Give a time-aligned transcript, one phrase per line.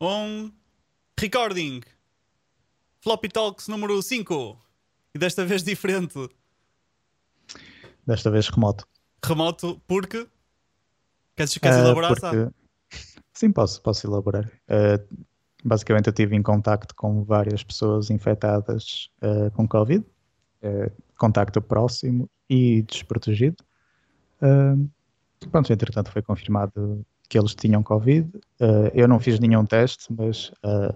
[0.00, 0.52] Um
[1.18, 1.80] recording.
[3.00, 4.56] Floppy Talks número 5.
[5.12, 6.28] E desta vez diferente.
[8.06, 8.86] Desta vez remoto.
[9.24, 10.28] Remoto porque.
[11.34, 12.54] Queres, queres Ah, elaborar, porque-?
[13.32, 14.48] Sim, posso, posso elaborar.
[14.68, 15.00] Ah,
[15.64, 20.04] basicamente, eu tive em contacto com várias pessoas infectadas ah, com Covid,
[21.16, 23.56] contacto próximo e desprotegido.
[24.40, 24.76] Ah,
[25.50, 28.30] pronto, entretanto, foi confirmado que eles tinham Covid.
[28.60, 30.94] Ah, eu não fiz nenhum teste, mas a-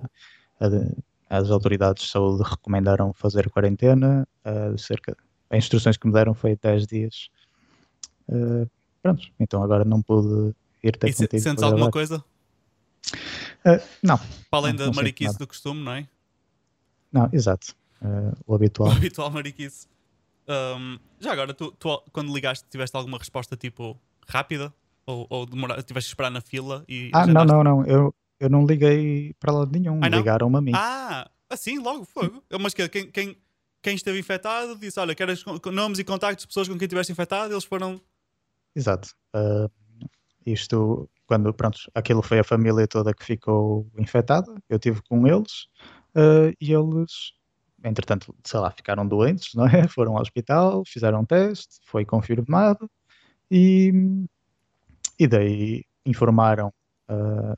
[1.29, 4.27] as autoridades de saúde recomendaram fazer quarentena.
[4.45, 5.17] ah, cerca,
[5.51, 7.29] as instruções que me deram foi 10 dias.
[9.03, 11.93] Pronto, então agora não pude ir ter E contigo sentes alguma gravar.
[11.93, 12.25] coisa?
[14.03, 14.19] Não,
[14.51, 16.09] Para além Não, da não mariquice do costume, não é?
[17.13, 17.75] não, exato.
[18.47, 18.91] O O habitual.
[18.93, 19.87] habitual mariquice.
[20.49, 23.97] Um, já agora, tu, tu, quando ligaste, tiveste alguma resposta tipo
[24.27, 24.73] rápida?
[25.13, 27.11] Ou, ou demora- tiveste que esperar na fila e.
[27.13, 27.85] Ah, não, não, não.
[27.85, 30.01] Eu, eu não liguei para lado nenhum.
[30.03, 30.09] Ah?
[30.09, 30.73] Ligaram-me a mim.
[30.75, 32.43] Ah, assim, logo, fogo.
[32.61, 33.37] Mas que, quem, quem,
[33.83, 37.53] quem esteve infectado disse: Olha, queres nomes e contactos de pessoas com quem estiveste infectado?
[37.53, 38.01] Eles foram.
[38.75, 39.11] Exato.
[39.35, 39.69] Ah,
[40.45, 44.53] isto, quando, pronto, aquilo foi a família toda que ficou infectada.
[44.69, 45.69] Eu tive com eles
[46.15, 47.33] ah, e eles,
[47.85, 49.87] entretanto, sei lá, ficaram doentes, não é?
[49.89, 52.91] Foram ao hospital, fizeram um teste, foi confirmado
[53.51, 53.93] e,
[55.23, 56.73] e daí informaram
[57.09, 57.55] ah,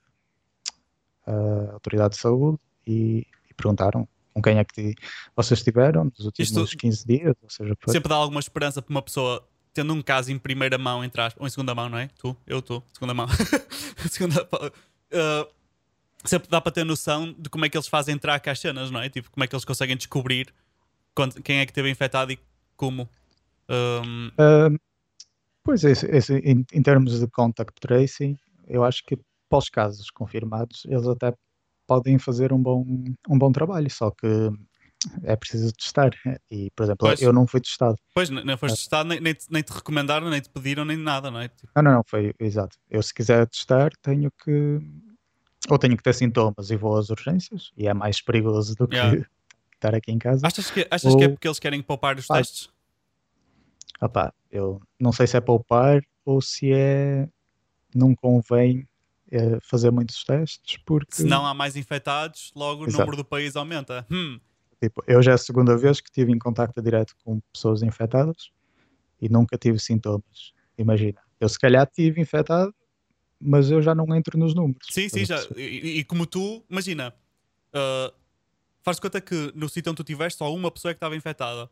[1.27, 4.95] a autoridade de saúde e, e perguntaram com quem é que
[5.37, 7.93] vocês estiveram nos últimos Isto- 15 dias, ou seja, foi.
[7.93, 11.41] Sempre dá alguma esperança para uma pessoa tendo um caso em primeira mão, entre aspas,
[11.41, 12.09] ou em segunda mão, não é?
[12.19, 13.27] Tu, eu, tu, segunda mão.
[14.11, 15.53] segunda, uh,
[16.25, 18.91] sempre dá para ter noção de como é que eles fazem entrar cá as cenas,
[18.91, 19.09] não é?
[19.09, 20.53] Tipo, como é que eles conseguem descobrir
[21.15, 22.39] quando- quem é que esteve infectado e
[22.77, 23.09] como.
[23.69, 24.69] Um, Ah,
[25.65, 28.37] pois, esse, esse- em, em termos de contact tracing,
[28.69, 29.17] eu acho que
[29.49, 31.33] para os casos confirmados, eles até
[31.87, 32.85] podem fazer um bom,
[33.29, 34.27] um bom trabalho, só que
[35.23, 36.11] é preciso testar.
[36.51, 37.21] E, por exemplo, Pois.
[37.21, 37.97] eu não fui testado.
[38.15, 41.31] pois, não foste testado, nem, nem, te, nem te recomendaram, nem te pediram, nem nada,
[41.31, 41.49] não é?
[41.49, 42.77] Tipo, Não, não, não, foi exato.
[42.91, 44.81] Eu, se quiser testar, tenho que.
[45.71, 48.97] Ou tenho que ter sintomas e vou às urgências, e é mais perigoso do que
[48.97, 49.27] Yeah.
[49.75, 50.47] estar aqui em casa.
[50.47, 52.35] achas que, achas que é Ou- porque eles querem poupar os Ah.
[52.37, 52.71] testes?
[54.01, 57.29] Opá, eu não sei se é poupar ou se é.
[57.95, 58.89] Não convém
[59.31, 61.15] eh, fazer muitos testes, porque.
[61.15, 62.99] Se não há mais infectados, logo o Exato.
[62.99, 64.05] número do país aumenta.
[64.11, 64.41] Hum,
[64.85, 68.51] Tipo, eu já é a segunda vez que estive em contacto direto com pessoas infectadas
[69.21, 70.53] e nunca tive sintomas.
[70.77, 72.75] Imagina, eu se calhar tive infectado,
[73.41, 74.87] mas eu já não entro nos números.
[74.91, 75.39] Sim, sim, já.
[75.57, 77.15] E, e como tu, imagina,
[77.75, 78.15] uh,
[78.83, 81.71] faz conta que no sítio onde tu estiveste só uma pessoa é que estava infectada.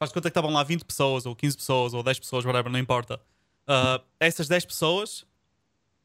[0.00, 2.78] Faz conta que estavam lá 20 pessoas, ou 15 pessoas, ou 10 pessoas, whatever, não
[2.78, 3.20] importa.
[3.68, 5.26] Uh, essas 10 pessoas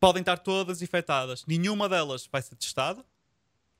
[0.01, 1.45] podem estar todas infectadas.
[1.47, 3.05] Nenhuma delas vai ser testada.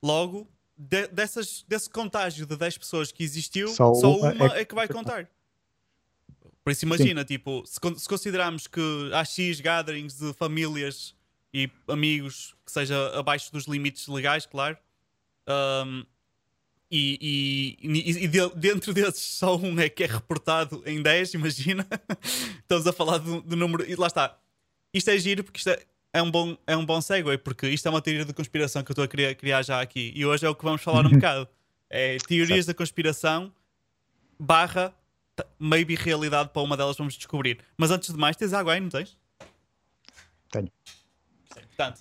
[0.02, 4.62] Logo, de- dessas, desse contágio de 10 pessoas que existiu, só, Só uma, uma é,
[4.62, 5.30] é que vai contar.
[6.64, 11.14] Por isso, imagina, tipo, se, se considerarmos que há X gatherings de famílias
[11.54, 14.78] e amigos que seja abaixo dos limites legais, claro,
[15.86, 16.06] um,
[16.98, 21.86] e, e, e- de- dentro desses só um é que é reportado em 10, imagina.
[22.62, 23.90] Estamos a falar do, do número.
[23.90, 24.38] E lá está.
[24.94, 25.80] Isto é giro porque isto é,
[26.14, 28.92] é um bom, é um bom segue, porque isto é uma teoria de conspiração que
[28.92, 30.12] eu estou a criar, criar já aqui.
[30.16, 31.48] E hoje é o que vamos falar um bocado.
[31.90, 33.52] É teorias da conspiração
[34.40, 34.94] barra
[35.60, 37.60] maybe realidade para uma delas vamos descobrir.
[37.78, 39.18] Mas antes de mais, tens água aí, não tens?
[40.52, 40.72] Tenho.
[41.54, 42.00] Portanto.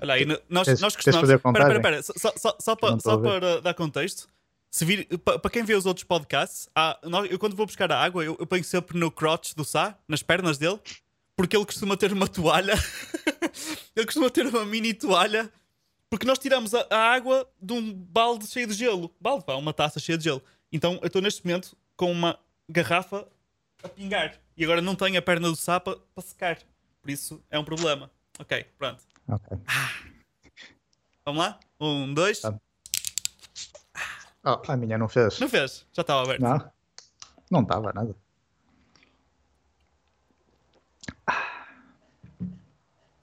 [0.00, 1.20] Olha aí, nós, Queres- nós costumamos.
[1.22, 2.00] fazer a Espera, espera, contagem?
[2.00, 2.18] espera.
[2.18, 4.28] Só, só, só, para, só para dar contexto,
[4.70, 8.00] se vir, pa- para quem vê os outros podcasts, há- eu quando vou buscar a
[8.00, 10.78] água, eu, eu ponho sempre no crotch do Sá, nas pernas dele,
[11.34, 12.74] porque ele costuma ter uma toalha.
[13.96, 15.50] ele costuma ter uma mini toalha,
[16.08, 19.12] porque nós tiramos a, a água de um balde cheio de gelo.
[19.20, 20.42] Balde, pá, uma taça cheia de gelo.
[20.72, 23.26] Então eu estou neste momento com uma garrafa
[23.82, 24.38] a pingar.
[24.56, 26.58] E agora não tenho a perna do Sá para para secar.
[27.02, 28.10] Por isso é um problema.
[28.38, 29.02] Ok, pronto.
[29.30, 29.58] Ok.
[31.24, 31.60] Vamos lá?
[31.80, 32.40] Um, dois.
[32.40, 32.54] Tá.
[34.44, 35.38] Oh, a minha não fez.
[35.38, 35.86] Não fez?
[35.92, 36.40] Já estava aberto.
[36.40, 36.72] Não,
[37.50, 38.14] não estava nada.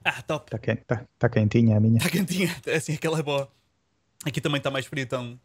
[0.04, 0.46] Ah, top.
[0.46, 1.98] Está quente, tá, tá quentinha a minha.
[1.98, 2.54] Está quentinha.
[2.66, 3.50] É assim, aquela é boa.
[4.24, 5.38] Aqui também está mais frio, estão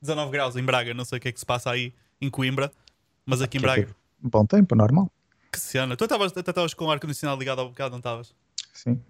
[0.00, 0.94] 19 graus em Braga.
[0.94, 2.70] Não sei o que é que se passa aí em Coimbra,
[3.26, 3.96] mas aqui em Já Braga.
[4.22, 5.10] um Bom tempo, normal.
[5.50, 5.96] Que cena.
[5.96, 8.34] Tu estavas- até estavas com o ar-condicionado ligado ao bocado, não estavas?
[8.72, 9.02] Sim.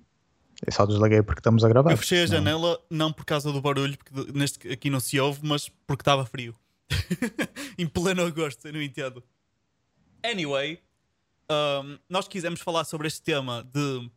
[0.66, 1.90] Eu só desliguei porque estamos a gravar.
[1.90, 5.40] Eu fechei a janela não por causa do barulho, porque neste aqui não se ouve,
[5.42, 6.54] mas porque estava frio.
[7.78, 9.22] em pleno agosto, eu não entendo.
[10.24, 10.80] Anyway,
[11.50, 14.10] um, nós quisemos falar sobre este tema de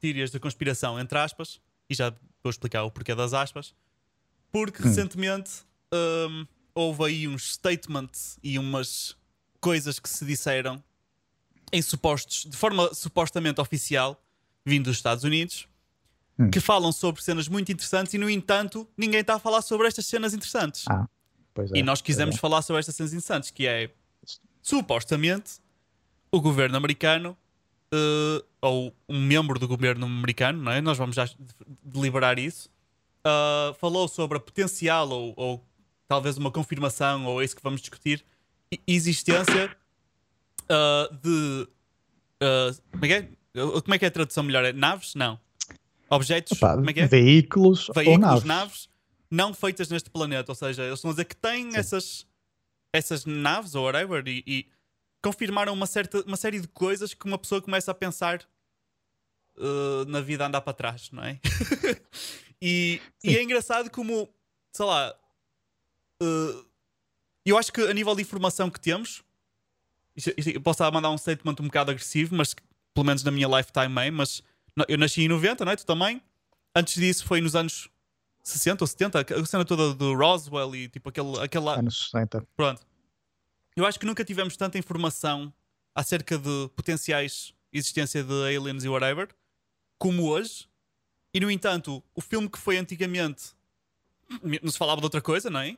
[0.00, 2.10] teorias da conspiração, entre aspas, e já
[2.42, 3.74] vou explicar o porquê das aspas,
[4.50, 4.86] porque Hum.
[4.86, 5.50] recentemente
[5.92, 9.16] hum, houve aí uns statements e umas
[9.60, 10.82] coisas que se disseram
[11.72, 14.20] em supostos, de forma supostamente oficial,
[14.68, 15.66] vindo dos Estados Unidos,
[16.40, 16.50] Hum.
[16.52, 20.06] que falam sobre cenas muito interessantes e, no entanto, ninguém está a falar sobre estas
[20.06, 20.84] cenas interessantes.
[20.88, 21.04] Ah,
[21.74, 21.78] é.
[21.78, 23.90] E nós quisemos pois falar sobre estas cenas interessantes, que é
[24.62, 25.54] supostamente
[26.30, 27.36] o governo americano
[27.92, 30.80] eh, ou um membro do governo americano, não é?
[30.80, 31.36] Nós vamos já de-
[31.82, 32.70] deliberar isso.
[33.24, 35.64] ah, falou sobre a potencial ou, ou
[36.06, 38.24] talvez uma confirmação, ou é isso que vamos discutir,
[38.86, 39.76] existência
[40.68, 41.68] ah, de
[42.40, 43.28] ah, como, é que é?
[43.82, 44.64] Como é que é a tradução melhor?
[44.64, 45.14] É naves?
[45.14, 45.38] Não.
[46.10, 46.52] Objetos?
[46.52, 47.06] Opa, como é que é?
[47.06, 48.44] Veículos, ou veículos, naves.
[48.44, 48.88] naves.
[49.30, 50.50] não feitas neste planeta.
[50.52, 52.26] Ou seja, eles estão a dizer que têm essas,
[52.92, 54.66] essas naves ou whatever e, e
[55.22, 58.40] confirmaram uma, certa, uma série de coisas que uma pessoa começa a pensar
[59.56, 61.38] uh, na vida andar para trás, não é?
[62.62, 64.28] e, e é engraçado como,
[64.72, 65.14] sei lá,
[66.22, 66.64] uh,
[67.44, 69.22] eu acho que a nível de informação que temos,
[70.16, 72.54] isto- isto- eu posso mandar um statement um bocado agressivo, mas
[72.98, 74.42] pelo menos na minha lifetime é, mas
[74.88, 75.76] eu nasci em 90, não é?
[75.76, 76.20] Tu também?
[76.74, 77.88] Antes disso foi nos anos
[78.42, 81.78] 60 ou 70, a cena toda do Roswell e tipo aquele, aquela.
[81.78, 82.44] Anos 60.
[82.56, 82.82] Pronto.
[83.76, 85.52] Eu acho que nunca tivemos tanta informação
[85.94, 89.28] acerca de potenciais existência de aliens e whatever
[89.96, 90.68] como hoje.
[91.32, 93.52] E no entanto, o filme que foi antigamente
[94.60, 95.76] não se falava de outra coisa, não é?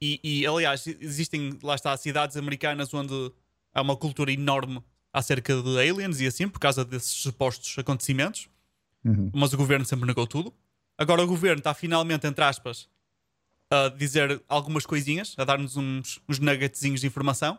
[0.00, 3.32] E, e, aliás, existem, lá está, cidades americanas onde
[3.74, 8.48] há uma cultura enorme acerca de aliens e assim, por causa desses supostos acontecimentos
[9.04, 9.30] Uhum.
[9.34, 10.52] mas o governo sempre negou tudo.
[10.96, 12.88] Agora o governo está finalmente, entre aspas,
[13.70, 17.58] a dizer algumas coisinhas, a dar-nos uns, uns nuggetzinhos de informação,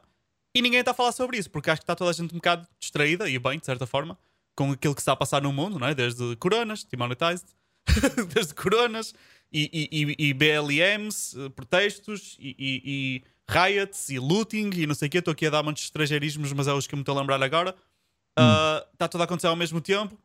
[0.53, 2.37] e ninguém está a falar sobre isso, porque acho que está toda a gente um
[2.37, 4.17] bocado distraída, e bem, de certa forma,
[4.55, 5.95] com aquilo que está a passar no mundo, não é?
[5.95, 7.47] desde coronas, demonetized,
[8.33, 9.13] desde coronas,
[9.51, 14.93] e, e, e, e BLMs, eh, protestos, e, e, e riots, e looting, e não
[14.95, 15.17] sei o quê.
[15.17, 17.41] Estou aqui a dar muitos estrangeirismos, mas é os que eu me estou a lembrar
[17.41, 17.75] agora.
[18.37, 20.17] Ah, Está tudo a acontecer ao mesmo tempo.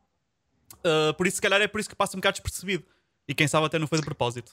[0.79, 2.85] Uh, por isso, se calhar, é por isso que passa um bocado despercebido.
[3.27, 4.53] E quem sabe até não foi de propósito.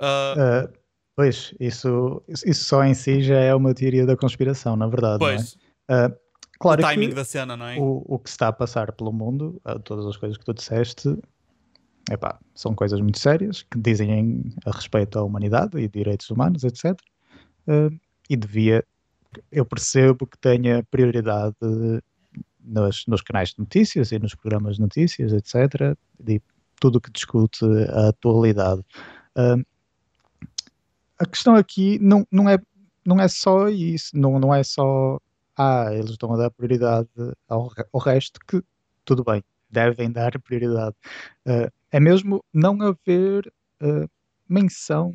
[0.00, 0.72] Uh,
[1.14, 5.18] pois, isso, isso só em si já é uma teoria da conspiração, na verdade.
[5.18, 5.56] pois,
[5.88, 6.16] Não é?
[6.58, 7.76] Claro o timing que da cena, não é?
[7.76, 11.18] o, o que se está a passar pelo mundo, todas as coisas que tu disseste,
[12.08, 16.96] epá, são coisas muito sérias que dizem a respeito à humanidade e direitos humanos, etc.
[17.66, 17.90] Ah,
[18.28, 18.84] e devia,
[19.50, 21.56] eu percebo que tenha prioridade
[22.60, 25.96] nos, nos canais de notícias e nos programas de notícias, etc.
[26.18, 26.40] De
[26.80, 28.82] tudo o que discute a atualidade.
[29.36, 29.56] Ah,
[31.18, 32.58] a questão aqui não, não, é,
[33.04, 35.20] não é só isso, não, não é só
[35.56, 37.08] ah, eles estão a dar prioridade
[37.48, 38.62] ao, ao resto, que
[39.04, 40.96] tudo bem, devem dar prioridade.
[41.46, 44.08] Ah, é mesmo não haver ah,
[44.48, 45.14] menção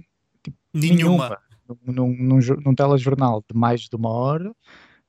[0.74, 1.30] Nenhuma.
[1.30, 1.36] num,
[1.86, 4.56] num, num, num telejornal de mais de uma hora,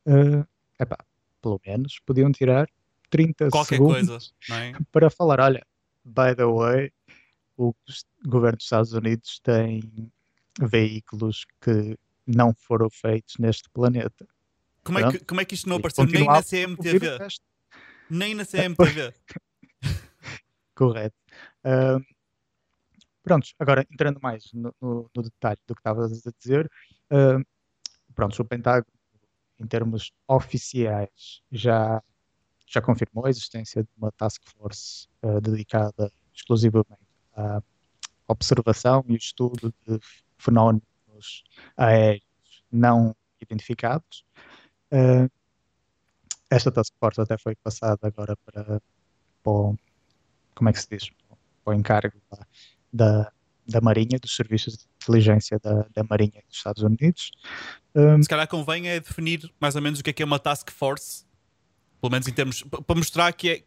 [0.06, 0.46] ah,
[0.78, 0.98] epá,
[1.40, 2.68] pelo menos podiam tirar
[3.10, 4.72] 30 Qualquer segundos coisa, é?
[4.92, 5.64] para falar, olha,
[6.04, 6.92] by the way,
[7.56, 7.74] o
[8.26, 9.82] governo dos Estados Unidos tem
[10.60, 14.26] veículos que não foram feitos neste planeta.
[14.84, 17.18] Como é, que, como é que isto não apareceu nem na CMTV?
[18.08, 19.12] Nem na CMTV.
[20.74, 21.16] Correto.
[21.64, 22.02] Ahm,
[23.28, 26.70] prontos, agora entrando mais no, no- no detalhe do que estavas a dizer,
[28.14, 28.86] pronto, o Pentágono,
[29.58, 32.02] em termos oficiais, já,
[32.66, 37.00] já confirmou a existência de uma task force ah, dedicada exclusivamente
[37.34, 37.62] à
[38.28, 39.98] observação e estudo de
[40.38, 41.44] fenómenos
[41.76, 42.24] aéreos
[42.72, 44.24] não identificados.
[44.92, 45.28] Ah,
[46.50, 48.64] esta task force até foi passada agora para,
[49.42, 49.76] para o-
[50.54, 51.10] como é que se diz?
[51.64, 52.46] Para o encargo da,
[52.92, 53.30] da,
[53.66, 57.30] da Marinha, dos serviços de inteligência da, da Marinha dos Estados Unidos.
[57.94, 60.38] Um, Se calhar convém é definir mais ou menos o que é que é uma
[60.38, 61.26] task force.
[62.00, 62.62] Pelo menos em termos.
[62.62, 63.62] Para mostrar que é.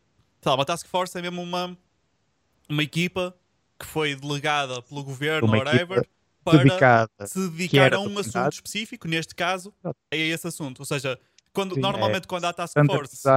[0.46, 1.78] lá, uma task force é mesmo uma,
[2.68, 3.36] uma equipa
[3.78, 6.08] que foi delegada pelo governo, whatever,
[6.44, 7.28] para dedicada.
[7.28, 9.74] se dedicar a um assunto específico, neste caso,
[10.10, 10.80] é esse assunto.
[10.80, 11.20] Ou seja,
[11.54, 13.28] quando, Sim, é normalmente quando há task force.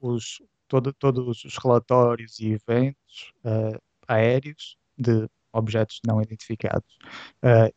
[0.00, 6.98] os, todo, todos os relatórios e eventos eh, aéreos de objetos não identificados.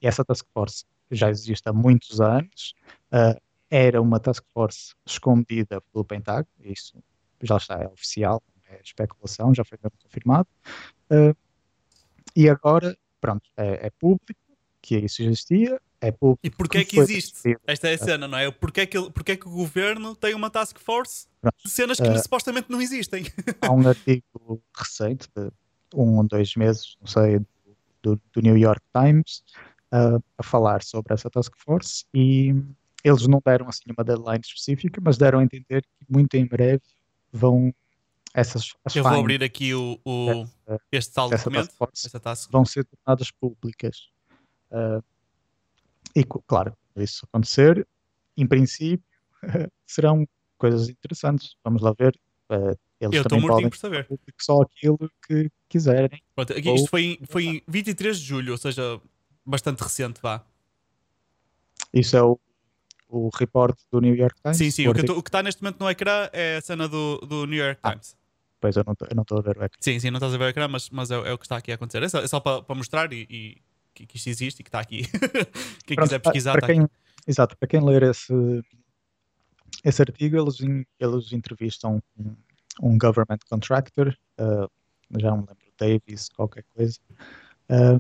[0.02, 2.74] E essa task force já existe há muitos anos.
[3.12, 3.38] eh,
[3.70, 7.02] era uma task force escondida pelo Pentágono, isso
[7.42, 10.48] já está, é oficial, é especulação, já foi confirmado.
[11.10, 11.34] Eh,
[12.36, 14.40] e agora, pronto, é, é público
[14.82, 16.40] que isso existia, é público.
[16.44, 17.34] E porquê é que existe?
[17.34, 17.62] decidido.
[17.68, 18.50] Esta é a cena, não é?
[18.52, 21.56] Porquê é que, ele- porquê é que o governo tem uma task force Pronto.
[21.64, 23.24] de cenas que Eh, supostamente não existem?
[23.62, 25.50] Há um artigo recente de
[25.94, 27.40] um ou dois meses, não sei,
[28.02, 29.44] do, do New York Times,
[29.94, 32.54] uh, a falar sobre essa task force e
[33.04, 36.82] eles não deram assim uma deadline específica, mas deram a entender que muito em breve
[37.32, 37.74] vão
[38.34, 40.46] essas Eu vou abrir aqui o, o
[40.92, 42.52] este tal documento, task force, task.
[42.52, 44.10] vão ser tornadas públicas.
[44.72, 45.04] Uh,
[46.16, 47.86] e claro, isso acontecer,
[48.38, 49.06] em princípio,
[49.86, 50.26] serão
[50.58, 51.56] coisas interessantes.
[51.64, 52.18] Vamos lá ver.
[52.50, 54.08] Uh, eles Eu estou mortinho por saber.
[54.40, 56.22] Só aquilo que quiserem.
[56.36, 56.72] Pronto, aqui.
[56.72, 59.02] Isto foi, foi em 23 de julho, ou seja,
[59.44, 60.46] bastante recente, vá.
[61.92, 62.40] Isso é o,
[63.10, 64.58] o report do New York Times?
[64.58, 64.88] Sim, sim.
[64.88, 67.58] O que, o que está neste momento no ecrã é a cena do, do New
[67.58, 68.16] York ah, Times.
[68.60, 69.78] Pois eu não estou a ver o ecrã.
[69.80, 71.58] Sim, sim, não estás a ver o ecrã, mas, mas é, é o que está
[71.58, 72.04] aqui a acontecer.
[72.04, 73.58] É só, é só para, para mostrar e, e
[73.96, 75.02] que, que, isto existe e que está aqui.
[75.86, 76.94] quem Pronto, quiser pesquisar, para quem, aqui.
[77.28, 78.34] Exato, para quem ler esse,
[79.84, 80.58] esse artigo, eles,
[81.00, 82.36] eles entrevistam um,
[82.82, 84.70] um government contractor, uh,
[85.20, 87.00] já não lembro, Davis, qualquer coisa,
[87.70, 88.00] uh,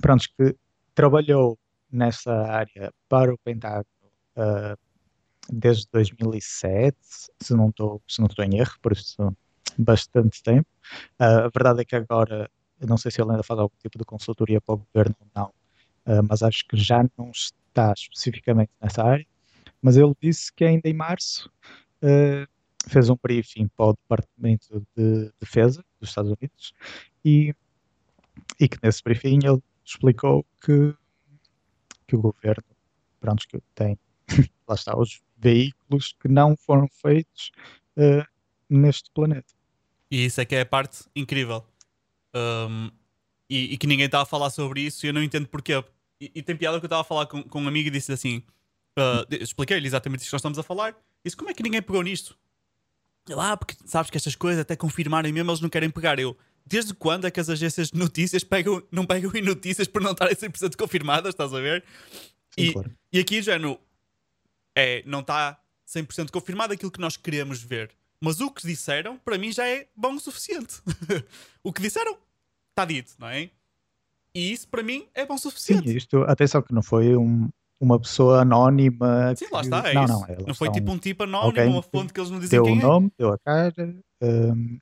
[0.00, 0.56] pronto, que
[0.94, 1.58] trabalhou
[1.90, 3.86] nessa área para o Pentágono
[4.36, 4.76] uh,
[5.48, 6.96] desde 2007,
[7.40, 9.36] se não estou se não estou em erro, por isso
[9.78, 10.68] bastante tempo.
[11.20, 12.50] Uh, a verdade é que agora,
[12.80, 15.48] não sei se ele ainda faz algum tipo de consultoria para o governo ou não,
[16.06, 19.26] uh, mas acho que já não está especificamente nessa área.
[19.82, 21.50] Mas ele disse que ainda em março
[22.02, 22.48] uh,
[22.88, 26.72] fez um briefing para o Departamento de Defesa dos Estados Unidos
[27.24, 27.54] e,
[28.60, 30.94] e que nesse briefing ele explicou que,
[32.06, 32.64] que o governo
[33.20, 33.98] pronto, que tem
[34.68, 37.50] lá está, os veículos que não foram feitos
[37.96, 38.26] uh,
[38.68, 39.54] neste planeta.
[40.10, 41.64] E isso é que é a parte incrível.
[42.34, 42.90] Um,
[43.48, 45.72] e, e, que ninguém está a falar sobre isso e eu não entendo porquê.
[46.20, 48.12] E, e tem piada que eu estava a falar com, com um amigo e disse
[48.12, 48.42] assim:
[48.98, 50.96] uh, expliquei-lhe exatamente isso que nós estamos a falar.
[51.24, 52.36] Disse: como é que ninguém pegou nisto?
[53.36, 56.18] Ah, porque sabes que estas coisas até confirmarem mesmo eles não querem pegar.
[56.18, 60.02] Eu, desde quando é que as agências de notícias pegam, não pegam em notícias por
[60.02, 61.30] não estarem 100% confirmadas?
[61.30, 61.84] Estás a ver?
[62.50, 62.90] Sim, e, claro.
[63.12, 63.78] e aqui já no,
[64.74, 67.90] é, não está 100% confirmado aquilo que nós queremos ver.
[68.20, 70.80] Mas o que disseram, para mim, já é bom o suficiente.
[71.62, 72.16] o que disseram,
[72.70, 73.50] está dito, não é?
[74.34, 75.88] E isso, para mim, é bom o suficiente.
[75.88, 77.48] Sim, isto, atenção que não foi um,
[77.80, 79.34] uma pessoa anónima.
[79.36, 80.06] Sim, lá está, é não.
[80.06, 82.64] Não, é, não foi tipo um tipo anónimo, uma fonte que eles não dizem deu
[82.64, 82.82] quem o é.
[82.82, 84.78] nome, deu a cara, um,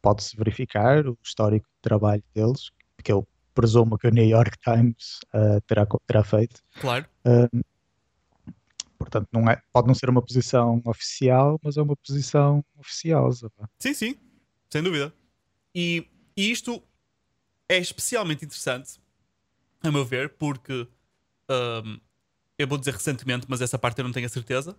[0.00, 2.70] pode-se verificar o histórico de trabalho deles,
[3.02, 6.60] que eu presumo que o New York Times uh, terá, terá feito.
[6.80, 7.06] Claro.
[7.24, 7.60] Um,
[8.98, 13.50] Portanto, não é, pode não ser uma posição oficial, mas é uma posição oficiosa.
[13.78, 14.16] Sim, sim,
[14.68, 15.14] sem dúvida.
[15.72, 16.04] E,
[16.36, 16.82] e, isto
[17.68, 19.00] é especialmente interessante,
[19.82, 20.88] a meu ver, porque
[21.48, 22.00] um,
[22.58, 24.72] eu vou dizer recentemente, mas essa parte eu não tenho a certeza.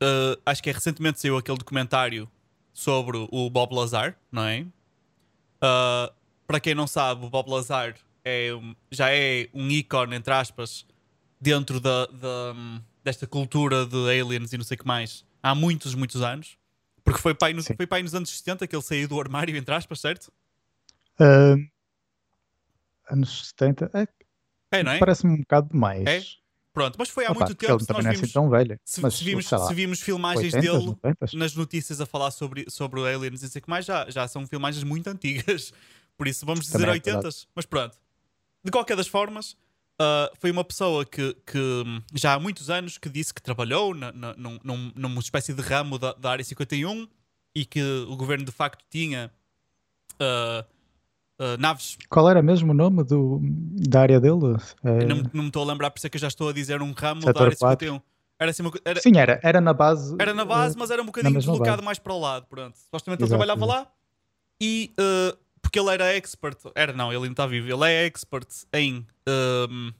[0.00, 2.30] Uh, acho que é recentemente saiu aquele documentário
[2.72, 4.60] sobre o Bob Lazar, não é?
[5.60, 6.14] Uh,
[6.46, 8.50] para quem não sabe, o Bob Lazar é,
[8.90, 10.86] já é um ícone, entre aspas,
[11.40, 12.54] dentro da, da,
[13.02, 16.56] desta cultura de aliens e não sei o que mais há muitos, muitos anos.
[17.02, 19.74] Porque foi pai, no, foi pai nos anos 70 que ele saiu do armário, entre
[19.74, 20.30] aspas, certo?
[21.18, 21.66] Uh,
[23.10, 23.90] anos 70?
[23.94, 24.98] É, é não é?
[24.98, 26.06] Parece-me um bocado demais.
[26.06, 26.22] É?
[26.78, 27.80] Pronto, mas foi há Opa, muito tempo.
[27.80, 28.80] Se nós é assim vimos, tão velho.
[28.84, 31.26] Se, mas, se, vimos, se vimos filmagens 80, dele 90?
[31.34, 34.28] nas notícias a falar sobre, sobre aliens e não sei o que mais, já, já
[34.28, 35.72] são filmagens muito antigas.
[36.16, 37.98] Por isso vamos dizer 80, é mas pronto.
[38.64, 39.56] De qualquer das formas,
[40.00, 41.82] Uh, foi uma pessoa que, que,
[42.14, 45.98] já há muitos anos que disse que trabalhou na, na, num, numa espécie de ramo
[45.98, 47.08] da, da, área 51
[47.52, 49.28] e que o governo de facto tinha
[50.12, 50.64] uh,
[51.38, 51.96] uh, naves.
[52.08, 54.56] Qual era mesmo o nome do, da área dele?
[54.84, 55.04] É...
[55.04, 56.82] Não, não, me estou a lembrar, por isso é que eu já estou a dizer
[56.82, 58.00] um ramo Setor da área 51.
[58.40, 60.14] Era assim uma, era, Sim, era, era na base.
[60.18, 61.84] Era na base, mas era um bocadinho deslocado base.
[61.84, 62.46] mais para o lado.
[62.46, 62.78] Pronto.
[62.78, 63.80] Supostamente ele trabalhava exato.
[63.80, 63.88] lá
[64.60, 64.92] e
[65.60, 69.92] porque ele era expert, era não, ele ainda está vivo, ele é expert em um,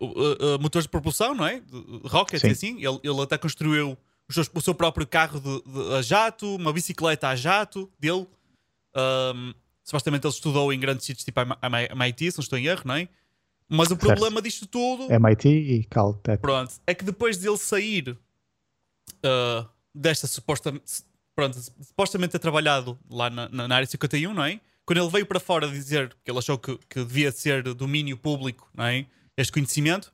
[0.00, 1.62] uh, uh, motores de propulsão, não é?
[2.04, 3.96] Rockets e assim, ele, ele até construiu
[4.28, 8.26] o seu, o seu próprio carro de, de, a jato, uma bicicleta a jato dele.
[8.94, 12.94] Um, supostamente ele estudou em grandes sítios tipo MIT, se não estou em erro, não
[12.94, 13.08] é?
[13.68, 14.06] Mas o certo.
[14.06, 15.10] problema disto tudo.
[15.10, 16.40] MIT e Caltech.
[16.40, 20.72] Pronto, é que depois dele sair uh, desta suposta.
[21.34, 24.60] Pronto, supostamente ter trabalhado lá na, na área 51, não é?
[24.84, 28.68] quando ele veio para fora dizer que ele achou que, que devia ser domínio público,
[28.74, 29.06] não é?
[29.36, 30.12] este conhecimento,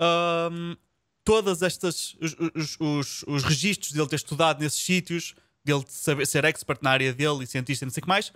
[0.00, 0.76] um,
[1.24, 5.34] todas estas os, os, os, os, registros dele ter estudado nesses sítios,
[5.64, 8.32] dele saber, ser expert na área dele e cientista, não sei o que mais,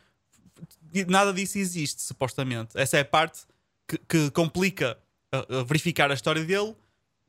[1.09, 2.78] nada disso existe, supostamente.
[2.78, 3.40] Essa é a parte
[3.87, 4.99] que, que complica
[5.33, 6.75] a, a verificar a história dele,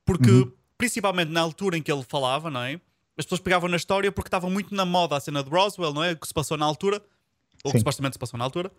[0.05, 0.51] porque uhum.
[0.77, 2.79] principalmente na altura em que ele falava, não é?
[3.17, 6.03] As pessoas pegavam na história porque estava muito na moda a cena de Roswell, não
[6.03, 6.13] é?
[6.13, 7.03] O que se passou na altura
[7.63, 8.71] ou que supostamente se passou na altura.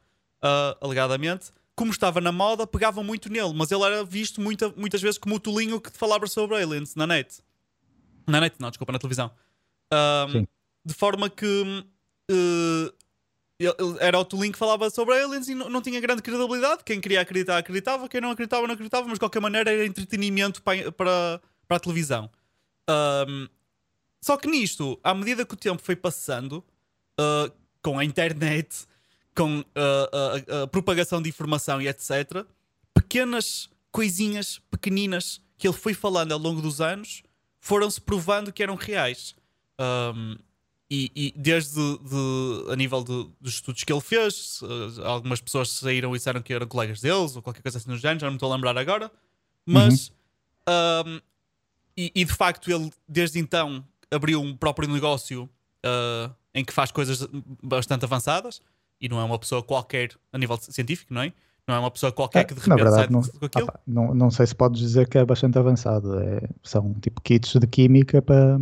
[0.42, 5.00] uh, alegadamente, como estava na moda, pegavam muito nele, mas ele era visto muita, muitas
[5.00, 7.42] vezes como o tolinho que falava sobre aliens na net.
[8.26, 9.30] Na net, não, desculpa, na televisão.
[9.92, 10.46] Um,
[10.84, 11.84] de forma que
[12.30, 12.92] uh,
[14.00, 16.82] era o tolinho que falava sobre aliens e não, não, tinha grande credibilidade.
[16.84, 18.08] Quem queria acreditar, acreditava.
[18.08, 19.04] Quem não acreditava, não acreditava.
[19.04, 22.30] Mas de qualquer maneira era entretenimento para, para, para a televisão.
[22.88, 23.48] Um,
[24.20, 26.64] só que nisto, à medida que o tempo foi passando,
[27.18, 27.52] uh,
[27.82, 28.86] com a internet,
[29.34, 32.44] com a, a, a, propagação de informação e etc.,
[32.94, 37.22] pequenas coisinhas pequeninas que ele foi falando ao longo dos anos
[37.58, 39.34] foram-se provando que eram reais.
[39.78, 40.36] Um,
[40.90, 44.60] e, e, desde de, a nível de, dos estudos que ele fez,
[45.04, 48.20] algumas pessoas saíram e disseram que eram colegas deles ou qualquer coisa assim no género,
[48.20, 49.10] já não me estou a lembrar agora.
[49.64, 50.08] Mas,
[50.68, 51.12] uhum.
[51.14, 51.20] um,
[51.96, 55.48] e, e, de facto, ele desde então abriu um próprio negócio
[55.86, 57.24] uh, em que faz coisas
[57.62, 58.60] bastante avançadas
[59.00, 61.32] e não é uma pessoa qualquer a nível científico, não é?
[61.68, 64.54] Não é uma pessoa qualquer que de repente verdade, não, opa, não, não sei se
[64.54, 66.18] podes dizer que é bastante avançado.
[66.18, 68.58] É, são tipo kits de química para,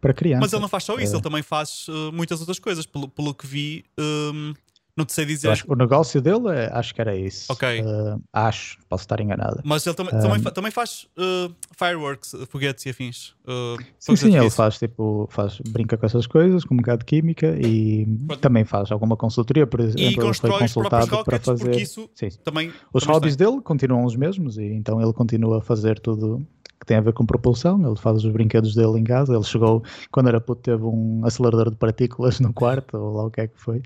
[0.00, 0.40] para crianças.
[0.40, 1.16] Mas ele não faz só isso, é.
[1.16, 2.86] ele também faz uh, muitas outras coisas.
[2.86, 4.54] Pelo, pelo que vi, um,
[4.98, 5.48] não te sei dizer.
[5.48, 7.52] Acho, o negócio dele, é, acho que era isso.
[7.52, 7.82] Ok.
[7.82, 9.60] Uh, acho, posso estar enganado.
[9.64, 13.28] Mas ele tam um, também, fa também faz uh, fireworks, foguetes e afins.
[13.44, 17.04] Uh, sim, sim, ele faz tipo, faz, brinca com essas coisas, com um bocado de
[17.04, 18.40] química e Pode.
[18.40, 20.02] também faz alguma consultoria, por exemplo.
[20.02, 21.76] E constrói os próprios para fazer.
[21.76, 22.30] Isso sim.
[22.42, 26.44] também, os também hobbies dele continuam os mesmos e então ele continua a fazer tudo
[26.57, 26.57] que
[26.88, 30.28] tem a ver com propulsão, ele faz os brinquedos dele em casa, ele chegou, quando
[30.28, 33.60] era puto, teve um acelerador de partículas no quarto, ou lá o que é que
[33.60, 33.82] foi.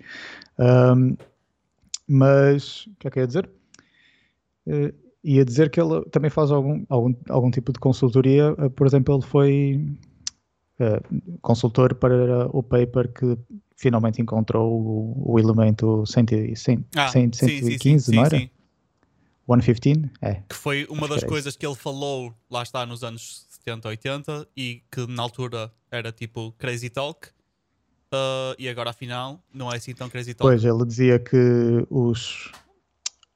[0.58, 1.16] Um,
[2.08, 3.50] mas, o que é que eu ia dizer?
[4.66, 4.94] Uh,
[5.24, 9.14] ia dizer que ele também faz algum, algum, algum tipo de consultoria, uh, por exemplo,
[9.16, 9.84] ele foi
[10.78, 13.36] uh, consultor para o paper que
[13.76, 18.38] finalmente encontrou o, o elemento 100, 100, ah, 100, 115, sim, sim, não era?
[18.38, 18.50] Sim,
[19.60, 20.10] 115?
[20.20, 20.34] É.
[20.48, 24.48] Que foi uma das que coisas que ele falou, lá está, nos anos 70, 80
[24.56, 27.28] e que na altura era tipo crazy talk.
[28.12, 30.50] Uh, e agora afinal não é assim tão crazy talk.
[30.50, 32.50] Pois, ele dizia que os,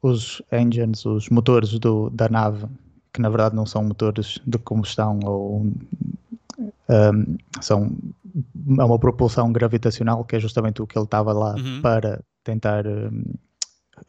[0.02, 2.66] os engines, os motores do, da nave,
[3.12, 5.66] que na verdade não são motores de combustão ou
[6.88, 7.90] um, são
[8.78, 11.80] é uma propulsão gravitacional, que é justamente o que ele estava lá uhum.
[11.80, 13.22] para tentar um,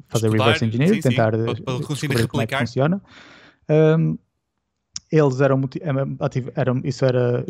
[0.08, 3.02] fazer Estudar, reverse engineering, sim, tentar sim, para, para descobrir como é que funciona.
[3.69, 4.17] Um,
[5.12, 5.62] eles eram,
[6.56, 7.45] eram, isso era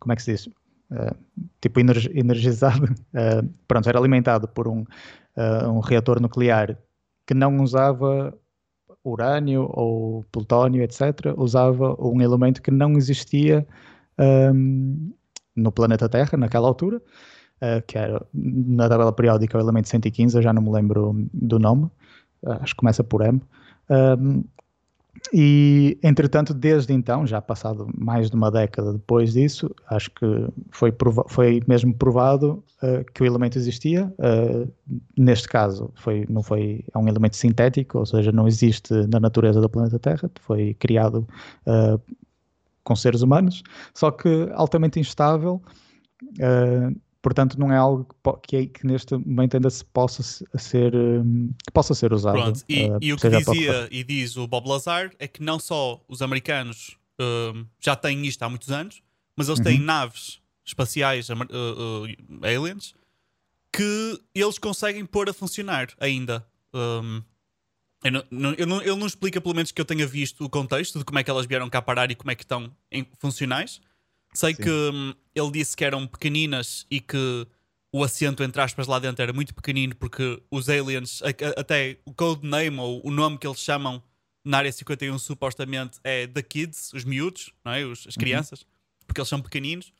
[0.00, 0.46] como é que se diz?
[0.46, 1.16] Uh,
[1.60, 6.76] tipo energizado, uh, pronto, era alimentado por um, uh, um reator nuclear
[7.26, 8.36] que não usava
[9.02, 11.34] urânio ou plutónio, etc.
[11.36, 13.66] Usava um elemento que não existia
[14.18, 15.12] um,
[15.54, 17.00] no planeta Terra naquela altura
[17.64, 21.58] uh, que era na tabela periódica o elemento 115, eu já não me lembro do
[21.58, 21.84] nome,
[22.42, 23.40] uh, acho que começa por M.
[23.90, 24.44] Um,
[25.32, 30.26] e, entretanto, desde então, já passado mais de uma década depois disso, acho que
[30.70, 30.92] foi,
[31.28, 34.12] foi mesmo provado uh, que o elemento existia.
[34.18, 34.70] Uh,
[35.16, 39.60] neste caso, foi, não foi, é um elemento sintético, ou seja, não existe na natureza
[39.60, 41.26] do planeta Terra, foi criado
[41.66, 42.00] uh,
[42.82, 43.62] com seres humanos,
[43.94, 45.62] só que altamente instável.
[47.24, 48.06] Portanto, não é algo
[48.42, 50.22] que, que, que neste momento ainda se possa
[50.58, 52.34] ser, hum, que possa ser usado.
[52.34, 52.62] Pronto.
[52.68, 56.04] E, uh, e o que dizia e diz o Bob Lazar é que não só
[56.06, 59.02] os americanos uh, já têm isto há muitos anos,
[59.34, 59.86] mas eles têm uhum.
[59.86, 61.34] naves espaciais uh,
[62.42, 62.94] aliens
[63.72, 66.46] que eles conseguem pôr a funcionar ainda.
[66.74, 67.22] Um,
[68.04, 70.50] eu não, não, eu não, ele não explica, pelo menos, que eu tenha visto o
[70.50, 73.06] contexto de como é que elas vieram cá parar e como é que estão em,
[73.18, 73.80] funcionais.
[74.34, 74.62] Sei Sim.
[74.62, 77.46] que hum, ele disse que eram pequeninas e que
[77.92, 81.22] o assento, entre aspas, lá dentro era muito pequenino porque os aliens,
[81.56, 84.02] até o codename ou o nome que eles chamam
[84.44, 87.84] na área 51 supostamente é The Kids, os miúdos, não é?
[87.84, 88.20] Os, as uhum.
[88.20, 88.66] crianças, uhum.
[89.06, 89.92] porque eles são pequeninos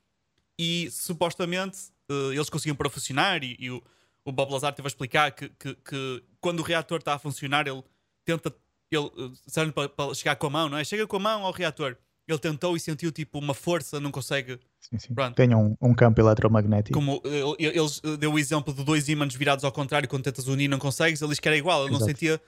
[0.59, 1.79] e supostamente
[2.11, 3.83] uh, eles conseguiam para funcionar e, e, o,
[4.25, 7.66] o Bob Lazar teve a explicar que, que, que, quando o reator está a funcionar
[7.68, 7.83] ele
[8.25, 8.55] tenta
[8.90, 10.85] ele, uh, para, para chegar com a mão, não é?
[10.85, 14.58] Chega com a mão ao reator ele tentou e sentiu tipo uma força, não consegue.
[14.80, 15.14] Sim, sim.
[15.34, 16.98] Tem um, um, campo eletromagnético.
[16.98, 17.22] Como
[17.58, 21.20] eles deu o exemplo de dois ímãs virados ao contrário, quando tentas unir não consegues,
[21.20, 22.00] ele disse que era igual, ele Exato.
[22.00, 22.40] não sentia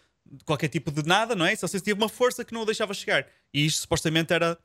[0.44, 1.54] qualquer tipo de nada, não é?
[1.54, 3.26] Só sentia uma força que não o deixava chegar.
[3.52, 4.58] E isto supostamente era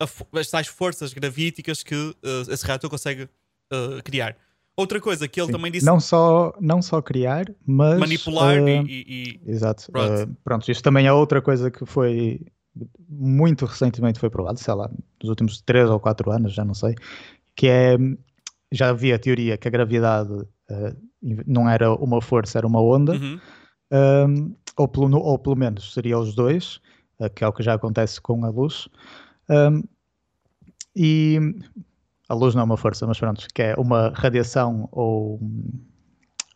[0.00, 4.36] a, as tais forças gravíticas que uh, esse reator consegue uh, criar.
[4.76, 5.52] Outra coisa que ele Sim.
[5.52, 5.84] também disse.
[5.84, 7.98] Não só, não só criar, mas.
[7.98, 9.90] Manipular uh, e, e, Exato.
[9.90, 10.22] Pronto.
[10.22, 12.46] Uh, pronto, isto também é outra coisa que foi
[13.08, 16.94] muito recentemente foi provado, sei lá, nos últimos 3 ou 4 anos, já não sei,
[17.56, 17.96] que é,
[18.72, 20.96] já havia a teoria que a gravidade uh,
[21.46, 23.40] não era uma força, era uma onda, Uhum.
[23.92, 26.80] um, ou, pelo, ou pelo menos seria os dois,
[27.20, 28.88] uh, que é o que já acontece com a luz.
[29.48, 29.82] Um,
[30.94, 31.38] e
[32.28, 35.40] a luz não é uma força, mas pronto, que é uma radiação ou,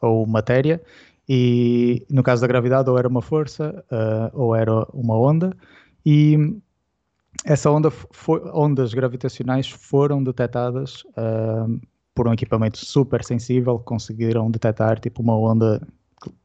[0.01, 0.83] ou matéria,
[1.29, 5.57] e no caso da gravidade, ou era uma força uh, ou era uma onda,
[6.05, 6.37] e
[7.45, 11.81] essa onda foi, ondas gravitacionais foram detectadas uh,
[12.15, 15.81] por um equipamento super sensível, conseguiram detectar tipo uma onda,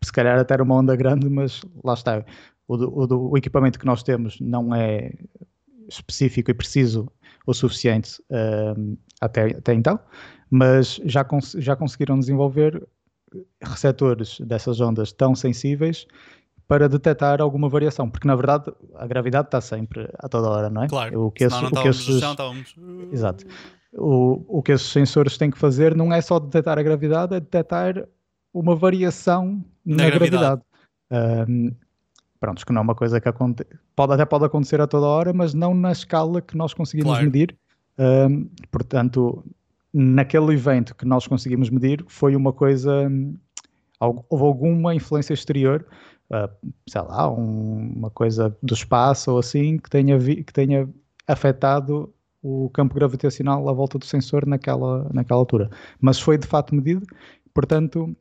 [0.03, 2.23] se calhar até era uma onda grande, mas lá está.
[2.67, 5.11] O, o, o equipamento que nós temos não é
[5.87, 7.07] específico e preciso
[7.45, 9.99] o suficiente uh, até, até então,
[10.49, 12.85] mas já, cons já conseguiram desenvolver
[13.61, 16.05] receptores dessas ondas tão sensíveis
[16.67, 20.83] para detectar alguma variação, porque na verdade a gravidade está sempre a toda hora, não
[20.83, 20.87] é?
[20.87, 22.75] Claro, o que esses, não o que esses, chão, estávamos...
[23.11, 23.45] Exato.
[23.93, 27.39] O, o que esses sensores têm que fazer não é só detectar a gravidade, é
[27.39, 28.05] detectar
[28.53, 30.61] uma variação na, na gravidade.
[31.09, 31.49] gravidade.
[31.49, 31.71] Um,
[32.39, 35.31] pronto, que não é uma coisa que acontece, pode, até pode acontecer a toda hora,
[35.31, 37.25] mas não na escala que nós conseguimos claro.
[37.25, 37.57] medir.
[37.97, 39.43] Um, portanto,
[39.93, 43.09] naquele evento que nós conseguimos medir, foi uma coisa,
[43.99, 45.85] houve alguma influência exterior,
[46.31, 50.89] uh, sei lá, um, uma coisa do espaço ou assim, que tenha, vi, que tenha
[51.27, 55.69] afetado o campo gravitacional à volta do sensor naquela, naquela altura.
[55.99, 57.05] Mas foi de fato medido,
[57.53, 58.15] portanto,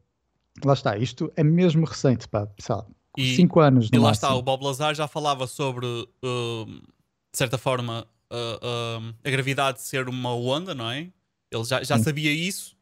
[0.65, 3.89] lá está, isto é mesmo recente, pá, sei lá, e, cinco anos.
[3.93, 4.27] E lá máximo.
[4.27, 9.81] está, o Bob Lazar já falava sobre, uh, de certa forma, uh, uh, a gravidade
[9.83, 11.11] ser uma onda, não é?
[11.51, 12.77] Ele já, já sabia isso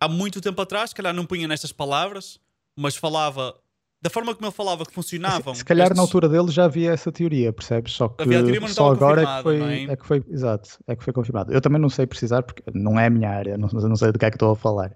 [0.00, 2.40] há muito tempo atrás, se calhar não punha nestas palavras,
[2.76, 3.54] mas falava
[4.06, 5.52] da forma como ele falava que funcionavam.
[5.52, 5.96] Se, calhar estes...
[5.96, 7.92] na altura dele já havia essa teoria, percebes?
[7.92, 9.82] Só que teoria, só agora é que, foi, é?
[9.84, 9.96] é?
[9.96, 11.52] que foi, exato, é que foi confirmado.
[11.52, 14.18] Eu também não sei precisar porque não é a minha área, não, não sei do
[14.18, 14.92] que é que estou a falar.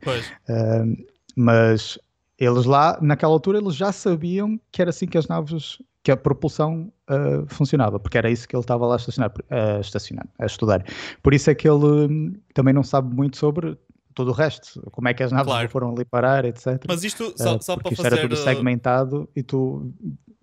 [0.48, 1.98] Uh, mas
[2.38, 6.16] eles lá, naquela altura, eles já sabiam que era assim que as naves, que a
[6.16, 10.46] propulsão uh, funcionava, porque era isso que ele estava lá a estacionar, a estacionar, a
[10.46, 10.84] estudar.
[11.20, 13.76] Por isso é que ele hum, também não sabe muito sobre
[14.20, 15.68] todo o resto, como é que as naves claro.
[15.68, 16.84] foram ali parar, etc.
[16.86, 18.18] Mas isto só, uh, só para isto fazer...
[18.18, 19.92] era tudo segmentado e tu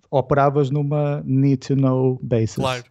[0.10, 2.56] operavas numa need to know basis.
[2.56, 2.84] Claro.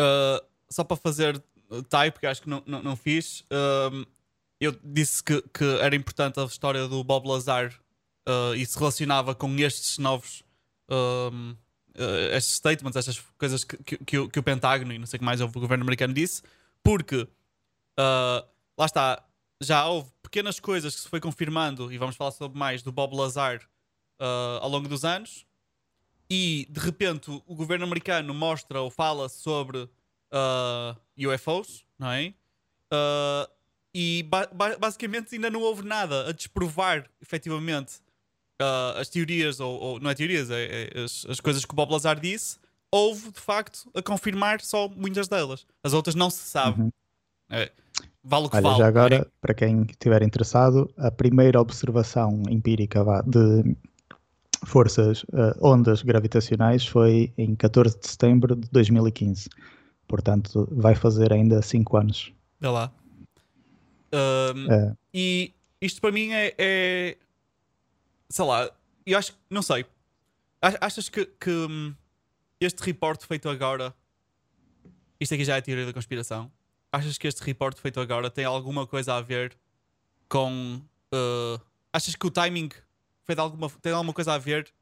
[0.00, 1.42] Uh, só para fazer
[1.88, 4.06] type, que acho que não, não, não fiz, uh,
[4.60, 7.72] eu disse que, que, era importante a história do Bob Lazar
[8.28, 10.42] uh, e se relacionava com estes novos
[10.90, 11.56] uh,
[12.34, 15.20] estes statements, estas coisas que, que, que, o, que, o, Pentágono e não sei o
[15.20, 16.42] que mais o governo americano disse,
[16.82, 17.28] porque
[17.98, 19.22] lá está,
[19.62, 23.14] já houve pequenas coisas que se foi confirmando, e vamos falar sobre mais, do Bob
[23.16, 23.60] Lazar
[24.60, 25.44] ao longo dos anos,
[26.30, 29.88] e de repente o governo americano mostra ou fala sobre
[31.16, 32.32] UFOs, não é?
[33.94, 34.48] e ba
[34.78, 37.96] basicamente ainda não houve nada a desprovar efetivamente
[38.60, 41.76] uh, as teorias, ou, ou, não é teorias, é, é as, as, coisas que o
[41.76, 42.58] Bob Lazar disse,
[42.90, 45.66] houve de facto a confirmar só muitas delas.
[45.82, 46.82] As outras não se sabe.
[46.82, 46.92] Uhum.
[47.52, 47.70] É,
[48.24, 48.78] vale o que Olha, vale.
[48.78, 49.26] Já agora, é?
[49.40, 53.76] para quem estiver interessado, a primeira observação empírica de
[54.64, 59.48] forças, uh, ondas gravitacionais foi em 14 de setembro de 2015.
[60.06, 62.32] Portanto, vai fazer ainda 5 anos.
[62.60, 62.92] Vê lá.
[64.12, 64.96] Um, é.
[65.12, 67.16] E isto para mim é, é,
[68.28, 68.70] sei lá,
[69.06, 69.84] eu acho, não sei.
[70.80, 71.94] Achas que, que hum,
[72.60, 73.92] este reporte feito agora,
[75.18, 76.50] isto aqui já é a teoria da conspiração,
[76.92, 79.56] achas que este reporte feito agora tem alguma coisa a ver
[80.28, 80.80] com.
[81.12, 81.60] Uh,
[81.92, 82.70] achas que o timing
[83.24, 84.72] foi alguma, tem alguma coisa a ver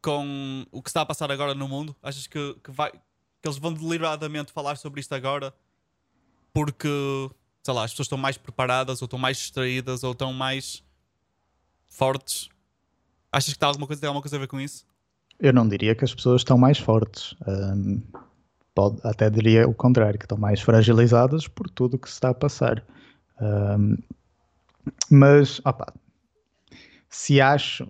[0.00, 1.96] com o que está a passar agora no mundo?
[2.02, 5.54] Achas que, que, vai, que eles vão deliberadamente falar sobre isto agora
[6.52, 6.88] porque,
[7.62, 10.84] sei lá, as pessoas estão mais preparadas ou estão mais distraídas ou estão mais
[11.86, 12.48] fortes
[13.34, 14.86] Achas que está alguma coisa, tem alguma coisa a ver com isso?
[15.40, 17.34] Eu não diria que as pessoas estão mais fortes.
[17.48, 18.00] Um,
[18.74, 22.30] pode, até diria o contrário, que estão mais fragilizadas por tudo o que se está
[22.30, 22.84] a passar.
[23.40, 23.96] Um,
[25.10, 25.92] mas, opa,
[27.08, 27.88] se acho,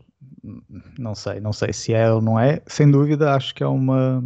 [0.99, 4.23] não sei, não sei se é ou não é, sem dúvida acho que é uma,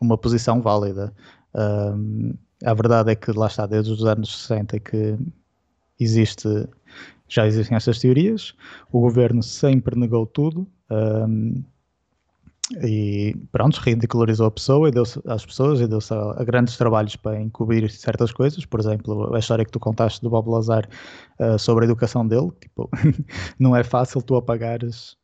[0.00, 1.12] uma posição válida.
[1.54, 5.16] Um, a verdade é que lá está, desde os anos 60 que
[5.98, 6.68] existe
[7.28, 8.54] já existem essas teorias,
[8.90, 11.62] o governo sempre negou tudo um,
[12.82, 17.16] e pronto, ridicularizou a pessoa e deu às pessoas e deu-se a, a, grandes trabalhos
[17.16, 20.88] para encobrir certas coisas, por exemplo, a história que tu contaste do Bob Lazar
[21.40, 22.90] uh, sobre a educação dele, tipo,
[23.58, 25.16] não é fácil tu apagares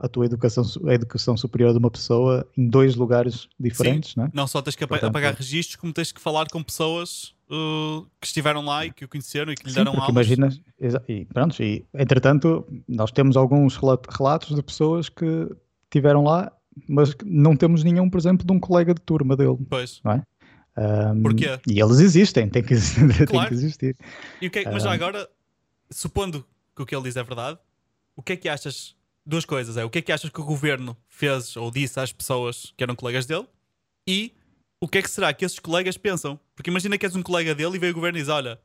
[0.00, 4.26] a tua educação, a educação superior de uma pessoa em dois lugares diferentes, Sim, não
[4.26, 4.30] é?
[4.32, 8.26] Não só tens que Portanto, apagar registros, como tens que falar com pessoas uh, que
[8.28, 10.08] estiveram lá e que o conheceram e que lhe Sim, deram aulas.
[10.08, 10.48] imagina,
[10.80, 15.48] exa- e pronto, e entretanto, nós temos alguns rela- relatos de pessoas que
[15.86, 16.52] estiveram lá,
[16.88, 19.56] mas não temos nenhum, por exemplo, de um colega de turma dele.
[19.68, 20.00] Pois.
[20.76, 21.58] Ahm, Porquê?
[21.66, 22.74] E eles existem, tem que,
[23.26, 23.48] Claro.
[23.48, 23.96] que existir.
[24.40, 25.28] E o que é- mas já agora,
[25.90, 26.44] supondo
[26.76, 27.58] que o que ele diz é verdade,
[28.14, 28.96] o que é que achas?
[29.26, 32.10] Duas coisas é o que é que achas que o governo fez ou disse às
[32.12, 33.46] pessoas que eram colegas dele
[34.06, 34.32] e
[34.80, 36.40] o que é que será que esses colegas pensam?
[36.56, 38.58] Porque imagina que és um colega dele e veio o governo e diz: Olha,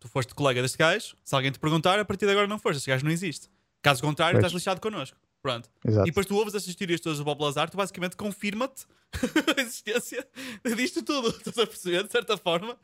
[0.00, 2.78] tu foste colega deste gajo, se alguém te perguntar, a partir de agora não foste,
[2.78, 3.48] este gajo não existe.
[3.82, 4.46] Caso contrário, Pois.
[4.46, 5.18] estás lixado connosco.
[5.42, 5.68] Pronto.
[5.84, 6.06] Exato.
[6.06, 8.86] E depois tu ouves essas teorias todas do Bob Lazar, tu basicamente confirma-te
[9.56, 10.26] a existência
[10.76, 11.28] disto tudo.
[11.28, 12.04] Estás a perceber?
[12.04, 12.76] De certa forma,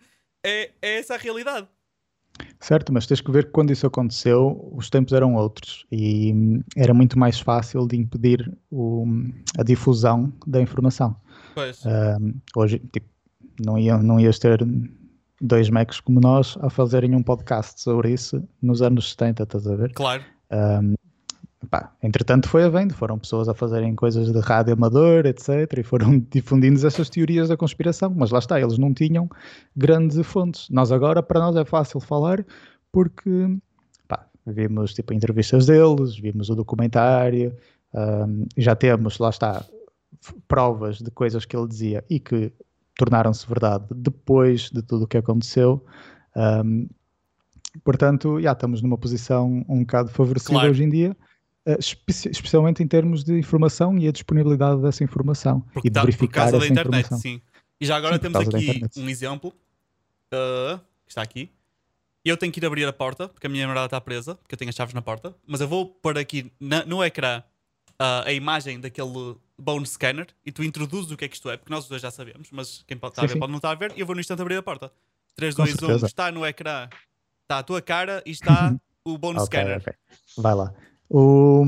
[0.45, 1.69] é, é essa a realidade.
[2.61, 6.63] Certo, mas tens que ver que quando isso aconteceu, os tempos eram outros e hum,
[6.77, 9.05] era muito mais fácil de impedir o-
[9.59, 11.17] a difusão da informação.
[11.55, 11.85] Pois.
[11.87, 13.09] Ahm, hoje, tipo,
[13.65, 14.61] não, iam, não ias ter
[15.41, 19.75] dois Macs como nós a fazerem um podcast sobre isso nos anos 70, estás a
[19.77, 19.93] ver?
[19.95, 20.25] Claro.
[21.67, 25.79] Pá, entretanto foi havendo, foram pessoas a fazerem coisas de rádio amador, etc.
[25.79, 29.29] E foram difundindo essas teorias da conspiração, mas lá está, eles não tinham
[29.77, 30.69] grandes fontes.
[30.71, 32.45] Nós agora, para nós é fácil falar
[32.93, 33.59] porque
[34.07, 37.55] pá, vimos tipo entrevistas deles, vimos o documentário,
[37.95, 39.65] ahm, já temos, lá está,
[40.47, 42.53] provas de coisas que ele dizia e que
[42.97, 45.85] tornaram-se verdade depois de tudo o que aconteceu.
[46.37, 46.87] Ahm,
[47.85, 50.71] portanto, já estamos numa posição um bocado favorecida Claro.
[50.71, 51.17] hoje em dia,
[51.79, 56.07] espe- especialmente em termos de informação e a disponibilidade dessa informação e de tá- por
[56.07, 57.19] verificar causa essa da internet, informação.
[57.19, 57.43] sim.
[57.81, 59.51] E já agora Sim, por temos aqui um exemplo
[60.33, 61.51] uh, que está aqui.
[62.25, 64.59] Eu tenho que ir abrir a porta porque a minha namorada está presa, porque eu
[64.59, 65.35] tenho as chaves na porta.
[65.47, 67.43] Mas eu vou pôr aqui na- no ecrã
[68.01, 71.57] uh, a imagem daquele bone scanner e tu introduzes o que é que isto é,
[71.57, 73.39] porque nós os dois já sabemos, mas quem pode estar a Sim, ver sim.
[73.41, 73.93] pode não estar a ver.
[73.97, 74.93] E eu vou no instante abrir a porta.
[75.37, 76.07] 3, Com 2, 1, certeza.
[76.07, 76.89] está no ecrã,
[77.43, 79.79] está a tua cara e está o bone Ok, scanner.
[79.79, 79.93] ok.
[80.37, 80.75] Vai lá.
[81.11, 81.65] O,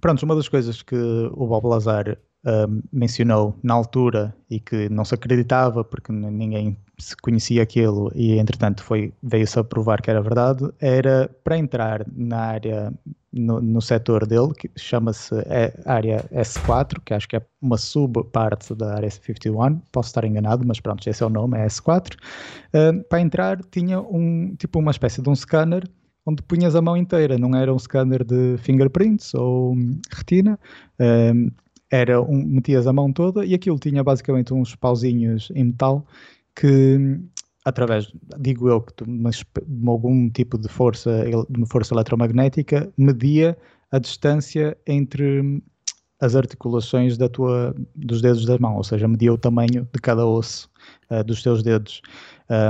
[0.00, 5.04] pronto, uma das coisas que o Bob Lazar ahm, mencionou na altura e que não
[5.04, 10.20] se acreditava porque ninguém se conhecia aquilo e entretanto foi, veio-se a provar que era
[10.22, 12.92] verdade, era para entrar na área,
[13.32, 18.74] no, no setor dele, que chama-se é, área S4, que acho que é uma subparte
[18.74, 22.16] da área 51, posso estar enganado, mas pronto, esse é o nome, é S4.
[22.74, 25.84] Ahm, para entrar tinha um tipo uma espécie de um scanner
[26.30, 30.58] onde punhas a mão inteira, não era um scanner de fingerprints ou hum, retina,
[30.98, 31.50] hum,
[31.90, 36.06] era um, metias a mão toda e aquilo tinha basicamente uns pauzinhos em metal
[36.54, 37.28] que hum,
[37.64, 43.56] através, digo eu, de, algum tipo de força, de uma força eletromagnética, media
[43.90, 45.60] a distância entre
[46.20, 50.26] as articulações da tua, dos dedos da mão, ou seja, media o tamanho de cada
[50.26, 50.68] osso
[51.08, 52.02] ah, dos teus dedos.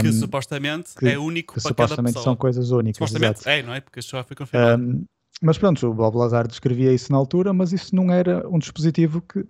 [0.00, 2.24] Que Hum, supostamente que- é único que para cada supostamente pessoa.
[2.24, 2.96] são coisas únicas.
[2.98, 3.48] supostamente exato.
[3.48, 3.80] é, não é?
[3.80, 4.82] Porque isso já foi confirmado.
[4.82, 5.04] Um,
[5.42, 9.22] mas pronto, o Bob Lazar descrevia isso na altura, mas isso não era um dispositivo
[9.22, 9.44] que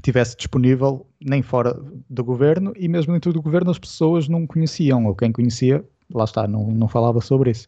[0.00, 1.76] tivesse disponível nem fora
[2.08, 6.24] do governo e mesmo dentro do governo as pessoas não conheciam, ou quem conhecia, lá
[6.24, 7.66] está, não, não falava sobre isso.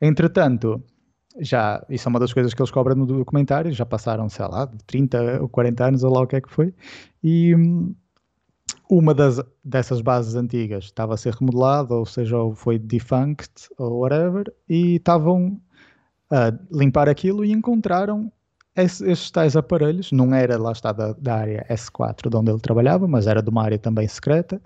[0.00, 0.82] Entretanto,
[1.40, 4.66] já, isso é uma das coisas que eles cobram no documentário, já passaram, sei lá,
[4.86, 6.74] 30 ou 40 anos, ou lá o que é que foi,
[7.22, 7.94] e hum,
[8.90, 14.52] uma das, dessas bases antigas estava a ser remodelada, ou seja, foi defunct, ou whatever,
[14.68, 15.60] e estavam
[16.30, 18.32] a limpar aquilo e encontraram
[18.76, 20.12] esse- esses tais aparelhos.
[20.12, 23.50] Não era, lá está, da, da área S4 de onde ele trabalhava, mas era de
[23.50, 24.60] uma área também secreta.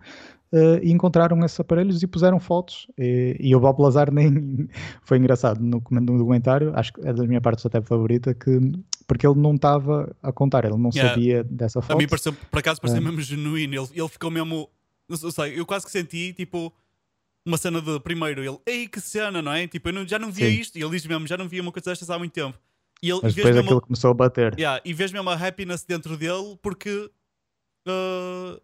[0.52, 2.86] Eh, e encontraram esses aparelhos e puseram fotos.
[2.98, 4.68] E, e o Bob Lazar nem
[5.02, 8.50] foi engraçado no, no documentário, acho que é das minhas partes até favorita, que,
[9.06, 11.14] porque ele não estava a contar, ele não Yeah.
[11.14, 11.98] sabia dessa A foto.
[11.98, 13.04] mim pareceu, por acaso pareceu É.
[13.04, 13.74] mesmo genuíno.
[13.74, 14.68] Ele, ele ficou mesmo.
[15.08, 16.72] Não sei- eu quase que senti tipo
[17.44, 18.42] uma cena de primeiro.
[18.42, 19.66] Ele, ei, que cena, não é?
[19.66, 20.60] Tipo, eu não- já não via Sim.
[20.60, 20.78] isto.
[20.78, 22.56] E ele diz mesmo, já não via uma coisa destas há muito tempo.
[23.02, 24.54] E, ele, Mas depois aquilo começou a bater.
[24.56, 27.10] yeah, e vês mesmo a happiness dentro dele porque
[27.88, 28.60] ah,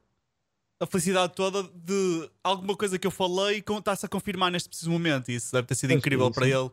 [0.81, 5.31] a felicidade toda de alguma coisa que eu falei está-se a confirmar neste preciso momento.
[5.31, 6.71] Isso deve ter sido Pois, incrível para ele.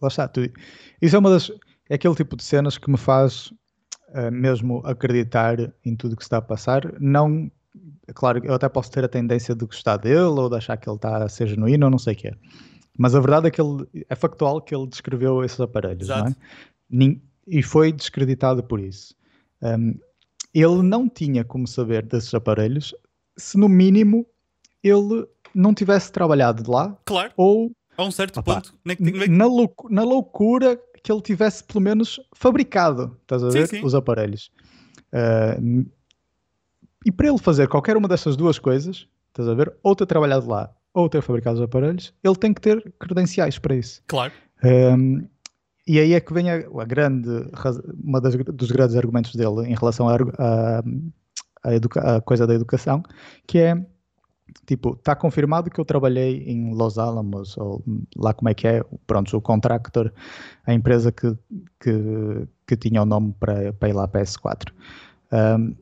[0.00, 0.50] Lá está, tu-
[1.00, 1.50] isso é uma das.
[1.88, 3.52] É aquele tipo de cenas que me faz
[4.14, 7.00] eh, mesmo acreditar em tudo que se está a passar.
[7.00, 7.50] Não,
[8.08, 10.88] é claro, eu até posso ter a tendência de gostar dele ou de achar que
[10.88, 12.34] ele está a ser genuíno ou não sei o quê.
[12.98, 16.18] Mas a verdade é que ele é factual que ele descreveu esses aparelhos, não é?
[16.20, 16.36] Exato.
[16.90, 19.14] Nin- E foi descreditado por isso.
[19.62, 19.94] Um,
[20.54, 22.94] ele não tinha como saber desses aparelhos
[23.36, 24.26] se no mínimo
[24.82, 28.74] ele não tivesse trabalhado de lá Claro, ou a um certo Opa, ponto.
[29.28, 33.66] Na, loucu- na loucura que ele tivesse pelo menos fabricado, estás a Sim, ver?
[33.68, 33.84] sim.
[33.84, 34.50] Os aparelhos.
[35.12, 35.56] Ah,
[37.04, 39.74] e para ele fazer qualquer uma dessas duas coisas, estás a ver?
[39.82, 43.74] Ou ter trabalhado lá, ou ter fabricado os aparelhos, ele tem que ter credenciais para
[43.74, 44.02] isso.
[44.06, 44.32] Claro.
[44.64, 45.26] Um,
[45.86, 47.28] e aí é que vem a, a grande,
[48.04, 50.82] uma das, dos grandes argumentos dele em relação à a,
[51.62, 53.02] a, a, coisa da educação,
[53.46, 53.86] que é
[54.66, 57.82] tipo, está confirmado que eu trabalhei em Los Alamos, ou
[58.16, 60.12] lá como é que é, pronto, o contractor,
[60.66, 61.36] a empresa que,
[61.80, 64.72] que, que tinha o nome para, ir lá para a S4.
[65.32, 65.74] Um,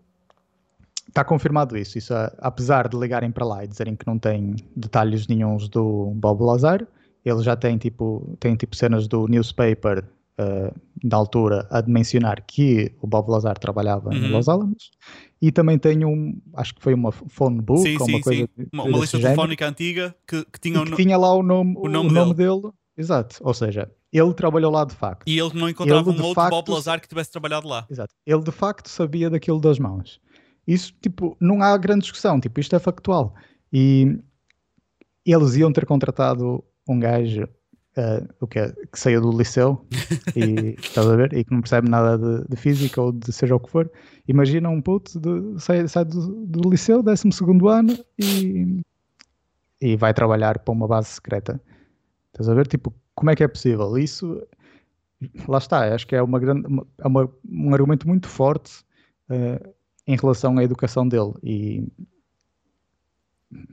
[1.09, 5.27] está confirmado isso, isso apesar de ligarem para lá e dizerem que não tem detalhes
[5.27, 6.87] nenhums do Bob Lazar,
[7.25, 10.05] ele já tem tipo, tem tipo cenas do newspaper
[10.41, 14.17] uh, da altura a mencionar que o Bob Lazar trabalhava uhum.
[14.17, 14.91] em Los Alamos
[15.41, 18.49] e também tem um, acho que foi uma phone book sim, ou uma sim, coisa
[18.57, 18.67] sim.
[18.73, 22.11] Uma, uma lista telefónica antiga que, que tinha, que tinha lá o nome, o nome,
[22.11, 22.61] o nome dele.
[22.61, 22.73] dele.
[22.97, 25.27] Exato, ou seja, ele trabalhou lá de facto.
[25.27, 27.87] E ele não encontrava ele, um outro facto, Bob Lazar que tivesse trabalhado lá.
[27.91, 30.21] Exato, ele de facto sabia daquilo das mãos.
[30.67, 33.35] Isso, tipo, não há grande discussão, tipo, isto é factual.
[33.73, 34.19] E
[35.25, 37.49] eles iam ter contratado um gajo
[38.01, 39.85] uh, o que, é, que saiu do liceu
[40.35, 41.33] e, estás a ver?
[41.35, 43.91] e que não percebe nada de, de, física ou de seja o que for.
[44.27, 47.29] Imagina um puto de, sai, sai do, do liceu, 12
[47.69, 48.81] ano e,
[49.81, 51.61] e vai trabalhar para uma base secreta.
[52.33, 52.67] Estás a ver?
[52.67, 53.99] Tipo, como é que é possível?
[53.99, 54.43] Isso,
[55.47, 56.67] lá está, acho que é, uma grande,
[56.99, 58.83] é uma, um argumento muito forte
[59.29, 59.75] uh,
[60.07, 61.35] em relação à educação dele.
[61.43, 61.87] E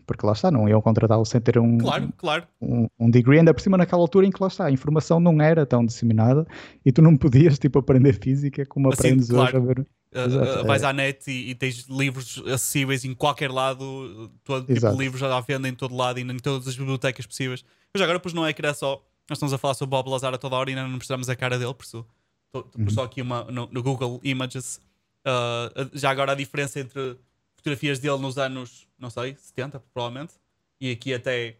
[0.06, 2.48] porque lá está, não iam contratá-lo sem ter um, claro, claro.
[2.60, 5.40] Um, um, degree, ainda por cima naquela altura em que lá está, a informação não
[5.42, 6.48] era tão disseminada
[6.84, 9.58] e tu não podias tipo aprender física como assim, aprendes claro.
[9.58, 9.88] hoje a ver.
[10.16, 14.90] Uh, uh, vais à net e, e, tens livros acessíveis em qualquer lado, todo tipo
[14.90, 17.63] de livros já à venda em todo lado e em todas as bibliotecas possíveis.
[17.94, 19.04] Mas agora, pois não é que era só.
[19.30, 21.36] Nós estamos a falar sobre Bob Lazar a toda hora e ainda não mostramos a
[21.36, 22.06] cara dele, por isso.
[22.54, 22.90] Uhum.
[22.90, 24.80] Só aqui uma, no, no Google Images.
[25.26, 27.18] Uh, já agora a diferença entre
[27.68, 30.36] fotografias dele nos anos, não sei, 70 provavelmente,
[30.80, 31.58] e aqui até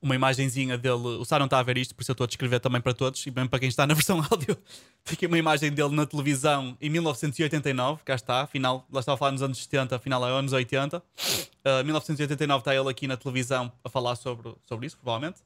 [0.00, 1.18] uma imagenzinha dele.
[1.18, 2.94] O Sá não está a ver isto, por isso eu estou a descrever também para
[2.94, 4.56] todos, e mesmo para quem está na versão áudio.
[5.04, 9.18] Tem aqui uma imagem dele na televisão em 1989, cá está, afinal, lá estava a
[9.18, 10.98] falar nos anos 70, afinal é anos 80.
[10.98, 15.40] Uh, 1989 está ele aqui na televisão a falar sobre, sobre isso, provavelmente.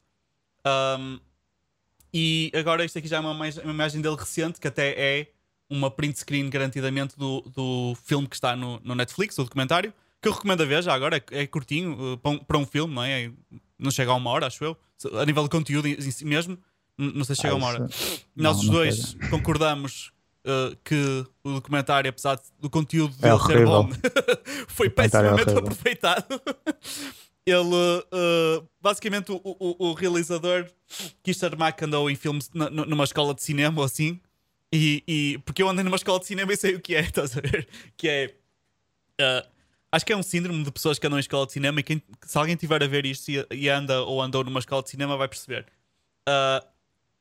[0.65, 1.19] Um,
[2.13, 5.27] e agora isto aqui já é uma, uma imagem dele recente, que até é
[5.71, 10.27] uma print screen garantidamente do, do filme que está no, no Netflix, o documentário, que
[10.27, 12.93] eu recomendo a ver já agora, é, é curtinho, uh, para, um, para um filme,
[12.93, 13.31] não é?
[13.79, 14.77] Não chega a uma hora, acho eu.
[15.19, 16.59] A nível de conteúdo em si mesmo,
[16.97, 17.87] não sei se chega a uma hora.
[18.35, 20.11] Nós os dois concordamos
[20.45, 23.89] uh, que o documentário, apesar do conteúdo é dele ser bom,
[24.67, 26.25] foi pessimamente é aproveitado.
[27.43, 30.69] Ele, uh, basicamente, o, o, o realizador
[31.23, 34.19] Kisher Mack andou em filmes numa escola de cinema ou assim,
[34.71, 37.37] e, e, porque eu andei numa escola de cinema e sei o que é, estás
[37.37, 37.67] a ver?
[37.97, 38.35] Que é.
[39.19, 39.47] Uh,
[39.91, 42.01] acho que é um síndrome de pessoas que andam em escola de cinema e quem,
[42.25, 45.17] se alguém tiver a ver isto e, e anda ou andou numa escola de cinema
[45.17, 45.65] vai perceber.
[46.27, 46.65] Uh,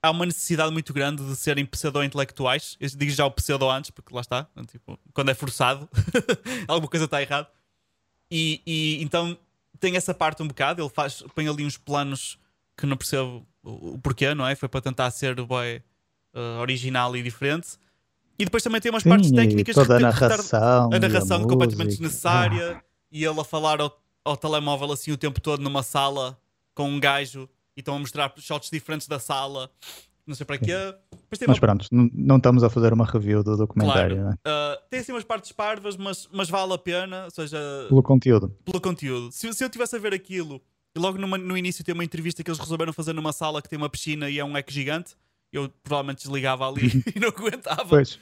[0.02, 2.76] há uma necessidade muito grande de serem pseudo-intelectuais.
[2.80, 5.88] Eu digo já o pseudo antes, porque lá está, tipo, quando é forçado,
[6.66, 7.48] alguma coisa está errado.
[8.30, 9.36] E, e, então
[9.78, 10.82] tem essa parte um bocado.
[10.82, 12.38] Ele faz, põe ali uns planos
[12.76, 14.54] que não percebo o porquê, não é?
[14.54, 15.82] Foi para tentar ser o boy
[16.34, 17.68] uh, original e diferente.
[18.38, 21.88] E depois também tem umas Sim, partes técnicas toda a narração, a narração a completamente
[21.90, 22.82] desnecessária Ah.
[23.12, 26.38] e ele a falar ao, ao telemóvel assim o tempo todo numa sala
[26.74, 29.70] com um gajo e estão a mostrar shots diferentes da sala.
[30.26, 30.72] Não sei para quê.
[31.30, 34.30] Mas uma- pronto, não, não estamos a fazer uma review do documentário, Claro.
[34.30, 34.36] né?
[34.46, 37.24] Uh, tem assim umas partes parvas, mas, mas vale a pena.
[37.24, 38.54] Ou seja, pelo conteúdo.
[38.64, 39.32] pelo conteúdo.
[39.32, 40.62] Se, se eu tivesse a ver aquilo
[40.96, 43.68] e logo numa- no início tem uma entrevista que eles resolveram fazer numa sala que
[43.68, 45.14] tem uma piscina e é um eco gigante,
[45.52, 47.84] eu provavelmente desligava ali e não aguentava.
[47.88, 48.18] Pois,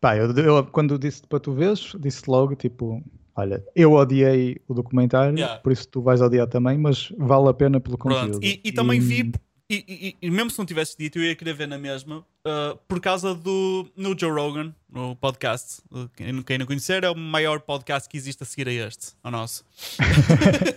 [0.00, 3.02] pá, eu, eu quando disse para tu vês, disse logo, tipo,
[3.36, 5.58] olha, eu odiei o documentário, Yeah.
[5.60, 8.14] por isso tu vais odiar também, mas vale a pena pelo Pronto.
[8.34, 8.44] conteúdo.
[8.44, 9.32] E, e também vi,
[9.72, 12.76] e, e- e mesmo se não tivesse dito, eu ia querer ver na mesma, uh,
[12.88, 15.80] por causa do no Joe Rogan, no podcast.
[15.92, 18.72] Uh, Quem, não- quem não conhecer, é o maior podcast que existe a seguir a
[18.72, 19.64] este, ao nosso.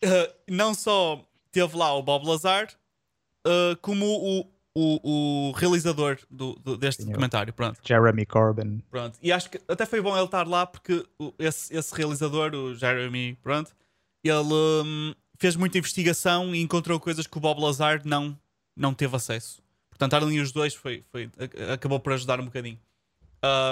[0.00, 2.68] Uh, não só teve lá o Bob Lazar,
[3.44, 4.46] uh, como o,
[4.78, 7.52] o, o realizador do, do- deste Sim, documentário.
[7.52, 7.80] Pronto.
[7.84, 8.80] Jeremy Corbyn.
[8.90, 9.18] Pronto.
[9.22, 11.04] E acho que até foi bom ele estar lá porque
[11.38, 13.74] esse, esse realizador, o Jeremy, pronto,
[14.22, 14.54] ele
[14.84, 18.38] hum, fez muita investigação e encontrou coisas que o Bob Lazar não,
[18.76, 19.62] não teve acesso.
[19.90, 21.28] Portanto, estar ali os dois foi, foi,
[21.72, 22.78] acabou por ajudar um bocadinho.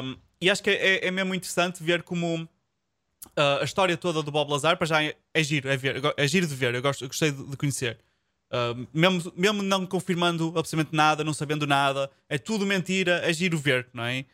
[0.03, 2.49] Hum, e acho que é, é mesmo interessante ver como
[3.37, 6.27] ah, a história toda do Bob Lazar para já é, é giro, é, ver, é
[6.29, 7.99] giro de ver, eu, gosto, eu gostei de, de conhecer.
[8.51, 13.59] Ah, mesmo, mesmo não confirmando absolutamente nada, não sabendo nada, é tudo mentira, é giro
[13.59, 14.25] ver, não é?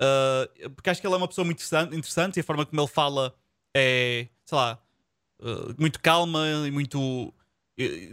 [0.00, 2.88] Uh, porque acho que ele é uma pessoa muito interessante, e a forma como ele
[2.88, 3.34] fala
[3.74, 4.78] é, sei lá,
[5.40, 7.32] uh, muito calma e muito.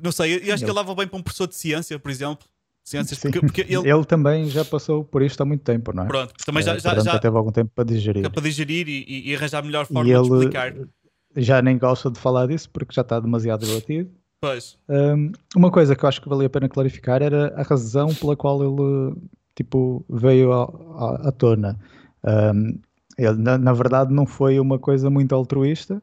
[0.02, 2.48] Não sei, eu acho que ele dava bem para um professor de ciência, por exemplo.
[2.82, 3.88] Ciências, porque, porque ele...
[3.88, 4.06] ele...
[4.06, 6.08] também já passou por isto há muito tempo, não é?
[6.08, 8.28] Pronto, também já, já, já, teve algum tempo para digerir.
[8.32, 10.74] Para digerir e, e arranjar a melhor forma de explicar.
[11.36, 14.10] Já nem gosta de falar disso porque já está demasiado debatido.
[14.42, 14.78] Pois.
[14.88, 18.36] Um, uma coisa que eu acho que valia a pena clarificar era a razão pela
[18.36, 19.16] qual ele
[19.60, 21.78] tipo, veio à, tona.
[22.24, 22.80] Um,
[23.18, 26.02] ele, na, na, verdade, não foi uma coisa muito altruísta.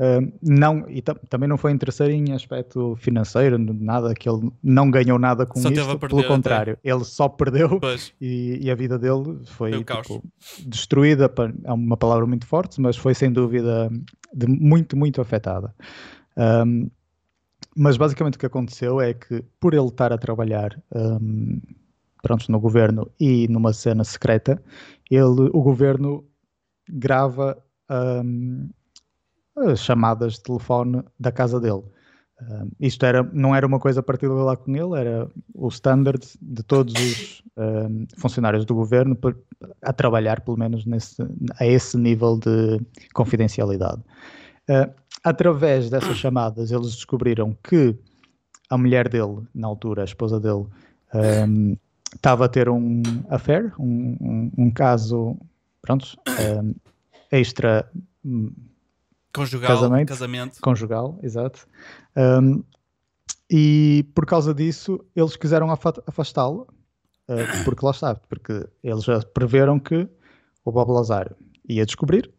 [0.00, 5.18] Um, não, e também não foi interesseiro em aspecto financeiro, nada que ele não ganhou
[5.18, 6.90] nada com só isto, pelo contrário, até.
[6.90, 7.78] ele só perdeu
[8.20, 10.20] e, e, a vida dele foi tipo,
[10.66, 11.32] destruída,
[11.62, 13.88] é uma palavra muito forte, mas foi sem dúvida
[14.32, 15.72] de muito, muito afetada.
[16.36, 16.90] Um,
[17.76, 21.60] mas basicamente o que aconteceu é que por ele estar a trabalhar um,
[22.22, 24.62] pronto, no governo e numa cena secreta,
[25.10, 26.24] ele, o governo
[26.88, 27.62] grava
[28.24, 28.70] um,
[29.56, 31.82] as chamadas de telefone da casa dele.
[32.40, 36.62] Um, isto era, não era uma coisa particular lá com ele, era o standard de
[36.62, 39.16] todos os um, funcionários do governo
[39.82, 41.22] a trabalhar, pelo menos, nesse,
[41.60, 42.80] a esse nível de
[43.12, 44.02] confidencialidade.
[44.68, 44.90] Uh,
[45.24, 47.96] através dessas chamadas, eles descobriram que
[48.68, 50.66] a mulher dele, na altura, a esposa dele,
[51.14, 51.76] um,
[52.14, 55.36] estava a ter um affair, um, um, um caso,
[55.80, 56.16] pronto,
[56.62, 56.74] um,
[57.32, 57.90] extra
[58.24, 58.52] hum,
[59.32, 60.60] conjugal, casamento, casamento.
[60.60, 61.66] conjugal, exato.
[62.16, 62.62] Um,
[63.50, 66.66] e por causa disso eles quiseram afastá-lo,
[67.28, 70.08] uh, porque lá está, porque eles já preveram que
[70.64, 71.34] o Bob Lazar
[71.68, 72.30] ia descobrir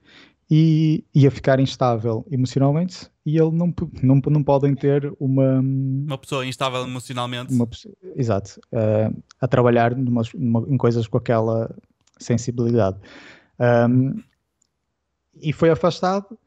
[0.50, 3.74] e ia ficar instável emocionalmente e ele não,
[4.04, 7.52] não, não podem ter uma uma pessoa instável emocionalmente.
[7.54, 7.68] uma,
[8.16, 11.74] exato uh, a trabalhar numa, numa, em coisas com aquela
[12.20, 12.98] sensibilidade.
[13.60, 14.22] Um,
[15.42, 16.38] e foi afastado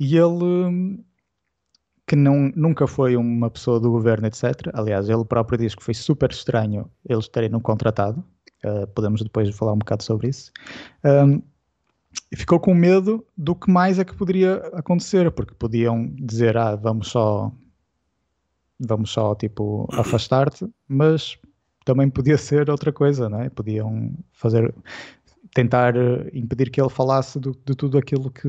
[0.00, 1.02] e ele
[2.06, 5.92] que não, nunca foi uma pessoa do governo etc aliás ele próprio diz que foi
[5.92, 8.24] super estranho eles terem no contratado
[8.64, 10.50] uh, podemos depois falar um bocado sobre isso.
[11.04, 11.42] Um,
[12.30, 16.76] e ficou com medo do que mais é que poderia acontecer, porque podiam dizer, ah,
[16.76, 17.50] vamos só,
[18.78, 21.38] vamos só, tipo, afastar-te, mas
[21.84, 23.48] também podia ser outra coisa, não é?
[23.48, 24.74] Podiam fazer,
[25.54, 25.94] tentar
[26.34, 28.48] impedir que ele falasse do, de tudo aquilo que,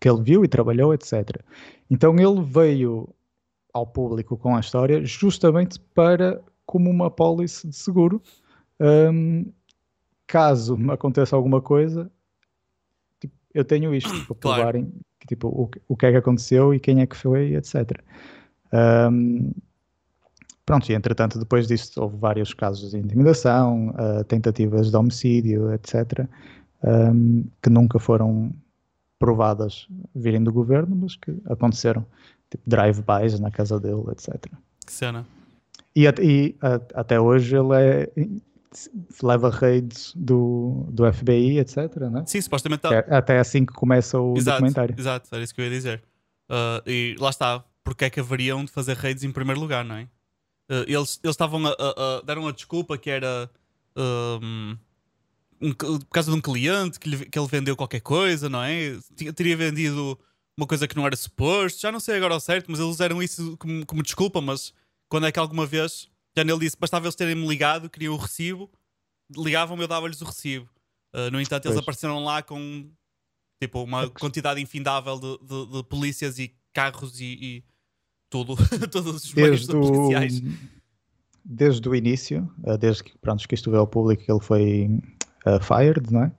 [0.00, 1.40] que ele viu e trabalhou, etc.
[1.88, 3.08] Então ele veio
[3.72, 8.20] ao público com a história justamente para, como uma pólice de seguro,
[8.80, 9.44] um,
[10.26, 12.10] caso aconteça alguma coisa,
[13.54, 14.56] eu tenho isto para claro.
[14.62, 18.00] provarem que, tipo, o, o que é que aconteceu e quem é que foi, etc.
[18.72, 19.52] Um,
[20.64, 26.26] pronto, e entretanto, depois disso, houve vários casos de intimidação, uh, tentativas de homicídio, etc.,
[26.82, 28.52] um, que nunca foram
[29.18, 32.06] provadas virem do governo, mas que aconteceram,
[32.50, 34.46] tipo drive-bys na casa dele, etc.
[34.86, 35.26] Que cena.
[35.94, 38.10] E, e a, até hoje ele é
[39.22, 41.96] leva raids do, do FBI, etc.
[42.10, 42.24] Né?
[42.26, 42.94] Sim, supostamente tá...
[42.94, 44.94] é até assim que começa o exato, documentário.
[44.98, 46.02] Exato, era isso que eu ia dizer.
[46.48, 49.96] Uh, e lá está, porque é que haveriam de fazer raids em primeiro lugar, não
[49.96, 50.02] é?
[50.70, 53.50] Uh, eles estavam a, a, a, deram a desculpa que era
[53.96, 54.76] um,
[55.60, 58.96] um, por causa de um cliente que, lhe, que ele vendeu qualquer coisa, não é?
[59.34, 60.18] Teria vendido
[60.56, 63.22] uma coisa que não era suposto, já não sei agora ao certo, mas eles usaram
[63.22, 64.40] isso como, como desculpa.
[64.40, 64.72] Mas
[65.08, 66.08] quando é que alguma vez
[66.40, 68.70] já nele disse bastava eles terem-me ligado, queriam o recibo,
[69.36, 70.68] ligavam-me, eu dava-lhes o recibo.
[71.14, 71.74] Uh, no entanto, pois.
[71.74, 72.88] eles apareceram lá com
[73.62, 77.64] tipo uma quantidade infindável de, de, de polícias e carros e, e
[78.30, 78.56] tudo,
[78.90, 80.42] todos os meios policiais.
[81.44, 84.88] Desde o início, ah, desde que, pronto, que isto veio ao público, ele foi
[85.46, 86.32] uh, fired, não é?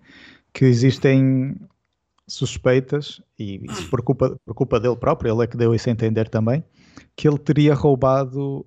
[0.54, 1.60] Que existem
[2.28, 5.92] suspeitas, e isso por culpa, por culpa dele próprio, ele é que deu isso a
[5.92, 6.64] entender também,
[7.16, 8.66] que ele teria roubado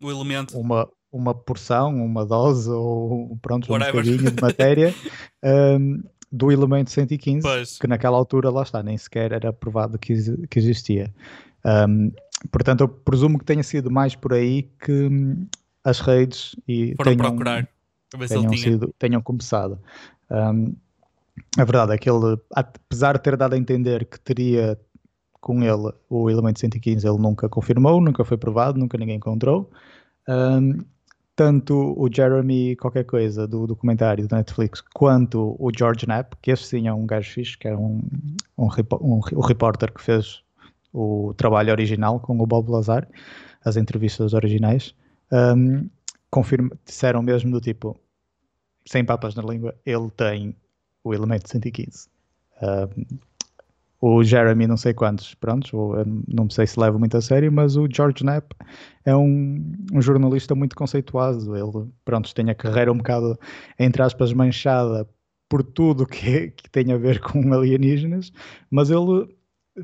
[0.00, 0.58] o elemento.
[0.58, 3.94] Uma, uma porção, uma dose ou pronto, Whatever.
[3.94, 4.94] um bocadinho de matéria
[5.78, 7.78] um, do elemento 115, pois.
[7.78, 10.14] que naquela altura lá está, nem sequer era provado que,
[10.48, 11.12] que existia.
[11.64, 12.12] Um,
[12.50, 15.46] portanto, eu presumo que tenha sido mais por aí que hum,
[15.82, 17.68] as redes e foram tenham, procurar
[18.28, 19.78] tenham, sido, tenham começado.
[20.30, 20.74] Um,
[21.58, 24.78] a verdade é que ele, apesar de ter dado a entender que teria
[25.46, 29.70] com ele o elemento 115 ele nunca confirmou, nunca foi provado, nunca ninguém encontrou.
[30.28, 30.84] Um,
[31.36, 36.64] tanto o Jeremy qualquer coisa do documentário da Netflix quanto o George Knapp, que esse
[36.64, 38.02] sim é um gajo fixe, que era um,
[38.58, 38.66] um,
[39.00, 40.42] um, um repórter que fez
[40.92, 43.06] o trabalho original com o Bob Lazar,
[43.64, 44.96] as entrevistas originais,
[45.30, 45.88] um,
[46.28, 47.96] confirma, disseram mesmo do tipo,
[48.84, 50.56] sem papas na língua, ele tem
[51.04, 52.08] o elemento 115.
[52.60, 53.18] Um,
[54.00, 55.94] o Jeremy não sei quantos, pronto,
[56.28, 58.54] não sei se leva muito a sério, mas o George Knapp
[59.04, 63.38] é um, um jornalista muito conceituado, ele, pronto, tem a carreira um bocado,
[63.78, 65.08] entre aspas, manchada
[65.48, 68.32] por tudo que, que tem a ver com alienígenas,
[68.70, 69.34] mas ele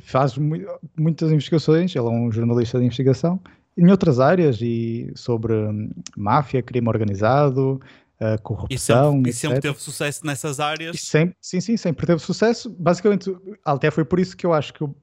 [0.00, 0.56] faz mu
[0.98, 3.40] muitas investigações, ele é um jornalista de investigação,
[3.76, 7.80] em outras áreas, e sobre hum, máfia, crime organizado,
[8.20, 8.68] uh, corrupção.
[8.70, 11.00] E sempre, e sempre teve sucesso nessas áreas.
[11.00, 12.70] Sempre, sim, sim, sempre teve sucesso.
[12.78, 13.34] Basicamente,
[13.64, 14.94] até foi por isso que eu acho que eu,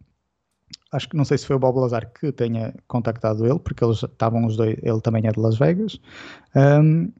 [0.91, 4.03] acho que não sei se foi o Bob Lazar que tenha contactado ele, porque eles
[4.03, 5.99] estavam os dois, ele também é de Las Vegas.
[6.55, 7.12] Um,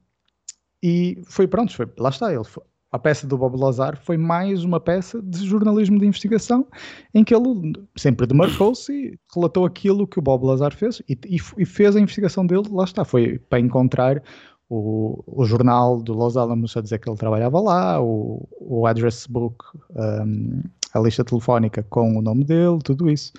[0.82, 2.62] e foi pronto, foi, lá está, ele foi,
[2.92, 6.66] a peça do Bob Lazar foi mais uma peça de jornalismo de investigação
[7.14, 11.64] em que ele sempre demarcou-se e relatou aquilo que o Bob Lazar fez e, e,
[11.64, 14.22] fez a investigação dele, lá está, foi para encontrar
[14.70, 19.26] o, o, jornal do Los Alamos a dizer que ele trabalhava lá, o, o address
[19.26, 20.62] book, um,
[20.94, 23.32] a lista telefónica com o nome dele, tudo isso.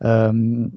[0.00, 0.70] Um,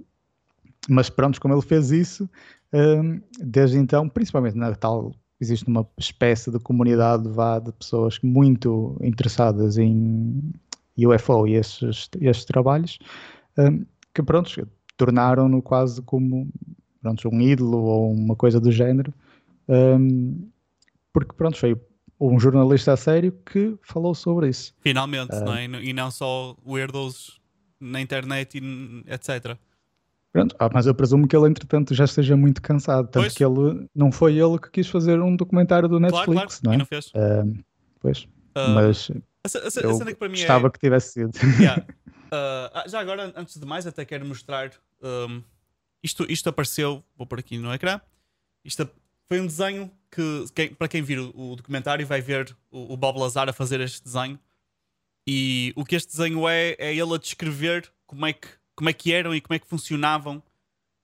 [0.90, 2.30] mas pronto, como ele fez isso,
[2.74, 8.98] um, desde então, principalmente na tal, existe uma espécie de comunidade vá, de pessoas muito
[9.02, 10.54] interessadas em
[10.98, 13.00] UFO e estes, estes trabalhos,
[14.14, 16.48] que pronto, tornaram-no quase como
[17.02, 19.14] pronto, um ídolo ou uma coisa do género,
[19.68, 20.50] um,
[21.12, 21.76] porque pronto, foi
[22.20, 24.74] um jornalista a sério que falou sobre isso.
[24.82, 25.66] Finalmente, uh, não é?
[25.66, 27.40] E não só weirdos
[27.80, 29.58] na internet e etc.
[30.32, 33.06] Pronto, ah, mas eu presumo que ele, entretanto, já esteja muito cansado.
[33.06, 33.34] Tanto pois.
[33.34, 36.60] que ele não foi ele que quis fazer um documentário do Netflix, claro, claro.
[36.64, 36.76] não é?
[36.76, 37.08] E não fez.
[37.08, 37.64] Uh,
[38.00, 38.24] pois.
[38.56, 40.70] Uh, mas a, a, a, eu que para mim gostava é...
[40.72, 41.32] que tivesse sido.
[41.60, 41.86] Yeah.
[42.32, 44.72] Uh, já agora, antes de mais, até quero mostrar.
[45.02, 45.44] Um,
[46.02, 48.02] isto, isto apareceu, vou pôr aqui no ecrã.
[48.66, 48.90] Isto
[49.28, 53.20] foi um desenho que, para quem vir o, o, documentário, vai ver o, o, Bob
[53.20, 54.40] Lazar a fazer este desenho.
[55.28, 58.94] E o que este desenho é, é ele a descrever como é que, como é
[58.94, 60.44] que eram e como é que funcionavam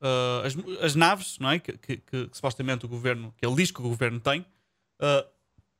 [0.01, 1.59] uh, as, as, naves, não é?
[1.59, 5.27] Que, que, que, que, supostamente o governo, que ele diz que o governo tem, uh,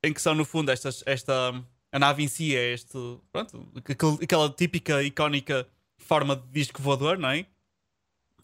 [0.04, 1.34] em que são, no fundo, estas, esta.
[1.92, 2.98] A nave em si é este.
[3.32, 3.68] Pronto,
[4.22, 5.68] aquela típica, icónica
[5.98, 7.46] forma de disco voador, não é?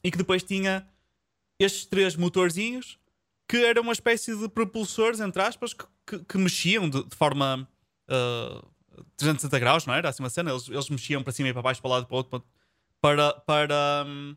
[0.04, 0.88] E que depois tinha
[1.60, 3.00] estes três motorzinhos
[3.48, 7.68] que era uma espécie de propulsores, entre aspas, que, que, que mexiam de, de forma
[8.10, 8.68] uh,
[9.18, 10.10] 360 graus, não era?
[10.10, 12.14] Assim uma cena, eles, eles mexiam para cima e para baixo, para o lado para
[12.14, 12.43] o outro,
[13.02, 14.36] para, para, um,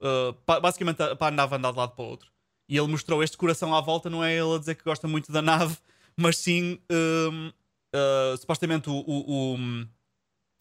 [0.00, 2.30] uh, para basicamente para a nave andar de lado para o outro.
[2.68, 5.30] E ele mostrou este coração à volta, não é ele a dizer que gosta muito
[5.30, 5.76] da nave,
[6.16, 7.52] mas sim um,
[7.94, 9.56] uh, supostamente o, o,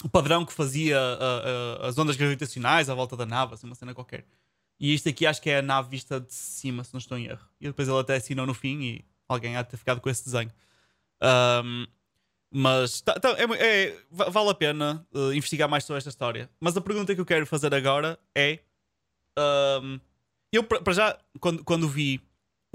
[0.04, 1.00] o, padrão que fazia
[1.82, 4.26] as ondas gravitacionais à volta da nave, assim uma cena qualquer.
[4.84, 7.28] E isto aqui acho que é a nave vista de cima, se não estou em
[7.28, 7.48] erro.
[7.58, 10.26] E depois ele até assinou no fim e alguém há de ter ficado com esse
[10.26, 10.52] desenho.
[11.64, 11.88] Um,
[12.52, 16.50] mas tá, tá, é, é, vale a pena uh, investigar mais sobre esta história.
[16.60, 18.60] Mas a pergunta que eu quero fazer agora é:
[19.82, 20.02] um,
[20.52, 22.20] eu para já, quando, quando vi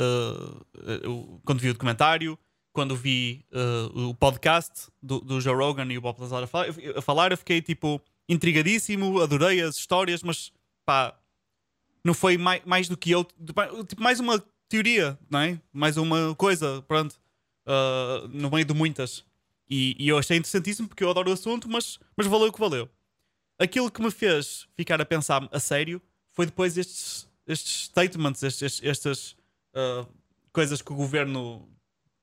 [0.00, 2.38] uh, quando vi o documentário,
[2.72, 6.68] quando vi uh, o podcast do, do, Joe Rogan e o Bob Lazar a falar,
[6.96, 10.50] a falar, eu fiquei tipo intrigadíssimo, adorei as histórias, mas
[10.86, 11.14] pá,
[12.04, 13.24] não foi mais, mais do que eu.
[13.24, 15.60] Tipo, mais uma teoria, não é?
[15.72, 17.18] Mais uma coisa, pronto.
[17.66, 19.24] Uh, no meio de muitas.
[19.68, 22.60] E, e, eu achei interessantíssimo porque eu adoro o assunto, mas, mas valeu o que
[22.60, 22.88] valeu.
[23.58, 26.00] Aquilo que me fez ficar a pensar a sério
[26.32, 29.36] foi depois estes, estes statements, estes, estas
[29.74, 30.08] uh,
[30.52, 31.68] coisas que o governo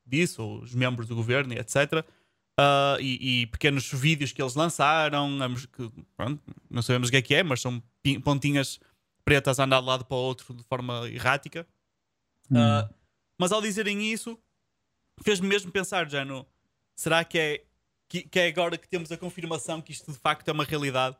[0.05, 2.05] disse, ou os membros do governo, etc.
[2.59, 5.37] Uh, e, e, pequenos vídeos que eles lançaram,
[5.73, 7.83] que, pronto, não sabemos o que é que é, mas são
[8.23, 8.79] pontinhas
[9.25, 11.67] pretas a andar de lado para o outro de forma errática.
[12.49, 12.57] Hum.
[12.57, 12.93] Uh,
[13.37, 14.39] mas ao dizerem isso,
[15.23, 16.45] fez-me mesmo pensar, já no
[16.95, 17.63] será que é,
[18.07, 21.17] que, que, é agora que temos a confirmação que isto de facto é uma realidade?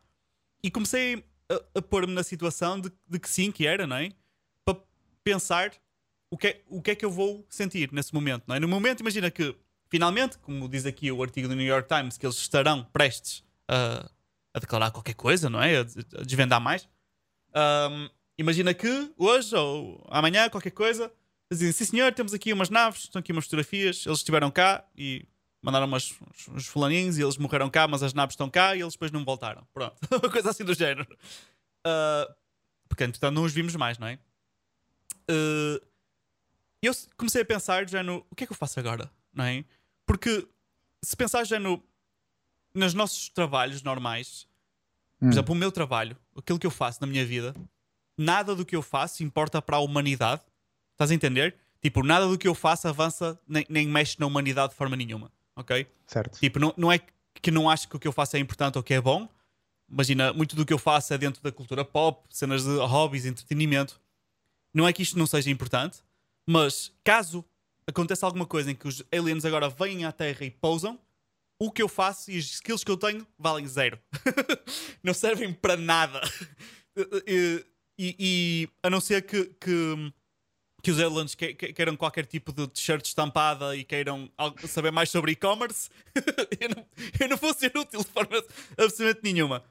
[0.63, 4.11] E comecei a, a pôr-me na situação de, de, que sim, que era, não é?
[4.63, 4.77] Para
[5.23, 5.73] pensar
[6.29, 8.59] o que, é, o que é que eu vou sentir nesse momento, não é?
[8.59, 9.55] No momento, imagina que
[9.89, 14.09] finalmente, como diz aqui o artigo do New York Times, que eles estarão prestes a,
[14.53, 15.77] a declarar qualquer coisa, não é?
[15.77, 16.87] A, a desvendar mais.
[17.55, 21.11] Um, imagina que hoje ou amanhã, qualquer coisa,
[21.51, 24.05] dizem: Sim, senhor, temos aqui umas naves, estão aqui umas fotografias.
[24.05, 25.25] Eles estiveram cá e
[25.61, 28.81] mandaram umas, uns, uns fulaninhos e eles morreram cá, mas as naves estão cá e
[28.81, 29.65] eles depois não voltaram.
[29.73, 31.07] Pronto, uma coisa assim do género.
[31.85, 32.33] Uh,
[32.87, 34.19] porque entretanto não os vimos mais, não é?
[35.29, 35.83] Uh,
[36.81, 39.65] eu comecei a pensar já no o que é que eu faço agora, não é?
[40.05, 40.47] Porque
[41.03, 41.83] se pensar já no
[42.75, 44.45] nos nossos trabalhos normais,
[45.19, 45.29] por hum.
[45.29, 47.55] exemplo, o meu trabalho, aquilo que eu faço na minha vida,
[48.17, 50.41] nada do que eu faço importa para a humanidade.
[50.93, 51.55] Estás a entender?
[51.81, 55.31] Tipo, nada do que eu faço avança nem, nem mexe na humanidade de forma nenhuma.
[55.55, 55.87] Ok?
[56.07, 56.39] Certo.
[56.39, 56.99] Tipo, não, não é
[57.41, 59.29] que não acho que o que eu faço é importante ou que é bom,
[59.89, 63.99] imagina, muito do que eu faço é dentro da cultura pop, cenas de hobbies, entretenimento.
[64.73, 65.99] Não é que isto não seja importante,
[66.45, 67.45] mas caso
[67.87, 70.99] aconteça alguma coisa em que os aliens agora vêm à Terra e pousam,
[71.59, 73.99] o que eu faço e as skills que eu tenho valem zero.
[75.03, 76.21] não servem para nada.
[77.25, 77.65] E,
[77.97, 80.13] e, e, a não ser que, que,
[80.83, 84.29] que os aliens que, que, queiram qualquer tipo de t-shirt estampada e queiram
[84.67, 85.89] saber mais sobre e-commerce,
[86.59, 86.85] eu, não,
[87.19, 88.43] eu não vou ser útil de forma
[88.77, 89.63] absolutamente nenhuma.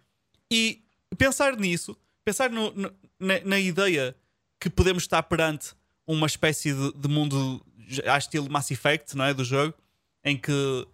[0.51, 0.83] E
[1.19, 4.17] pensar nisso, pensar no, no, na, na, ideia
[4.59, 5.75] que podemos estar perante
[6.07, 7.65] uma espécie de, de mundo
[8.07, 9.35] a estilo Mass Effect, não é?
[9.35, 9.75] Do jogo,
[10.25, 10.87] em que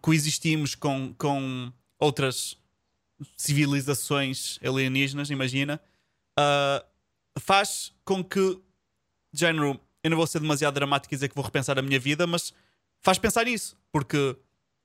[0.00, 2.58] coexistimos com, com outras
[3.36, 5.80] civilizações alienígenas, imagina,
[6.38, 6.84] uh,
[7.38, 8.60] faz com que,
[9.32, 12.26] género, eu não vou ser demasiado dramático e dizer que vou repensar a minha vida,
[12.26, 12.52] mas
[13.00, 14.36] faz pensar nisso, porque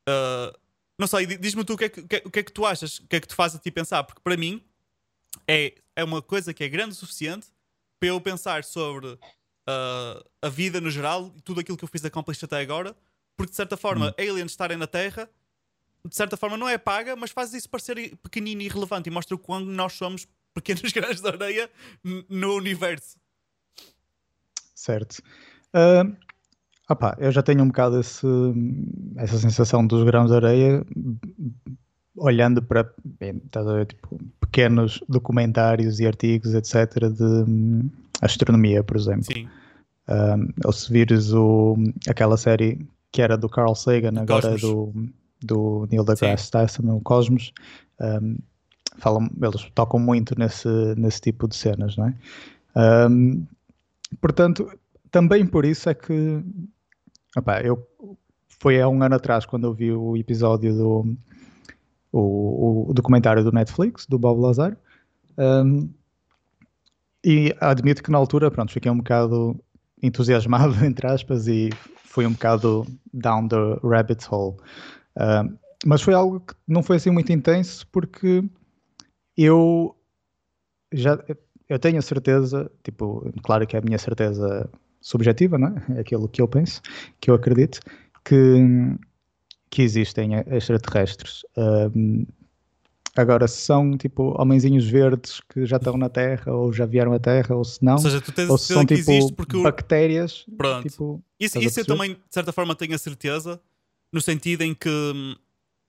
[0.10, 0.60] uh,
[0.97, 3.08] não sei, diz-me tu o que, é que, o que, é que tu achas, o
[3.08, 4.64] que é que te faz a ti pensar, porque para mim
[5.47, 7.47] é, é uma coisa que é grande o suficiente
[7.99, 12.03] para eu pensar sobre uh, a vida no geral e tudo aquilo que eu fiz
[12.06, 12.95] accomplished até agora,
[13.36, 14.13] porque de certa forma, hum.
[14.17, 15.29] aliens estarem na Terra
[16.07, 19.36] de certa forma não é paga, mas faz isso parecer pequenino e irrelevante e mostra
[19.36, 21.69] o quão nós somos pequenos grãos de areia
[22.29, 23.17] no universo.
[24.73, 25.21] Certo.
[25.73, 26.15] Uh,
[26.89, 28.27] opa, eu já tenho um bocado esse,
[29.17, 30.86] essa sensação dos grãos de areia
[32.17, 33.41] olhando para bem,
[33.88, 37.89] tipo, pequenos documentários e artigos, etc., de um,
[38.21, 39.25] astronomia, por exemplo.
[39.25, 39.49] Sim.
[40.07, 41.75] Uh, ou se vires o,
[42.07, 44.93] aquela série que era do Carl Sagan, agora é do
[45.41, 47.53] do Neil deGrasse Tyson no Cosmos,
[48.01, 48.38] um,
[48.97, 53.07] falam, eles tocam muito nesse, nesse tipo de cenas, não é?
[53.07, 53.45] Um,
[54.20, 54.70] portanto,
[55.09, 56.43] também por isso é que
[57.38, 57.88] opa, eu
[58.59, 61.18] foi há um ano atrás quando eu vi o episódio do
[62.11, 64.76] o, o documentário do Netflix, do Bob Lazar,
[65.38, 65.89] um,
[67.24, 69.57] e admito que na altura, pronto, fiquei um bocado
[70.03, 71.70] entusiasmado, entre aspas, e
[72.16, 74.55] fui um bocado down the rabbit hole.
[75.18, 75.53] Uh,
[75.86, 78.41] mas foi algo que não foi assim muito intenso porque
[79.38, 79.93] eu
[80.93, 81.20] já
[81.68, 84.70] eu tenho a certeza, tipo, claro que é a minha certeza
[85.01, 85.97] subjetiva, não é?
[85.97, 86.82] é aquilo que eu penso,
[87.20, 87.80] que eu acredito,
[88.24, 88.36] que,
[89.70, 91.41] que existem extraterrestres.
[91.57, 92.26] Um,
[93.16, 97.20] agora, se são tipo homenzinhos verdes que já estão na Terra ou já vieram à
[97.20, 99.61] Terra, ou se não, ou, seja, tu tens ou se são tipo porque...
[99.61, 100.45] bactérias.
[100.57, 100.89] Pronto.
[100.89, 103.59] Tipo, isso, isso eu também, de certa forma, tenho a certeza
[104.11, 105.36] no sentido em que hum,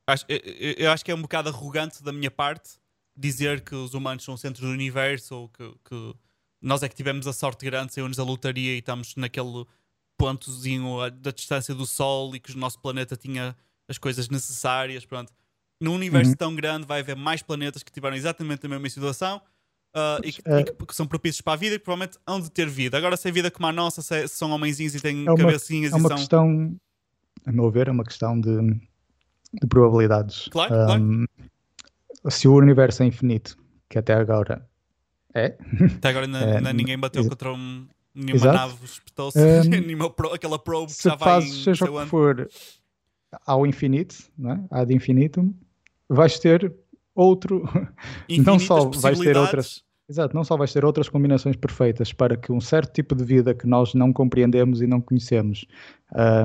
[0.07, 0.39] acho, eu,
[0.79, 2.71] eu, acho que é um bocado arrogante da minha parte
[3.17, 6.15] dizer que os humanos são o centro do universo ou que, que
[6.61, 9.65] nós é que tivemos a sorte grande, saímos a lotaria e estamos naquele
[10.19, 13.57] pontozinho da distância do Sol e que o nosso planeta tinha
[13.89, 15.05] as coisas necessárias.
[15.05, 15.33] Pronto.
[15.81, 16.37] Num universo uhum.
[16.37, 19.41] tão grande vai haver mais planetas que tiveram exatamente a mesma situação
[19.95, 22.19] uh, e, que, uh, e que, que, são propícios para a vida e que provavelmente
[22.27, 22.97] hão de ter vida.
[22.97, 25.37] Agora, se é vida como a nossa, se, se são homenzinhos e têm é uma,
[25.37, 26.17] cabecinhas é uma são.
[26.17, 26.77] Questão
[27.45, 28.75] a meu ver, é uma questão de,
[29.53, 30.49] de probabilidades.
[30.49, 32.31] Claro, um, claro.
[32.31, 33.57] Se o universo é infinito,
[33.89, 34.67] que até agora
[35.33, 35.57] é.
[35.97, 36.39] Até agora ainda,
[36.71, 38.57] é, ninguém bateu contra um, nenhuma exato.
[38.57, 41.43] nave, espetou-se, um, pro, aquela probe que já vai.
[41.43, 42.49] Fazes, seja o que for
[43.45, 44.65] ao infinito, não é?
[44.71, 45.55] ad infinitum,
[46.09, 46.73] vais ter
[47.15, 47.63] outro.
[48.29, 52.37] Infinitas não só vais ter outras Exato, não só vais ter outras combinações perfeitas para
[52.37, 55.67] que um certo tipo de vida que nós não compreendemos e não conhecemos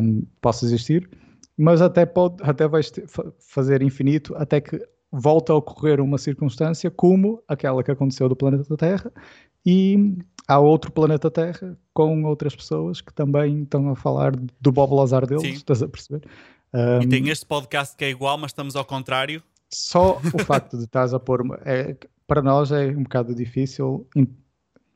[0.01, 1.07] um, possa existir,
[1.55, 3.05] mas até, pode, até vais ter,
[3.39, 8.76] fazer infinito até que volta a ocorrer uma circunstância como aquela que aconteceu do planeta
[8.76, 9.12] Terra
[9.64, 14.95] e há outro planeta Terra com outras pessoas que também estão a falar do Bob
[14.95, 15.49] Lazar deles, Sim.
[15.49, 16.28] estás a perceber?
[16.74, 19.43] Um, e tem este podcast que é igual, mas estamos ao contrário.
[19.74, 21.41] Só o facto de estás a pôr.
[21.65, 21.95] É,
[22.28, 24.07] para nós é um bocado difícil,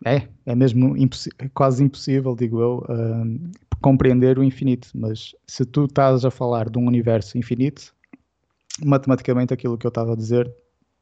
[0.06, 0.96] é, é mesmo
[1.54, 3.52] quase impossível, digo eu, uh,
[3.82, 4.90] compreender o infinito.
[4.94, 7.94] Mas se tu estás a falar de um universo infinito,
[8.84, 10.52] matematicamente aquilo que eu estava a dizer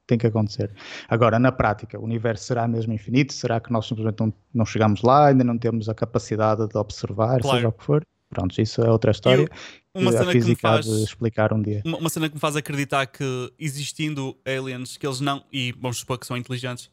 [0.05, 0.71] tem que acontecer.
[1.07, 3.33] Agora, na prática, o universo será mesmo infinito?
[3.33, 7.39] Será que nós simplesmente não, não chegamos lá, ainda não temos a capacidade de observar,
[7.39, 7.57] claro.
[7.57, 8.05] seja o que for?
[8.29, 9.47] Pronto, isso é outra história.
[9.95, 11.81] Uma cena que me faz, explicar um dia.
[11.85, 15.97] Uma, uma, cena que me faz acreditar que existindo aliens, que eles não, e vamos
[15.97, 16.89] supor que são inteligentes,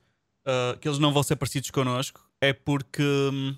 [0.46, 3.56] uh, que eles não vão ser parecidos connosco, é porque um,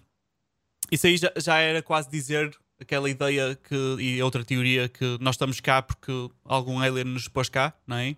[0.91, 5.35] isso aí já, já era quase dizer aquela ideia que, e outra teoria que nós
[5.35, 6.13] estamos cá porque
[6.45, 8.17] algum alien nos pôs cá, não é?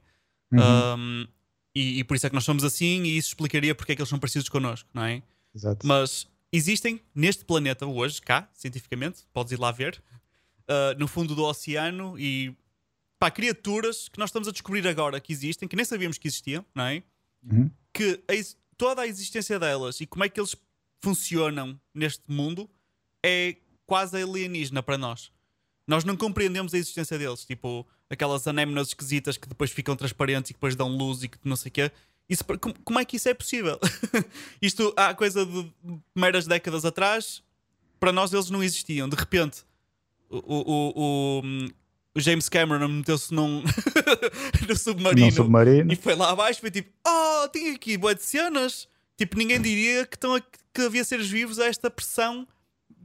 [0.53, 0.61] Uhum.
[0.99, 1.27] Um,
[1.75, 4.03] e, e, por isso é que nós somos assim, e isso explicaria porque é que
[4.03, 5.23] eles são parecidos connosco, não é?
[5.55, 5.87] Exato.
[5.87, 10.01] Mas existem neste planeta hoje, cá, cientificamente, podes ir lá ver,
[10.69, 12.55] uh, no fundo do oceano e
[13.19, 16.65] pá, criaturas que nós estamos a descobrir agora que existem, que nem sabíamos que existiam,
[16.75, 17.03] não é?
[17.43, 17.71] Uhum.
[17.93, 18.35] Que a
[18.77, 20.57] toda a existência delas e como é que eles
[21.01, 22.69] funcionam neste mundo
[23.23, 23.57] é
[23.87, 25.31] quase alienígena para nós.
[25.87, 30.55] Nós não compreendemos a existência deles, tipo aquelas anémonas esquisitas que depois ficam transparentes e
[30.55, 31.93] que depois dão luz e que não sei o quê.
[32.29, 33.79] Isso, como, como é que isso é possível?
[34.63, 35.71] Isto há coisa de
[36.15, 37.43] meras décadas atrás,
[38.01, 39.09] para nós eles não existiam.
[39.09, 39.65] De repente,
[40.31, 41.43] o, o, o,
[42.17, 43.63] o James Cameron meteu-se num
[44.69, 45.93] no submarino submarino.
[45.93, 48.89] e foi lá abaixo foi tipo, oh, tem aqui boas de cenas.
[49.17, 52.47] Tipo, ninguém diria que, estão a- que havia seres vivos a esta pressão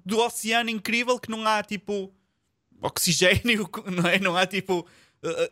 [0.06, 2.12] do oceano incrível que não há tipo
[2.82, 4.20] oxigênio, não é?
[4.20, 4.88] Não há tipo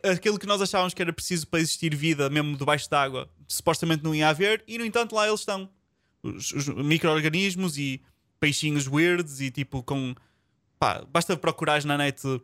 [0.02, 4.14] aquilo que nós achávamos que era preciso para existir vida, mesmo debaixo d'água, supostamente não
[4.14, 5.68] ia haver, e no entanto lá eles estão.
[6.22, 8.00] Os, os micro-organismos e
[8.40, 10.14] peixinhos weirds e tipo com.
[10.78, 12.42] Pá, basta procurar na net uh,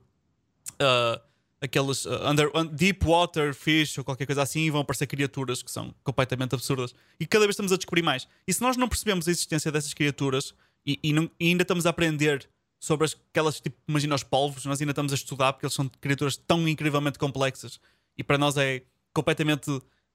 [1.61, 5.63] aqueles uh, under, un- deep water fish ou qualquer coisa assim e vão aparecer criaturas
[5.63, 6.95] que são completamente absurdas.
[7.19, 8.27] E cada vez estamos a descobrir mais.
[8.47, 10.55] E se nós não percebemos a existência dessas criaturas
[10.87, 12.49] e, e não- e ainda estamos a aprender
[12.81, 15.89] sobre as- aquelas, tipo, imagina os polvos, nós ainda estamos a estudar porque eles são
[16.01, 17.81] criaturas tão incrivelmente complexas
[18.19, 18.83] e para nós é
[19.13, 19.71] completamente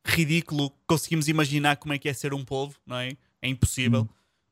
[0.05, 3.11] ridículo conseguimos imaginar como é que é ser um polvo, não é?
[3.41, 4.07] É impossível.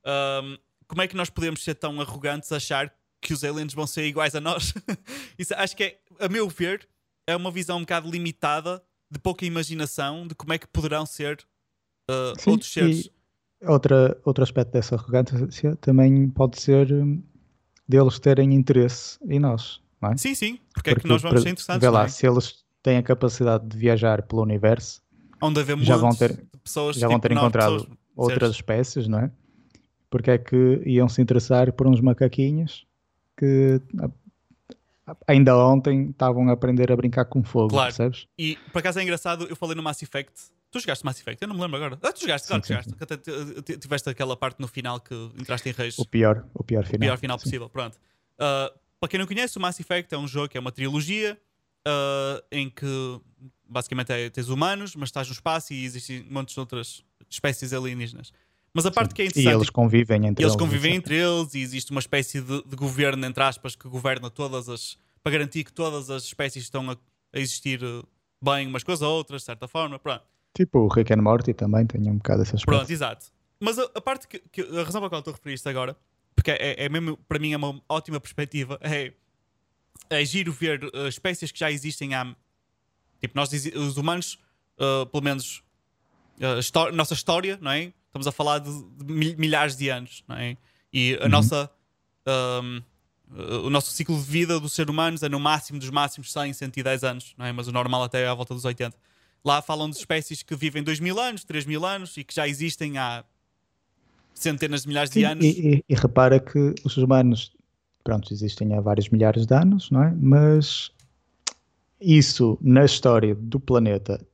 [0.05, 0.57] Um,
[0.87, 4.05] como é que nós podemos ser tão arrogantes a achar que os aliens vão ser
[4.05, 4.73] iguais a nós?
[5.37, 6.87] Isso acho que é, a meu ver,
[7.27, 11.39] é uma visão um bocado limitada, de pouca imaginação, de como é que poderão ser
[12.09, 13.09] uh, Sim, outros seres.
[13.65, 17.21] outra, outro aspecto dessa arrogância também pode ser hum,
[17.87, 20.17] deles terem interesse em nós, não é?
[20.17, 21.81] Sim, sim, porque, é que nós vamos ser interessantes.
[21.81, 22.07] Vê lá, é?
[22.07, 25.01] se eles têm a capacidade de viajar pelo universo,
[25.39, 29.19] Onde haver já vão ter- pessoas já vão tipo ter encontrado pessoas- outras espécies, não
[29.19, 29.31] é?
[30.09, 32.86] Porque é que iam se interessar por uns macaquinhos
[33.37, 37.87] que ah, ainda ontem estavam a aprender a brincar com fogo, Claro.
[37.87, 38.27] percebes?
[38.37, 40.33] E por acaso é engraçado, eu falei no Mass Effect.
[40.69, 41.41] Tu jogaste Mass Effect?
[41.41, 41.97] Eu não me lembro agora.
[42.01, 43.63] Ah, tu jogaste, claro que Sim, sim, jogaste.
[43.63, 45.97] Que tiveste aquela parte no final que entraste em reis.
[45.97, 46.99] O pior, o pior final.
[46.99, 47.43] pior final Sim.
[47.43, 47.69] possível.
[47.69, 47.95] Pronto.
[47.95, 51.39] Uh, para quem não conhece, o Mass Effect é um jogo que é uma trilogia
[51.87, 53.21] uh, em que
[53.69, 58.31] basicamente é, tens humanos, mas estás no espaço e existem de outras espécies alienígenas.
[58.77, 60.55] Mas a parte que é E interessante eles convivem entre eles eles.
[60.55, 64.69] convivem entre eles e existe uma espécie de, de governo, entre aspas, que governa todas
[64.69, 64.99] as.
[65.23, 66.95] para garantir que todas as espécies estão a,
[67.33, 68.07] a existir uh,
[68.39, 69.97] bem umas com as outras, de certa forma.
[69.97, 70.23] Pronto.
[70.53, 73.25] Tipo o Rick and Morty também tem um bocado essas Pronto, exato.
[73.59, 75.97] Mas a, a parte que, que- a razão pela qual tu referiste agora,
[76.35, 79.11] porque é, é mesmo, para mim é uma ótima perspectiva, é,
[80.09, 82.35] é giro ver uh, espécies que já existem há.
[83.19, 84.37] Tipo, nós, os humanos,
[84.79, 85.63] uh, pelo menos,
[86.39, 87.91] a histó- nossa história, não é?
[88.17, 88.71] Estamos a falar de,
[89.05, 90.57] de mil- milhares de anos, não é?
[90.91, 91.69] E a nossa.
[92.27, 92.81] um,
[93.65, 97.03] o nosso ciclo de vida dos seres humanos é no máximo dos máximos 100, 110
[97.03, 97.51] anos, não é?
[97.51, 98.97] Mas o normal até é à volta dos 80.
[99.45, 102.47] Lá falam de espécies que vivem 2 mil anos, 3 mil anos e que já
[102.47, 103.23] existem há
[104.33, 105.45] centenas de milhares de Sim, anos.
[105.45, 107.51] e, e- e repara que os humanos,
[108.03, 110.11] pronto, existem há vários milhares de anos, não é?
[110.19, 110.89] Mas
[112.01, 114.25] isso na história do planeta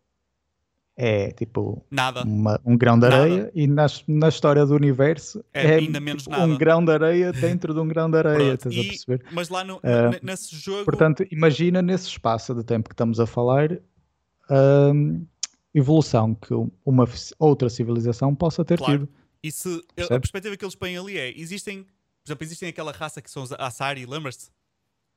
[0.96, 2.22] é tipo Nada.
[2.24, 3.22] uma- um grão de Nada.
[3.24, 6.44] areia e nas- na história do universo É ainda menos nada.
[6.46, 9.26] um grão de areia dentro de um grão de areia, estás a E- perceber?
[9.32, 10.86] mas lá no, n- nesse jogo.
[10.86, 13.72] Portanto, imagina nesse espaço de tempo que estamos a falar
[14.50, 14.92] a
[15.74, 16.54] evolução que
[16.86, 17.06] uma
[17.40, 19.00] outra civilização possa ter Claro.
[19.00, 19.10] tido.
[19.42, 20.20] E se a Percebes?
[20.22, 23.52] perspectiva que eles põem ali é: existem, por exemplo, existem aquela raça que são os
[23.54, 24.50] Asari, lembras-te?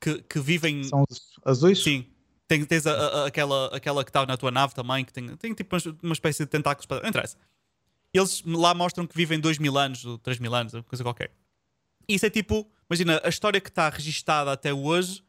[0.00, 0.82] Que, que vivem.
[0.84, 1.82] São os azuis?
[1.82, 2.06] Sim.
[2.48, 5.52] Tem, tens a- a- aquela, aquela que está na tua nave também, que tem, tem
[5.54, 7.02] tipo uma, uma espécie de tentáculos para.
[7.02, 7.36] Não interessa.
[8.12, 11.30] Eles lá mostram que vivem 2 mil anos, ou 3 mil anos, coisa qualquer.
[12.08, 15.22] Isso é tipo, imagina, a história que está registada até hoje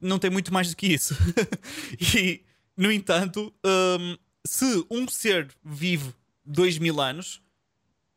[0.00, 1.14] não tem muito mais do que isso.
[2.16, 2.44] e,
[2.76, 6.12] no entanto, hum, se um ser vive
[6.44, 7.40] 2 mil anos,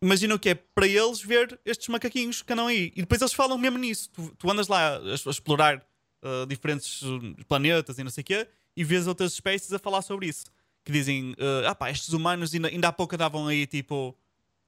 [0.02, 2.92] imagina o que é para eles ver estes macaquinhos que andam aí.
[2.96, 4.10] E depois eles falam mesmo nisso.
[4.12, 5.86] Tu, tu andas lá a, a explorar
[6.24, 10.02] uh, diferentes uh, planetas e não sei o quê, e vês outras espécies a falar
[10.02, 10.46] sobre isso.
[10.84, 14.16] Que dizem, uh, ah pá, estes humanos ainda, ainda há pouco andavam aí tipo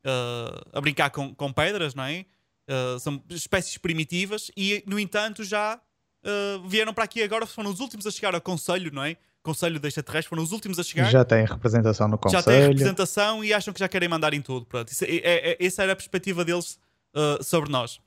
[0.06, 2.26] uh, a brincar com, com pedras, não é?
[2.70, 5.76] Uh, são espécies primitivas e, no entanto, já
[6.24, 9.18] uh, vieram para aqui agora, foram os últimos a chegar ao Conselho, não é?
[9.42, 12.68] Conselho de extraterrestres, foram os últimos a chegar Já tem representação no já têm Conselho.
[12.70, 14.66] representação e acham que já querem mandar em tudo.
[14.66, 16.80] Pronto, isso é- é- é- essa era a perspectiva deles
[17.14, 18.00] uh, sobre nós.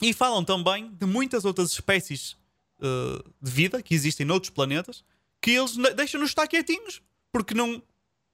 [0.00, 2.34] E falam também de muitas outras espécies
[2.82, 5.04] uh, de vida que existem noutros planetas
[5.40, 7.02] que eles deixam-nos estar quietinhos
[7.32, 7.82] porque não,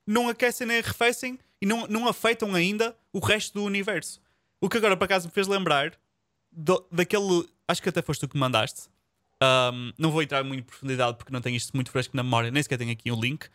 [0.06, 4.20] não aquecem nem arrefecem e não, não afetam ainda o resto do universo.
[4.60, 5.98] O que agora por acaso me fez lembrar
[6.50, 7.46] do- daquele.
[7.68, 8.88] Acho que até foste tu que me mandaste.
[9.42, 12.50] Um, não vou entrar muito em profundidade porque não tenho isto muito fresco na memória,
[12.50, 13.48] nem sequer tenho aqui o um link.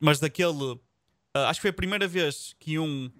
[0.00, 0.72] Mas daquele.
[0.72, 0.80] Uh,
[1.46, 3.10] acho que foi a primeira vez que um,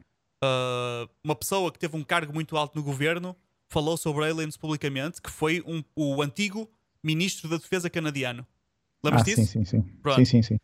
[0.42, 3.36] uh, uma pessoa que teve um cargo muito alto no governo
[3.68, 6.68] falou sobre aliens publicamente, que foi um, o antigo
[7.03, 8.46] ministro da Defesa canadiano.
[9.03, 9.42] Lembras ah, disso?
[9.42, 9.84] Sim, sim, sim.
[10.16, 10.59] sim, sim, sim.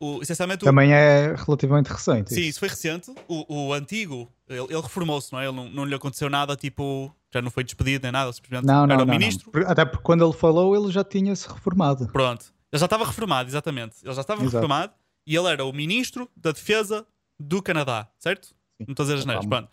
[0.00, 2.32] O, essencialmente, Também é relativamente recente.
[2.32, 3.12] Sim, isso, isso foi recente.
[3.26, 5.46] O, o antigo, ele, ele reformou-se, não é?
[5.46, 8.86] Ele não, não lhe aconteceu nada, tipo, já não foi despedido nem nada, simplesmente não,
[8.86, 9.50] não, era o não, ministro.
[9.52, 9.68] Não.
[9.68, 12.06] Até porque quando ele falou, ele já tinha se reformado.
[12.08, 13.96] Pronto, ele já estava reformado, exatamente.
[14.04, 14.56] Ele já estava Exato.
[14.56, 14.92] reformado
[15.26, 17.04] e ele era o ministro da defesa
[17.38, 18.48] do Canadá, certo?
[18.48, 18.84] Sim.
[18.86, 19.68] Não estou a dizer as neiras, pronto.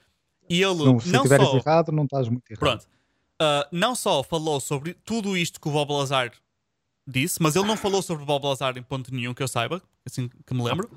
[0.50, 1.58] E ele não, se não só...
[1.58, 2.60] errado, não estás muito errado.
[2.60, 2.88] Pronto.
[3.42, 6.32] Uh, não só falou sobre tudo isto que o Bob Lazar
[7.08, 9.82] disse, mas ele não falou sobre o Bob Lazar em ponto nenhum que eu saiba,
[10.06, 10.90] assim que me lembro.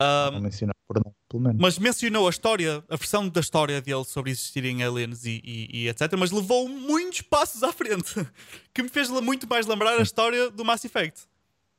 [0.00, 1.60] Um, não mencionou por não, pelo menos.
[1.60, 5.88] Mas mencionou a história, a versão da história dele sobre existirem aliens e, e, e,
[5.88, 6.12] etc.
[6.16, 8.14] Mas levou muitos passos à frente
[8.72, 11.22] que me fez muito mais lembrar a história do Mass Effect.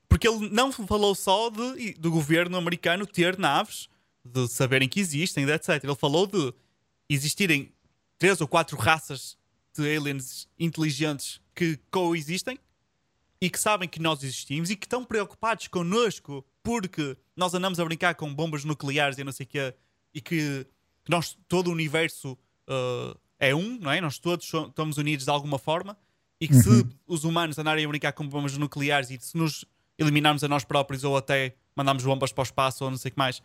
[0.10, 3.88] Porque ele não falou só de, do governo americano ter naves,
[4.26, 5.84] de saberem que existem, etc.
[5.84, 6.54] Ele falou de
[7.08, 7.72] existirem
[8.18, 9.38] três ou quatro raças
[9.76, 12.58] de aliens inteligentes que coexistem
[13.42, 17.86] e que sabem que nós existimos e que estão preocupados connosco porque nós andamos a
[17.86, 19.74] brincar com bombas nucleares e não sei o quê
[20.14, 20.66] e que
[21.08, 22.38] nós, todo o universo
[22.70, 24.02] uh, é um, não é?
[24.02, 25.98] Nós todos estamos unidos de alguma forma
[26.40, 26.62] e que uhum.
[26.62, 29.66] se os humanos andarem a brincar com bombas nucleares e se nos
[29.98, 33.12] eliminarmos a nós próprios ou até mandarmos bombas para o espaço ou não sei o
[33.14, 33.42] que mais,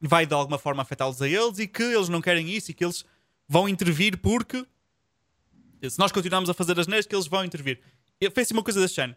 [0.00, 2.84] vai de alguma forma afetá-los a eles e que eles não querem isso e que
[2.84, 3.04] eles
[3.48, 4.66] vão intervir porque
[5.90, 7.80] se nós continuarmos a fazer as neiras que eles vão intervir.
[8.20, 9.16] Fez assim uma coisa deste ano.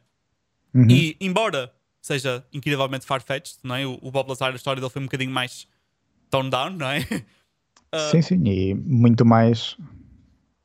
[0.74, 0.90] Uhum.
[0.90, 3.86] E embora seja incrivelmente far-fetched, não é?
[3.86, 5.68] O, o, Bob Lazar, a história dele foi um bocadinho mais
[6.30, 7.00] toned down, não é?
[7.00, 9.76] Uh, sim, sim, e muito mais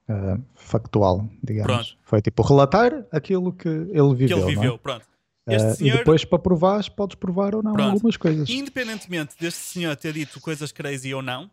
[0.08, 1.72] uh, factual, digamos.
[1.72, 1.98] Pronto.
[2.02, 4.36] Foi tipo relatar aquilo que ele viveu.
[4.36, 4.78] Que ele viveu, é?
[4.78, 5.06] pronto.
[5.46, 5.94] Uh, senhor...
[5.94, 7.92] E depois para provar, podes provar ou não pronto.
[7.92, 8.48] algumas coisas.
[8.50, 11.50] Independentemente deste senhor ter dito coisas crazy ou não,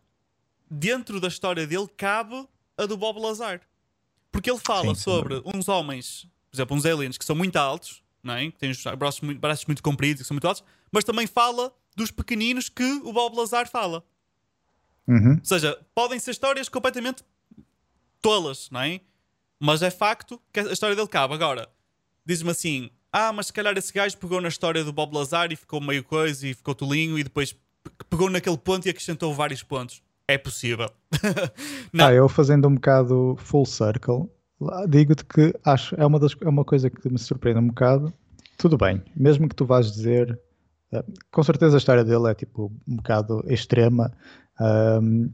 [0.70, 2.46] dentro da história dele cabe
[2.76, 3.60] a do Bob Lazar.
[4.38, 8.04] Porque ele fala sim, sobre uns homens, por exemplo, uns aliens que são muito altos,
[8.22, 8.48] não é?
[8.52, 10.62] que têm os braços muito, braços muito compridos, que são muito altos,
[10.92, 14.04] mas também fala dos pequeninos que o Bob Lazar fala.
[15.08, 15.38] Uhum.
[15.40, 17.24] Ou seja, podem ser histórias completamente
[18.22, 19.00] tolas, não é?
[19.58, 21.34] Mas é facto que a história dele cabe.
[21.34, 21.68] Agora,
[22.24, 25.56] diz-me assim: ah, mas se calhar esse gajo pegou na história do Bob Lazar e
[25.56, 27.56] ficou meio coisa e ficou tolinho e depois
[28.08, 30.00] pegou naquele ponto e acrescentou vários pontos.
[30.28, 30.90] É possível.
[31.98, 34.28] ah, eu fazendo um bocado full circle,
[34.86, 38.12] digo-te que acho é uma, das, é uma coisa que me surpreende um bocado.
[38.58, 40.38] Tudo bem, mesmo que tu vás dizer,
[40.92, 41.02] uh,
[41.32, 44.12] com certeza a história dele é tipo um bocado extrema.
[44.60, 45.30] Um,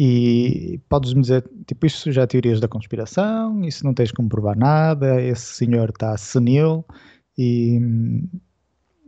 [0.00, 4.56] e podes-me dizer, tipo, isto já é teorias da conspiração, isso não tens como provar
[4.56, 6.84] nada, esse senhor está senil
[7.36, 7.80] e,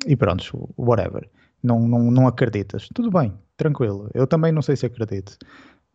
[0.05, 1.31] e pronto, whatever.
[1.63, 2.89] Não, não, não acreditas.
[2.95, 4.11] Tudo bem, tranquilo.
[4.15, 5.37] Eu também não sei se acredito.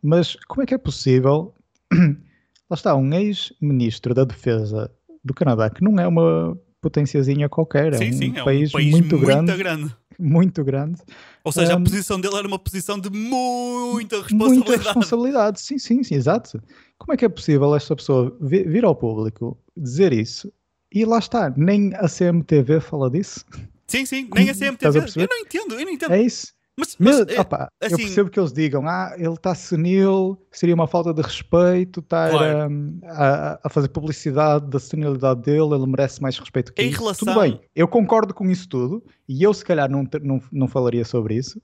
[0.02, 1.54] Mas como é que é possível
[2.70, 4.90] lá está, um ex-ministro da Defesa
[5.24, 8.72] do Canadá, que não é uma potenciazinha qualquer, é, sim, um, sim, é país um
[8.72, 9.96] país muito, muito grande, grande.
[10.18, 11.02] Muito grande.
[11.44, 14.68] Ou seja, um, a posição dele era uma posição de muita responsabilidade.
[14.68, 16.62] Muita responsabilidade, sim, sim, sim, exato.
[16.98, 20.50] Como é que é possível esta pessoa vir ao público dizer isso
[20.92, 23.44] e lá está, nem a CMTV fala disso?
[23.86, 24.98] Sim, sim, nem a CMTV.
[25.16, 26.12] Eu não entendo, eu não entendo.
[26.12, 26.56] É isso.
[26.78, 30.74] Mas, mas é, opa, assim, eu percebo que eles digam, ah, ele está senil, seria
[30.74, 32.70] uma falta de respeito estar claro.
[32.70, 36.98] um, a, a, fazer publicidade da senilidade dele, ele merece mais respeito que em isso.
[37.00, 37.28] Relação...
[37.28, 41.02] Tudo bem, eu concordo com isso tudo, e eu se calhar não, não, não falaria
[41.02, 41.62] sobre isso,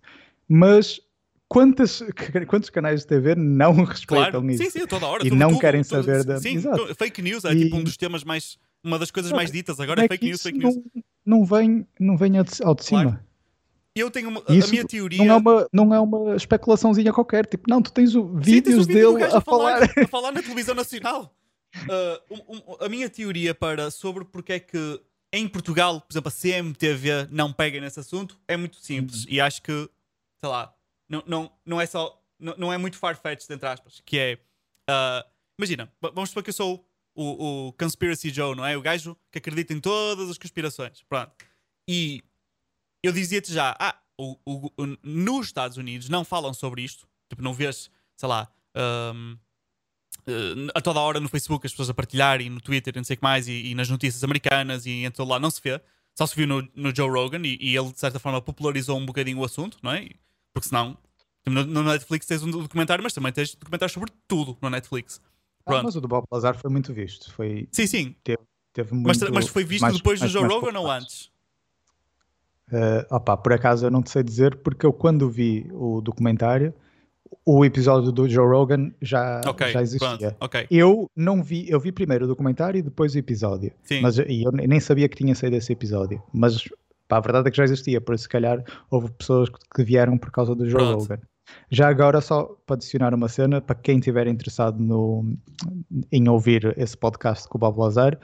[0.48, 0.98] mas
[1.46, 2.02] quantas,
[2.48, 4.50] quantos canais de TV não respeitam claro.
[4.50, 4.64] isso?
[4.64, 5.26] Sim, sim, toda hora.
[5.26, 6.40] E não querem tudo, saber da...
[6.40, 6.94] Sim, Exato.
[6.94, 7.64] fake news é e...
[7.64, 8.56] tipo um dos temas mais...
[8.82, 10.74] Uma das coisas mais ditas agora é, é fake news, fake news.
[10.74, 13.02] Não, não vem, não vem ao de, ao de cima.
[13.02, 13.32] Claro
[13.94, 15.18] eu tenho uma, a minha teoria.
[15.18, 17.46] Não é, uma, não é uma especulaçãozinha qualquer.
[17.46, 19.82] Tipo, não, tu tens o vídeos Sim, dele a, a, falar.
[19.82, 21.34] a falar na televisão nacional.
[21.76, 25.00] Uh, um, um, a minha teoria para sobre porque é que
[25.32, 29.24] em Portugal, por exemplo, a CMTV não pega nesse assunto é muito simples.
[29.24, 29.30] Uhum.
[29.30, 30.74] E acho que, sei lá,
[31.08, 32.18] não, não, não é só.
[32.38, 34.02] Não, não é muito far-fetched, entre aspas.
[34.04, 34.38] Que é.
[34.90, 35.24] Uh,
[35.58, 36.84] imagina, vamos supor que eu sou
[37.14, 38.76] o, o Conspiracy Joe, não é?
[38.76, 41.02] O gajo que acredita em todas as conspirações.
[41.08, 41.32] Pronto.
[41.88, 42.22] E
[43.02, 47.06] eu dizia-te já, ah, o, o, o, nos Estados Unidos não falam sobre isto.
[47.28, 48.48] Tipo, não vês, sei lá,
[49.14, 49.36] um,
[50.28, 53.16] uh, a toda hora no Facebook as pessoas a partilharem, no Twitter, não sei o
[53.16, 55.80] que mais, e, e, nas notícias americanas, e então lá não se vê.
[56.14, 59.06] Só se viu no, no Joe Rogan, e, e, ele de certa forma popularizou um
[59.06, 60.10] bocadinho o assunto, não é?
[60.52, 60.96] Porque senão,
[61.42, 65.20] tipo, no, no Netflix tens um documentário, mas também tens documentários sobre tudo no Netflix.
[65.66, 67.32] Ah, mas o do Bob Lazar foi muito visto.
[67.32, 68.14] Foi, sim, sim.
[68.24, 68.38] Teve,
[68.72, 71.30] Teve muito, Mas, mas foi visto mais- depois do mais- Joe mais Rogan ou antes?
[72.72, 76.72] Eh, opá, por acaso eu não te sei dizer, porque eu quando vi o documentário,
[77.44, 80.16] o episódio do Joe Rogan já, Ok, já existia.
[80.18, 80.66] pronto, ok.
[80.70, 83.72] Eu não vi, eu vi primeiro o documentário e depois o episódio.
[83.82, 84.00] Sim.
[84.00, 86.22] Mas e eu nem sabia que tinha saído esse episódio.
[86.32, 86.66] Mas
[87.06, 89.84] pá, a verdade é que já existia, por isso se calhar houve pessoas que- que
[89.84, 91.00] vieram por causa do Joe Pronto.
[91.02, 91.18] Rogan.
[91.70, 95.34] Já agora, só para adicionar uma cena, para quem estiver interessado no,
[96.10, 98.18] em ouvir esse podcast com o Bob Lazar,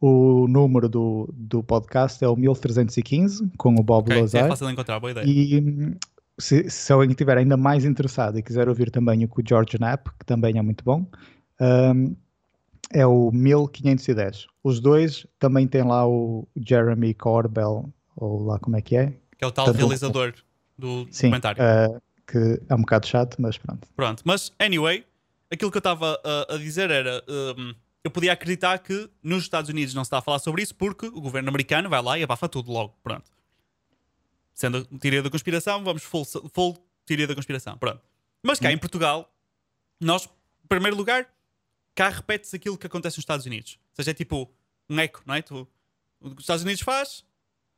[0.00, 4.48] o número do, do podcast é o 1315, com o Bob Ok, é Lazar.
[4.48, 5.24] fácil de encontrar, boa ideia.
[5.26, 5.96] E
[6.38, 9.78] se, se alguém estiver ainda mais interessado e quiser ouvir também o com o George
[9.78, 11.06] Knapp, que também é muito bom,
[11.60, 12.14] hum,
[12.92, 14.46] é o 1510.
[14.62, 19.14] Os dois também têm lá o Jeremy Corbell, ou lá como é que é?
[19.38, 20.34] Que é o tal Tanto- realizador
[20.78, 21.62] do Sim, documentário.
[21.62, 23.88] uh, que é um bocado chato, mas pronto.
[23.94, 25.06] Pronto, mas anyway,
[25.50, 27.22] aquilo que eu estava a, a dizer era.
[27.28, 27.74] um,
[28.06, 31.06] eu podia acreditar que nos Estados Unidos não se está a falar sobre isso porque
[31.06, 32.96] o governo americano vai lá e abafa tudo logo.
[33.02, 33.28] Pronto.
[34.54, 37.76] Sendo teoria da conspiração, vamos full, full teoria da conspiração.
[37.76, 38.00] Pronto.
[38.44, 39.34] Mas cá em Portugal,
[40.00, 40.26] nós,
[40.64, 41.28] em primeiro lugar,
[41.96, 43.76] cá repete-se aquilo que acontece nos Estados Unidos.
[43.90, 44.48] Ou seja, é tipo
[44.88, 45.42] um eco, não é?
[45.42, 45.66] Tu,
[46.20, 47.24] o que os Estados Unidos faz,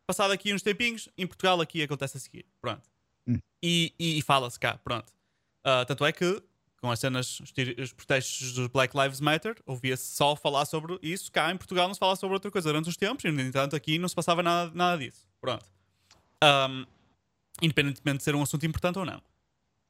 [0.07, 2.45] passado aqui uns tempinhos, em Portugal aqui acontece a seguir.
[2.61, 2.83] Pronto.
[3.63, 5.13] E, e, e fala-se cá, pronto.
[5.65, 6.43] Ah, tanto é que,
[6.81, 7.53] com as cenas, os,
[7.83, 11.31] os protestos dos Black Lives Matter, ouvia-se só falar sobre isso.
[11.31, 13.75] Cá em Portugal não se fala sobre outra coisa durante os tempos, e no entanto
[13.77, 15.27] aqui não se passava nada, nada disso.
[15.41, 15.67] Pronto.
[16.43, 16.85] Ahm,
[17.61, 19.21] independentemente de ser um assunto importante ou não.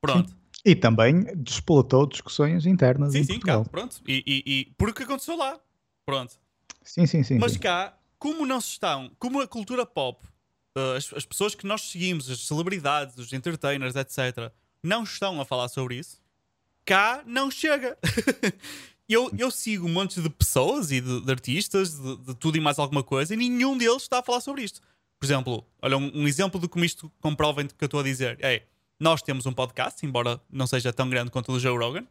[0.01, 0.35] Pronto.
[0.64, 3.64] E também despolatou discussões internas Sim, em sim, Portugal.
[3.64, 4.01] cá, pronto.
[4.07, 5.59] E, e, e porque aconteceu lá.
[6.05, 6.39] Pronto.
[6.83, 7.39] Sim, sim, sim.
[7.39, 7.59] Mas sim.
[7.59, 10.27] cá, como não se estão, como a cultura pop,
[10.79, 14.53] uh, as, as pessoas que nós seguimos, as celebridades, os entertainers, etc.,
[14.83, 16.20] não estão a falar sobre isso,
[16.85, 17.99] cá não chega.
[19.09, 22.61] eu, eu sigo um monte de pessoas e de, de artistas, de, de tudo e
[22.61, 24.81] mais alguma coisa, e nenhum deles está a falar sobre isto.
[25.18, 28.05] Por exemplo, olha, um, um exemplo de como isto comprova o que eu estou a
[28.05, 28.62] dizer é.
[29.01, 32.05] Nós temos um podcast, embora não seja tão grande quanto o do Joe Rogan,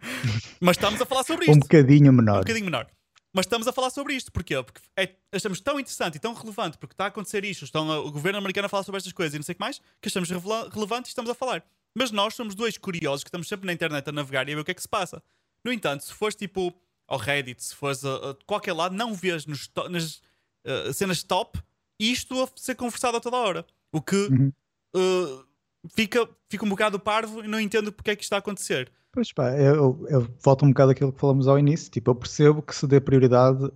[0.58, 2.36] mas estamos a falar sobre isto Um bocadinho menor.
[2.36, 2.86] um bocadinho menor.
[3.32, 4.32] Mas estamos a falar sobre isto.
[4.32, 4.60] Porquê?
[4.62, 8.00] Porque é- achamos tão interessante e tão relevante, porque está a acontecer isto, estão a-
[8.00, 10.08] o governo americano a falar sobre estas coisas e não sei o que mais, que
[10.08, 11.64] achamos relevante e estamos a falar.
[11.94, 14.60] Mas nós somos dois curiosos que estamos sempre na internet a navegar e a ver
[14.62, 15.22] o que é que se passa.
[15.64, 16.74] No entanto, se fores tipo
[17.06, 20.16] ao Reddit, se fores a, a qualquer lado, não vês nos nas
[20.64, 21.60] uh, cenas top
[21.98, 23.66] isto a ser conversado a toda hora.
[23.92, 24.52] O que Uhum.
[24.96, 25.46] uh,
[25.94, 28.90] fica, fica um bocado parvo e não entendo porque é que isto está a acontecer.
[29.12, 31.90] Pois pá, eu, eu volto um bocado àquilo que falamos ao início.
[31.90, 33.70] Tipo, eu percebo que se dê prioridade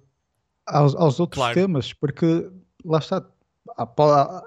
[0.66, 1.54] aos, aos outros Claro.
[1.54, 2.48] temas, porque
[2.84, 3.24] lá está.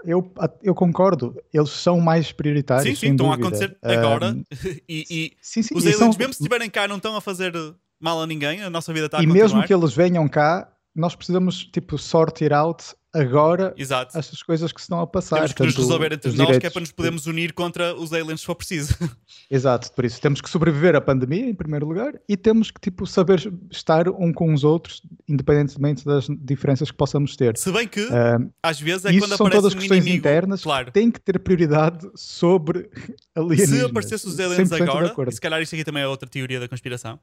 [0.05, 0.31] Eu,
[0.61, 2.97] eu concordo, eles são mais prioritários.
[2.99, 3.47] sim, sim, estão a dúvida.
[3.65, 4.37] acontecer Ah, agora
[4.87, 7.51] e- e, sim, sim, Os aliens, são- mesmo se estiverem cá, não estão a fazer
[7.99, 8.61] mal a ninguém.
[8.61, 9.43] A nossa vida está a e continuar.
[9.43, 14.17] mesmo que eles venham cá, nós precisamos tipo sort it out agora Exato.
[14.17, 15.37] estas coisas que se estão a passar.
[15.37, 18.13] Temos que nos resolver entre nós, que é direitos- para nos podermos unir contra os
[18.13, 18.95] aliens se for preciso.
[19.49, 23.05] Exato, por isso temos que sobreviver à pandemia em primeiro lugar e temos que tipo
[23.07, 27.57] saber estar um com os outros, independentemente das diferenças que possamos ter.
[27.57, 30.17] se bem que, Ah, às vezes, é quando são todas um questões inimigo.
[30.19, 30.85] internas Claro.
[30.87, 32.89] que têm que ter prioridade sobre
[33.35, 33.79] alienígenas.
[33.79, 36.27] Se aparecessem os aliens 100% de agora, e se calhar isto aqui também é outra
[36.29, 37.19] teoria da conspiração.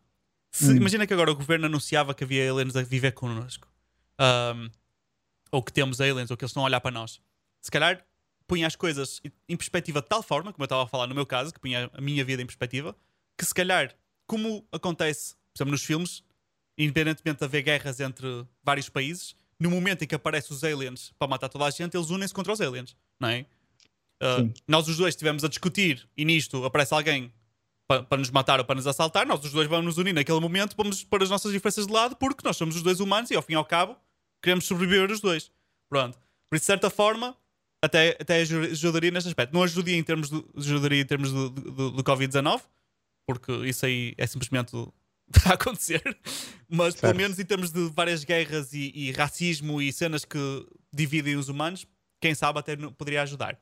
[0.50, 0.76] Se, Hum.
[0.76, 3.66] Imagina que agora o governo anunciava que havia aliens a viver connosco.
[4.18, 4.68] Ahm,
[5.54, 7.20] ou que temos aliens, ou que eles estão a olhar para nós.
[7.60, 8.04] Se calhar
[8.46, 11.24] punha as coisas em perspectiva de tal forma, como eu estava a falar no meu
[11.24, 12.94] caso, que punha a minha vida em perspectiva,
[13.38, 13.94] que se calhar,
[14.26, 16.24] como acontece, por exemplo, nos filmes,
[16.76, 18.26] independentemente de haver guerras entre
[18.64, 22.10] vários países, no momento em que aparecem os aliens para matar toda a gente, eles
[22.10, 23.46] unem-se contra os aliens, não é?
[24.20, 27.32] Uh, nós os dois estivemos a discutir e nisto aparece alguém
[27.86, 30.40] pa- para nos matar ou para nos assaltar, nós os dois vamos nos unir naquele
[30.40, 33.36] momento, vamos pôr as nossas diferenças de lado, porque nós somos os dois humanos e
[33.36, 33.96] ao fim e ao cabo
[34.44, 35.50] queremos sobreviver os dois.
[35.88, 36.16] Pronto.
[36.50, 37.36] Por isso, de certa forma,
[37.82, 39.52] até, até aju- ajudaria neste aspecto.
[39.52, 42.62] Não ajudaria em termos do, ajudaria em termos do, do, do Covid-19,
[43.26, 44.74] porque isso aí é simplesmente
[45.46, 46.02] a acontecer.
[46.68, 47.16] Mas pelo Certo.
[47.16, 50.38] menos em termos de várias guerras e, e racismo e cenas que
[50.92, 51.86] dividem os humanos,
[52.20, 53.58] quem sabe até poderia ajudar.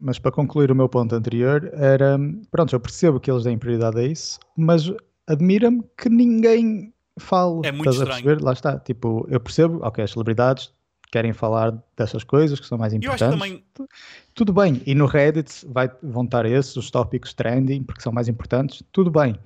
[0.00, 2.18] Mas para concluir o meu ponto anterior, era.
[2.50, 4.82] Pronto, eu percebo que eles deem prioridade a isso, mas
[5.28, 7.60] admira-me que ninguém fale.
[7.64, 8.22] É muito Estás a estranho.
[8.24, 8.44] perceber?
[8.44, 8.78] Lá está.
[8.78, 10.72] Tipo, eu percebo, ok, as celebridades
[11.12, 13.22] querem falar dessas coisas que são mais E eu importantes.
[13.22, 13.64] acho também
[14.34, 14.80] Tudo bem.
[14.86, 18.82] E no Reddit vai, vão estar esses, os tópicos trending, porque são mais importantes.
[18.92, 19.36] Tudo bem.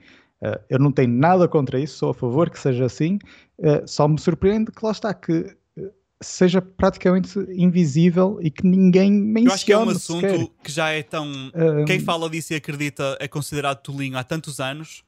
[0.43, 3.19] Eh, eu não tenho nada contra isso, sou a favor que seja assim.
[3.59, 9.11] Eh, só me surpreende que lá está, que eh, seja praticamente invisível e que ninguém
[9.11, 10.47] mencione Eu acho que é um assunto sequer.
[10.63, 11.27] que já é tão.
[11.55, 15.03] Um, Quem fala disso e acredita é considerado tolinho há tantos anos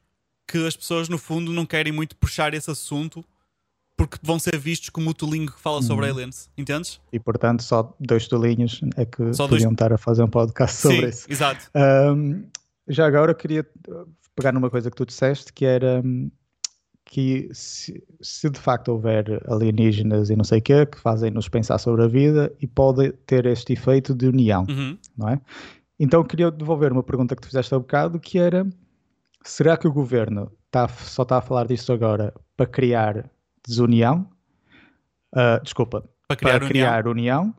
[0.47, 3.23] que as pessoas, no fundo, não querem muito puxar esse assunto
[3.97, 6.13] porque vão ser vistos como o tolinho que fala sobre Uhum.
[6.17, 7.01] aliens, entendes?
[7.11, 10.77] E portanto, só dois tolinhos é que Só dois- podiam estar a fazer um podcast
[10.77, 11.25] sobre Sim, isso.
[11.29, 11.69] exato.
[11.73, 12.43] Ahm,
[12.87, 13.65] já agora queria
[14.35, 16.29] pegar numa coisa que tu disseste, que era hum,
[17.03, 21.77] que se, se de facto houver alienígenas e não sei o quê, que fazem-nos pensar
[21.79, 24.97] sobre a vida e pode ter este efeito de união, Uhum.
[25.17, 25.41] não é?
[25.99, 28.67] Então queria devolver uma pergunta que tu fizeste há bocado, que era,
[29.47, 33.29] será que o governo tá, só está a falar disto agora para criar
[33.65, 34.29] desunião?
[35.33, 36.69] Ah, desculpa, Para criar para união.
[36.69, 37.55] criar união,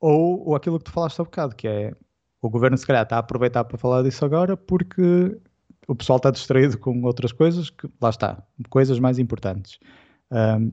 [0.00, 1.94] ou, ou aquilo que tu falaste há bocado, que é
[2.42, 5.38] o governo se calhar está a aproveitar para falar disso agora porque
[5.86, 9.78] o pessoal está distraído com outras coisas que lá está, coisas mais importantes.
[10.30, 10.70] Ahm,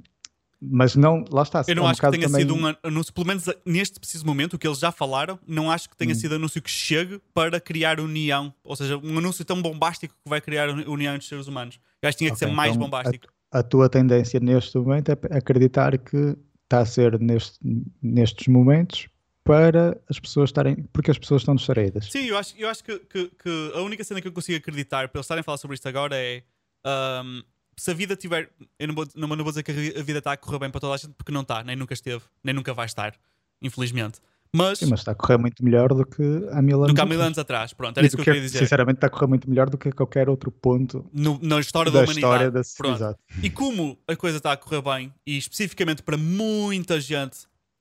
[0.61, 1.63] mas não, lá está.
[1.67, 4.25] Eu não é um acho que tenha também- sido um anúncio, pelo menos neste preciso
[4.25, 6.15] momento, o que eles já falaram, não acho que tenha Hum.
[6.15, 8.53] sido anúncio que chegue para criar união.
[8.63, 11.79] Ou seja, um anúncio tão bombástico que vai criar união entre os seres humanos.
[12.01, 13.27] Eu acho que tinha que Ok, ser mais então, bombástico.
[13.51, 17.57] A tua tendência neste momento é acreditar que está a ser neste,
[18.01, 19.07] nestes momentos
[19.43, 22.07] para as pessoas estarem, porque as pessoas estão distraídas.
[22.11, 25.07] Sim, eu acho, eu acho que, que- que a única cena que eu consigo acreditar
[25.07, 26.43] para eles estarem a falar sobre isto agora é
[26.83, 27.41] ahm,
[27.77, 28.49] se a vida tiver.
[28.79, 30.81] Eu não vou, não, não vou dizer que a vida está a correr bem para
[30.81, 33.13] toda a gente, porque não está, nem nunca esteve, nem nunca vai estar,
[33.61, 34.19] infelizmente.
[34.55, 36.87] Mas, Sim, mas está a correr muito melhor do que há mil anos.
[36.87, 37.27] do que há mil atrás.
[37.27, 38.59] anos atrás, pronto, era isso que eu queria dizer.
[38.59, 41.99] Sinceramente, está a correr muito melhor do que qualquer outro ponto No- na história da,
[41.99, 42.59] da, humanidade.
[42.61, 43.19] história da Pronto.
[43.43, 47.39] E como a coisa está a correr bem, e especificamente para muita gente,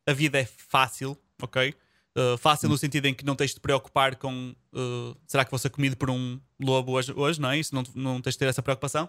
[0.09, 1.73] a vida é fácil, ok?
[2.19, 5.51] Uh, fácil no sentido em que não tens de te preocupar com uh, será que
[5.51, 7.59] vou ser comido por um lobo hoje, hoje não é?
[7.59, 9.09] Isso não, não tens de ter essa preocupação.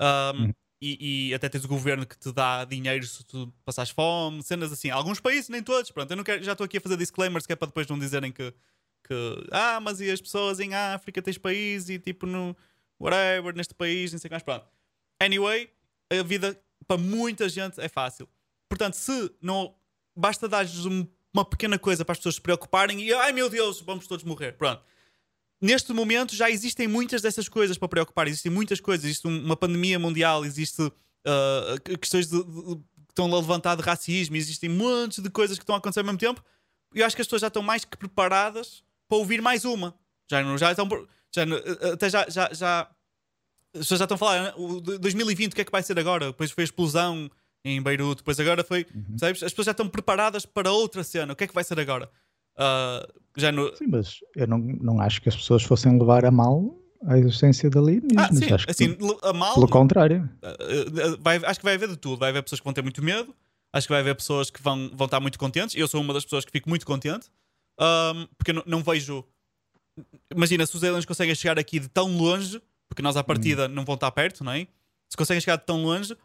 [0.00, 0.54] Um, Uhum.
[0.82, 4.72] e, e até tens o governo que te dá dinheiro se tu passares fome, cenas
[4.72, 4.90] assim.
[4.90, 5.90] Alguns países, nem todos.
[5.90, 7.98] Pronto, eu não quero, já estou aqui a fazer disclaimers que é para depois não
[7.98, 8.52] dizerem que,
[9.06, 9.14] que
[9.50, 12.54] ah, mas e as pessoas em África tens país e tipo no
[13.00, 14.42] whatever, neste país, não sei o que mais.
[14.42, 14.66] Pronto.
[15.20, 15.70] Anyway,
[16.10, 18.28] a vida para muita gente é fácil.
[18.68, 19.74] Portanto, se não
[20.14, 23.80] basta dar-lhes um- uma pequena coisa para as pessoas se preocuparem e ai meu Deus,
[23.80, 24.52] vamos todos morrer.
[24.52, 24.82] Pronto.
[25.64, 28.28] Neste momento já existem muitas dessas coisas para preocupar.
[28.28, 29.04] Existem muitas coisas.
[29.06, 30.92] Existe um- uma pandemia mundial, existe
[31.26, 35.56] ah, que- questões de, de- que estão a levantar de racismo, existem montes de coisas
[35.56, 36.44] que estão a acontecer ao mesmo tempo.
[36.94, 39.94] E eu acho que as pessoas já estão mais que preparadas para ouvir mais uma.
[40.30, 40.86] Já, não- já estão.
[41.34, 41.42] Já,
[41.94, 42.80] até já, já, já
[43.72, 44.52] as pessoas já estão a falar, né?
[44.56, 46.26] o de- 2020, o que é que vai ser agora?
[46.26, 47.30] Depois foi a explosão
[47.64, 48.86] em Beirute, depois agora foi.
[49.18, 49.42] Sabes?
[49.42, 51.32] As pessoas já estão preparadas para outra cena.
[51.32, 52.10] O que é que vai ser agora?
[52.56, 53.74] Ah, já no...
[53.76, 57.68] Sim, mas eu não, não acho que as pessoas fossem levar a mal a existência
[57.68, 58.30] de alienígenas.
[58.30, 59.54] Ah, sim, acho que assim, a mal.
[59.54, 60.28] pelo contrário.
[60.42, 62.18] Uh, vai- acho que vai haver de tudo.
[62.18, 63.34] Vai haver pessoas que vão ter muito medo,
[63.72, 65.76] acho que vai haver pessoas que vão, vão estar muito contentes.
[65.76, 67.28] Eu sou uma das pessoas que fico muito contente,
[67.78, 69.24] um, porque eu não, não vejo.
[70.34, 73.84] Imagina se os aliens conseguem chegar aqui de tão longe, porque nós à partida não
[73.84, 74.66] vão estar perto, não é?
[75.08, 76.16] Se conseguem chegar de tão longe,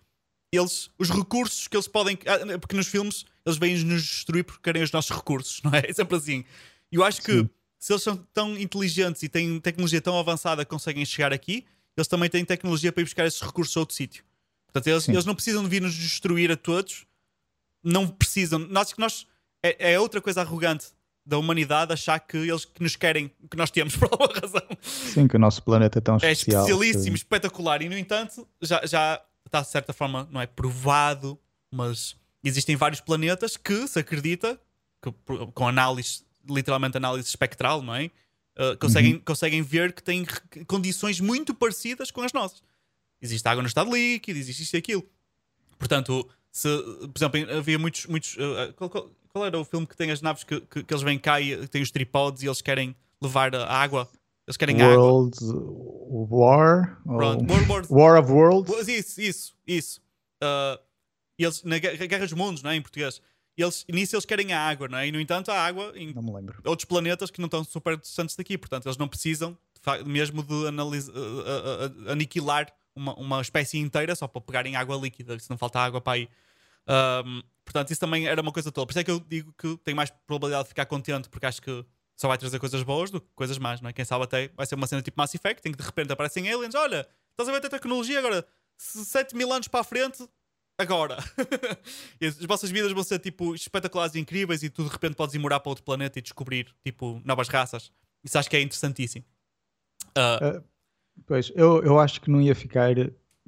[0.51, 2.17] eles, os recursos que eles podem.
[2.25, 5.83] ah, Porque nos filmes eles vêm nos destruir porque querem os nossos recursos, não é?
[5.87, 6.43] É sempre assim.
[6.91, 7.49] E eu acho que Sim.
[7.77, 12.07] se eles são tão inteligentes e têm tecnologia tão avançada que conseguem chegar aqui, eles
[12.07, 14.23] também têm tecnologia para ir buscar esses recursos a outro sítio.
[14.65, 17.05] Portanto, eles, eles não precisam de vir nos destruir a todos,
[17.83, 18.59] não precisam.
[18.59, 19.25] Nós que nós
[19.63, 20.87] é, é outra coisa arrogante
[21.25, 24.61] da humanidade achar que eles que nos querem, que nós temos por alguma razão.
[24.81, 26.65] Sim, que o nosso planeta é tão É especial.
[26.65, 31.37] que- especialíssimo, espetacular e no entanto já, já está de certa forma, não é provado,
[31.71, 34.59] mas existem vários planetas que se acredita
[35.01, 35.11] que,
[35.53, 38.05] com análise, literalmente análise espectral, não é?
[38.57, 39.19] Uh, conseguem, Uhum.
[39.21, 40.25] conseguem ver que têm
[40.67, 42.61] condições muito parecidas com as nossas.
[43.21, 45.09] Existe água no estado líquido, existe isto e aquilo.
[45.77, 46.67] Portanto, se,
[47.13, 48.05] por exemplo, havia muitos.
[48.05, 50.91] muitos uh, qual, qual- qual era o filme que tem as naves que, que, que
[50.93, 54.09] eles vêm cá e têm os tripodes e eles querem levar a água?
[54.49, 54.97] Eles querem água.
[54.97, 55.37] World
[56.31, 56.99] War.
[57.05, 58.87] ou- Pronto, World War, War of Worlds.
[58.87, 60.01] Isso, isso, isso.
[60.43, 60.79] Uh,
[61.37, 62.75] eles, na Guerra dos Mundos, não é?
[62.75, 63.21] em português,
[63.55, 65.07] eles, nisso eles querem a água, não é?
[65.07, 66.13] E no entanto, a água em
[66.65, 69.55] outros planetas que não estão super distantes daqui, portanto, eles não precisam
[69.97, 74.75] de mesmo de analis- uh, uh, uh, aniquilar uma, uma espécie inteira só para pegarem
[74.75, 76.29] água líquida, se não falta água para aí.
[77.25, 78.87] Um, portanto, isso também era uma coisa toda.
[78.87, 81.61] Por isso é que eu digo que tenho mais probabilidade de ficar contente, porque acho
[81.61, 81.85] que
[82.19, 83.93] só vai trazer coisas boas do que coisas más, não é?
[83.93, 86.51] Quem sabe até vai ser uma cena tipo Mass Effect, em que de repente aparecem
[86.51, 88.45] aliens, olha, estás a ver a tecnologia agora,
[88.77, 90.27] 7 mil anos para a frente,
[90.77, 91.17] agora.
[92.21, 95.39] as vossas vidas vão ser tipo espetaculares e incríveis e tu de repente podes ir
[95.39, 97.91] morar para outro planeta e descobrir tipo novas raças.
[98.23, 99.23] Isso acho que é interessantíssimo.
[100.15, 100.61] Ah,
[101.25, 102.89] Pois, eu, eu acho que não ia ficar.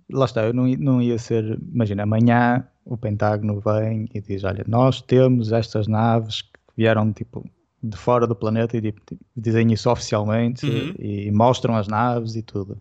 [0.10, 1.60] Lá está, eu não, não ia ser.
[1.74, 7.50] Imagina, amanhã o Pentágono vem e diz: Olha, nós temos estas naves que vieram tipo
[7.84, 9.02] de fora do planeta e tipo,
[9.36, 10.94] dizem isso oficialmente Uhum.
[11.00, 12.78] e mostram as naves e tudo.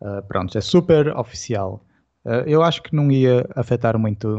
[0.00, 1.84] Ah, pronto, é super oficial.
[2.24, 4.38] Uh, eu acho que não ia afetar muito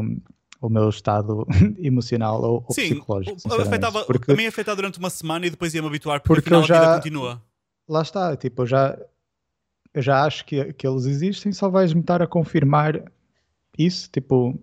[0.60, 1.46] o meu estado
[1.78, 3.36] emocional ou, ou Sim, psicológico.
[3.60, 6.54] afetava, porque, a mim ia afetar durante uma semana e depois ia-me habituar porque, porque
[6.54, 7.42] afinal já, a vida continua.
[7.88, 8.98] Lá está, tipo, eu já,
[9.94, 13.02] eu já acho que, que eles existem, só vais-me estar a confirmar
[13.76, 14.58] isso, tipo,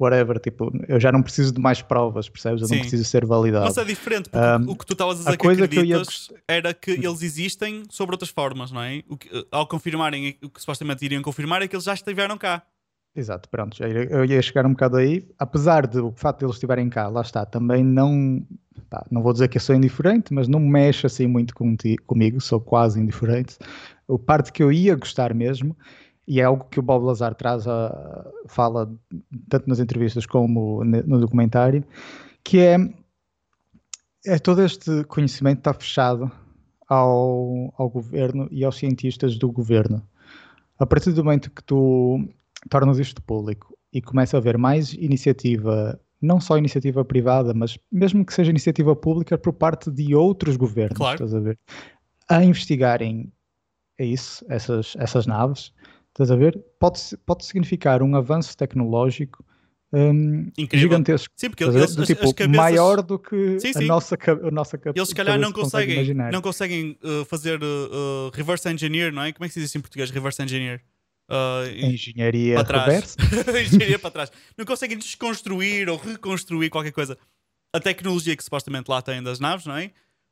[0.00, 2.62] whatever, tipo, eu já não preciso de mais provas, percebes?
[2.62, 2.74] Eu Sim.
[2.74, 3.66] não preciso ser validado.
[3.66, 6.28] Mas é diferente, porque um, o que tu estavas a dizer a que coisa acreditas
[6.28, 6.40] que ia...
[6.48, 9.02] era que eles existem sobre outras formas, não é?
[9.08, 12.38] O que, eh, ao confirmarem o que supostamente iriam confirmar é que eles já estiveram
[12.38, 12.62] cá.
[13.14, 17.08] Exato, pronto, eu ia chegar um bocado aí, apesar do facto de eles estiverem cá,
[17.08, 18.46] lá está, também não,
[18.88, 21.52] pá, não vou dizer que eu sou indiferente, mas não mexe assim muito
[22.06, 23.58] comigo, sou quase indiferente.
[24.06, 25.76] O parte que eu ia gostar mesmo
[26.30, 28.88] e é algo que o Bob Lazar traz a, fala
[29.48, 31.84] tanto nas entrevistas como no documentário,
[32.44, 32.76] que é,
[34.24, 36.30] é todo este conhecimento está fechado
[36.88, 40.06] ao, ao governo e aos cientistas do governo.
[40.78, 42.24] A partir do momento que tu
[42.68, 48.24] tornas isto público e começa a haver mais iniciativa, não só iniciativa privada, mas mesmo
[48.24, 51.14] que seja iniciativa pública por parte de outros governos, claro.
[51.14, 51.58] estás a ver,
[52.28, 53.32] a investigarem
[53.98, 55.72] isso, essas, essas naves,
[56.10, 56.58] Estás a ver?
[56.78, 59.44] Pode, pode significar um avanço tecnológico
[59.92, 61.34] um, gigantesco.
[61.36, 62.56] Sim, porque eles, do, tipo, cabeças...
[62.56, 63.84] maior do que sim, sim.
[63.84, 64.98] a nossa, a nossa cabeça.
[64.98, 69.32] Eles se calhar não conseguem, não conseguem uh, fazer uh, uh, reverse engineer, não é?
[69.32, 70.10] Como é que se diz isso em português?
[70.10, 70.80] Reverse engineer.
[71.28, 73.16] Uh, Engenharia para trás.
[73.66, 74.32] Engenharia para trás.
[74.56, 77.18] Não conseguem desconstruir ou reconstruir qualquer coisa.
[77.72, 79.90] A tecnologia que supostamente lá tem das naves, não é?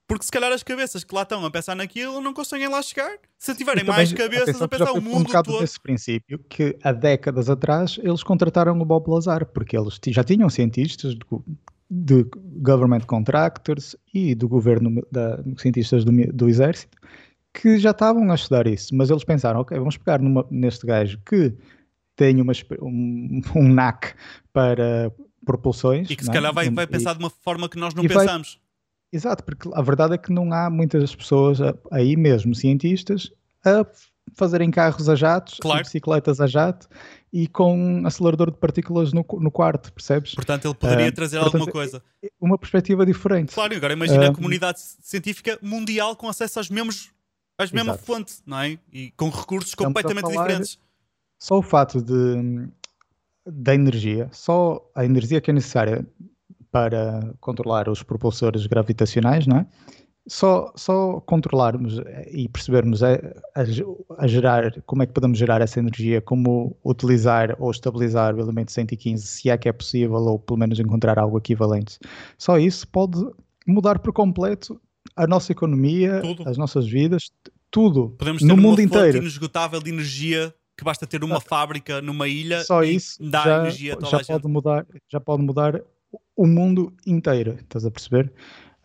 [0.09, 3.19] Porque se calhar as cabeças que lá estão a pensar naquilo não conseguem lá chegar.
[3.39, 5.61] Se tiverem também, mais cabeças atenção, a pensar o mundo um bocado todo.
[5.61, 10.49] desse princípio que há décadas atrás eles contrataram o Bob Lazar, porque eles já tinham
[10.49, 11.21] cientistas de,
[11.91, 12.27] de
[12.57, 16.97] government contractors e do governo, da, cientistas do, do exército,
[17.53, 18.97] que já estavam a estudar isso.
[18.97, 21.53] Mas eles pensaram, ok, vamos pegar numa, neste gajo que
[22.17, 24.15] tem uma, um, um NAC
[24.55, 25.13] para
[25.45, 26.09] propulsões.
[26.09, 28.59] E que se calhar vai, vai pensar de uma forma que nós não pensamos.
[29.13, 31.59] Exato, porque a verdade é que não há muitas pessoas
[31.91, 33.33] aí mesmo, cientistas,
[33.65, 33.87] a
[34.35, 35.83] fazerem carros a jatos, claro.
[35.83, 36.89] bicicletas a jato
[37.33, 40.35] e com um acelerador de partículas no, no quarto, percebes?
[40.35, 42.03] Portanto, ele poderia uh, trazer portanto, alguma coisa.
[42.41, 43.55] Uma perspectiva diferente.
[43.55, 47.11] Claro, agora imagina uh, a comunidade científica mundial com acesso aos mesmos,
[47.57, 48.79] às mesma fonte, não é?
[48.93, 50.79] E com recursos Estamos completamente diferentes.
[51.39, 52.69] Só o fato de
[53.51, 56.07] da energia, só a energia que é necessária
[56.71, 59.67] para controlar os propulsores gravitacionais, não é?
[60.27, 63.63] Só, só controlarmos e percebermos a, a,
[64.19, 68.71] a, gerar, como é que podemos gerar essa energia, como utilizar ou estabilizar o elemento
[68.71, 71.99] 115, se é que é possível, ou pelo menos encontrar algo equivalente.
[72.37, 73.19] Só isso pode
[73.67, 74.79] mudar por completo
[75.17, 76.47] a nossa economia, tudo.
[76.47, 77.31] as nossas vidas,
[77.71, 78.11] tudo.
[78.19, 79.19] Podemos ter no mundo inteiro.
[79.19, 83.59] inesgotável de energia que basta ter uma ah, fábrica numa ilha só isso dá já,
[83.59, 84.29] energia a toda já a gente.
[84.29, 85.83] pode mudar já pode mudar
[86.37, 88.33] o mundo inteiro, estás a perceber?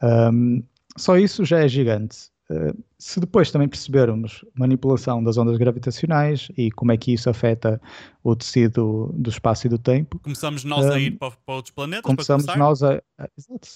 [0.01, 0.63] Um,
[0.97, 2.31] só isso já é gigante.
[2.49, 7.81] Uh, se depois também percebermos manipulação das ondas gravitacionais e como é que isso afeta
[8.23, 10.19] o tecido do espaço e do tempo.
[10.19, 12.03] Começamos nós um, a ir para, para, outros planetas.
[12.03, 13.29] Começamos para nós a, a, a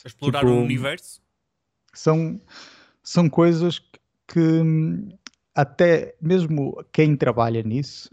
[0.05, 1.21] explorar tipo, o universo.
[1.93, 2.39] São,
[3.01, 3.81] são coisas
[4.27, 5.09] que hum,
[5.55, 8.09] até mesmo quem trabalha nisso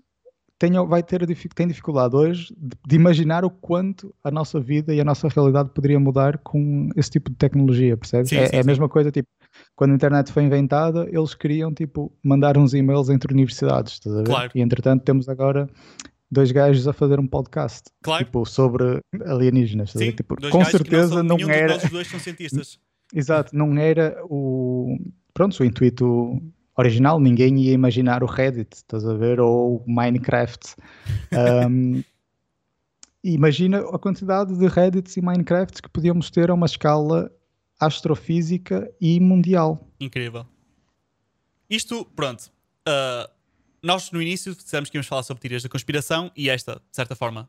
[0.69, 5.01] tem, vai ter tem dificuldade hoje de, de, imaginar o quanto a nossa vida e
[5.01, 8.31] a nossa realidade poderia mudar com esse tipo de tecnologia, percebes?
[8.31, 9.29] Sim, é, sim, é, a mesma coisa, tipo,
[9.77, 14.19] quando a internet foi inventada, eles queriam, tipo, mandar uns e-mails entre universidades, estás a
[14.19, 14.27] ver?
[14.27, 14.53] Claro.
[14.55, 15.69] E entretanto temos agora
[16.31, 18.25] dois gajos a fazer um podcast, claro.
[18.25, 21.77] tipo, sobre alienígenas, sim, tipo, com certeza não, são, não era...
[21.77, 22.79] Os dois são cientistas.
[23.15, 24.97] Exato, não era o...
[25.35, 26.41] Pronto, o intuito
[26.77, 29.41] original, ninguém ia imaginar o Reddit, estás a ver?
[29.41, 30.75] Ou o Minecraft.
[31.35, 32.05] Um,
[33.25, 37.29] imagina a quantidade de Reddits e Minecrafts que podíamos ter a uma escala
[37.81, 39.91] astrofísica e mundial.
[39.99, 40.47] Incrível.
[41.69, 42.53] Isto, pronto.
[42.89, 43.29] Uh,
[43.83, 47.17] nós no início dissemos que íamos falar sobre teorias da conspiração e esta, de certa
[47.17, 47.49] forma,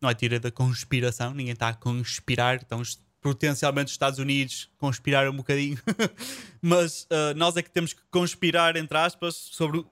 [0.00, 2.82] não é teoria da conspiração, ninguém está a conspirar, então
[3.20, 5.78] potencialmente os Estados Unidos conspirar um bocadinho,
[6.60, 9.84] mas uh, nós é que temos que conspirar, entre aspas, sobre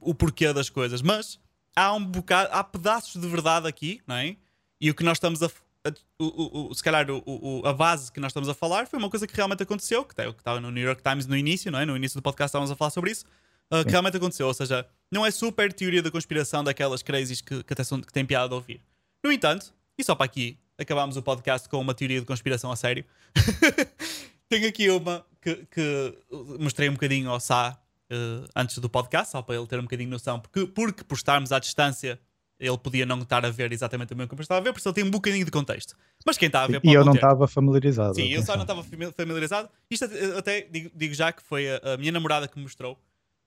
[0.00, 1.00] o porquê das coisas.
[1.00, 1.38] Mas
[1.76, 4.36] há um bocado, há pedaços de verdade aqui, não é?
[4.80, 5.46] E o que nós estamos a.
[5.46, 9.08] a o, o, se calhar o, a base que nós estamos a falar foi uma
[9.08, 11.86] coisa que realmente aconteceu, que estava no New York Times no início, não é?
[11.86, 13.24] No início do podcast estávamos a falar sobre isso.
[13.72, 17.64] Uh, que realmente aconteceu, ou seja, não é super teoria da conspiração daquelas crazies que,
[17.64, 18.82] que até são, que têm piada de ouvir.
[19.24, 22.76] No entanto, e só para aqui acabámos o podcast com uma teoria de conspiração a
[22.76, 23.04] sério.
[24.48, 26.18] Tenho aqui uma que, que,
[26.60, 27.78] mostrei um bocadinho ao Sá
[28.12, 31.14] uh, antes do podcast, só para ele ter um bocadinho de noção, porque, porque por
[31.14, 32.20] estarmos à distância
[32.60, 34.86] ele podia não estar a ver exatamente o mesmo que eu estava a ver, porque
[34.86, 35.96] ele tem um bocadinho de contexto.
[36.24, 38.14] Mas quem está a ver E eu não estava familiarizado.
[38.14, 39.68] Sim, eu só não estava familiarizado.
[39.90, 40.04] Isto
[40.38, 42.92] até digo, digo, já que foi a, a, minha namorada que me mostrou.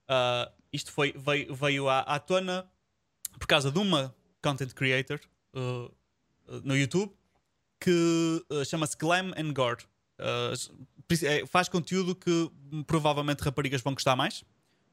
[0.08, 2.66] Uh, isto foi, veio, veio à, à tona
[3.38, 5.18] por causa de uma content creator
[5.54, 5.90] uh,
[6.62, 7.10] no YouTube
[7.80, 9.84] que uh, chama-se Glam and Gore.
[10.18, 12.50] Uh, faz conteúdo que
[12.86, 14.42] provavelmente raparigas vão gostar mais,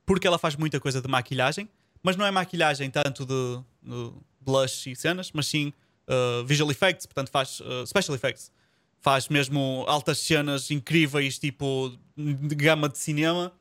[0.05, 1.69] porque ela faz muita coisa de maquilhagem,
[2.01, 4.11] mas não é maquilhagem tanto de, de
[4.41, 5.73] blush e cenas, mas sim
[6.07, 8.51] uh, visual effects, portanto faz special effects.
[8.99, 13.51] Faz mesmo altas cenas incríveis, tipo de gama de cinema,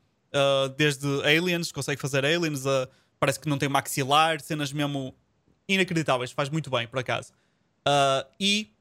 [0.76, 2.62] desde aliens, consegue fazer aliens,
[3.18, 5.12] parece que não tem maxilar, cenas mesmo
[5.66, 7.32] inacreditáveis, faz muito bem, por acaso.
[8.38, 8.71] e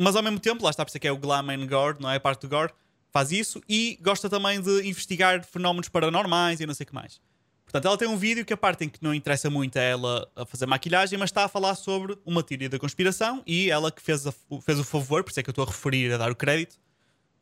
[0.00, 1.98] mas ao mesmo tempo, lá está, por isso é que é o Glam and Gore,
[2.00, 2.16] não é?
[2.16, 2.72] A parte do Gore
[3.10, 7.20] faz isso e gosta também de investigar fenómenos paranormais e não sei o que mais.
[7.64, 10.28] Portanto, ela tem um vídeo que a parte em que não interessa muito é ela
[10.34, 14.02] a fazer maquilhagem, mas está a falar sobre uma teoria da conspiração e ela que
[14.02, 14.32] fez, a,
[14.62, 16.80] fez o favor, por isso é que eu estou a referir, a dar o crédito,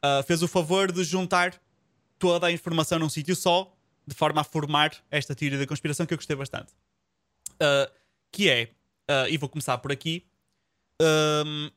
[0.05, 1.55] uh, fez o favor de juntar
[2.19, 3.73] toda a informação num sítio só,
[4.07, 6.73] de forma a formar esta teoria da conspiração que eu gostei bastante.
[7.55, 7.91] Uh,
[8.31, 8.71] que é,
[9.11, 10.27] uh, e vou começar por aqui,
[11.01, 11.71] um,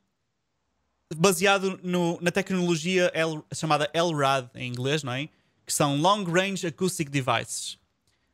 [1.15, 5.27] baseado no, na tecnologia L, chamada LRAD em inglês, não é?
[5.65, 7.77] Que são Long Range Acoustic Devices.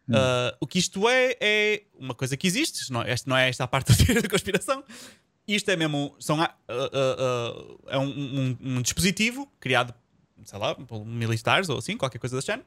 [0.10, 0.14] Hum.
[0.14, 3.64] Uh, o que isto é, é uma coisa que existe, não, esta não é esta
[3.64, 4.84] a parte da teoria da conspiração.
[5.48, 6.16] Isto é mesmo.
[6.20, 9.94] São, uh, uh, é um, um, um, dispositivo criado,
[10.44, 12.66] sei lá, por militares ou assim, qualquer coisa da género,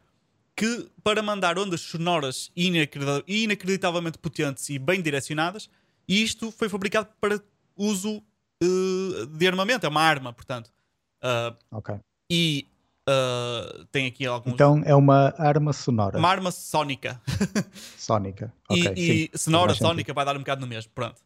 [0.57, 5.69] que para mandar ondas sonoras inacreditavelmente potentes e bem direcionadas,
[6.09, 7.41] e isto foi fabricado para
[7.77, 8.23] uso
[8.63, 10.71] uh, de armamento, é uma arma, portanto.
[11.23, 11.97] Uh, ok.
[12.31, 12.67] E
[13.09, 14.55] uh, tem aqui alguns.
[14.55, 16.19] Então é uma arma sonora.
[16.19, 17.21] Uma arma sónica.
[17.97, 18.53] sónica.
[18.69, 20.91] Okay, e, e sonora, sónica, vai dar um bocado no mesmo.
[20.95, 21.21] Pronto.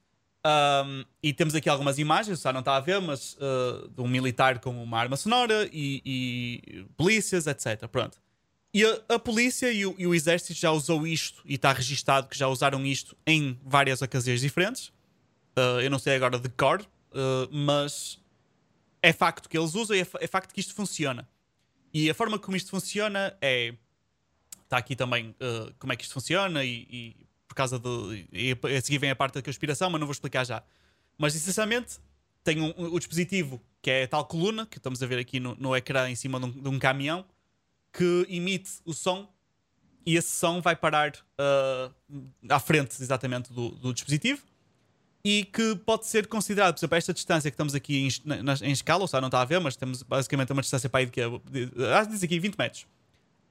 [0.47, 4.07] Um, e temos aqui algumas imagens, já não está a ver, mas uh, de um
[4.07, 7.89] militar com uma arma sonora e, e polícias, etc.
[7.89, 8.19] Pronto.
[8.73, 12.29] E a, a polícia e o, e o, exército já usou isto e está registado
[12.29, 14.89] que já usaram isto em várias ocasiões diferentes.
[15.57, 16.85] Uh, eu não sei agora de cor,
[17.15, 18.19] Uh, mas
[19.01, 21.29] é facto que eles usam e é, é, facto que isto funciona.
[21.93, 23.75] E a forma como isto funciona é.
[24.65, 28.27] Está aqui também uh, como é que isto funciona e, e por causa de.
[28.33, 30.63] E a seguir vem a parte da conspiração, mas não vou explicar já.
[31.17, 31.99] Mas essencialmente
[32.43, 35.39] tem um, um, o dispositivo que é a tal coluna que estamos a ver aqui
[35.39, 37.25] no, no ecrã em cima de um, de um caminhão
[37.93, 39.33] que emite o som
[40.07, 44.43] e esse som vai parar uh, à frente exatamente do, do dispositivo
[45.25, 48.73] e que pode ser considerado, por exemplo, esta distância que estamos aqui em, na, em
[48.73, 51.13] escala, ou seja, não está a ver, mas temos basicamente uma distância para aí de
[51.13, 51.27] que é,
[52.11, 52.87] diz aqui 20 metros.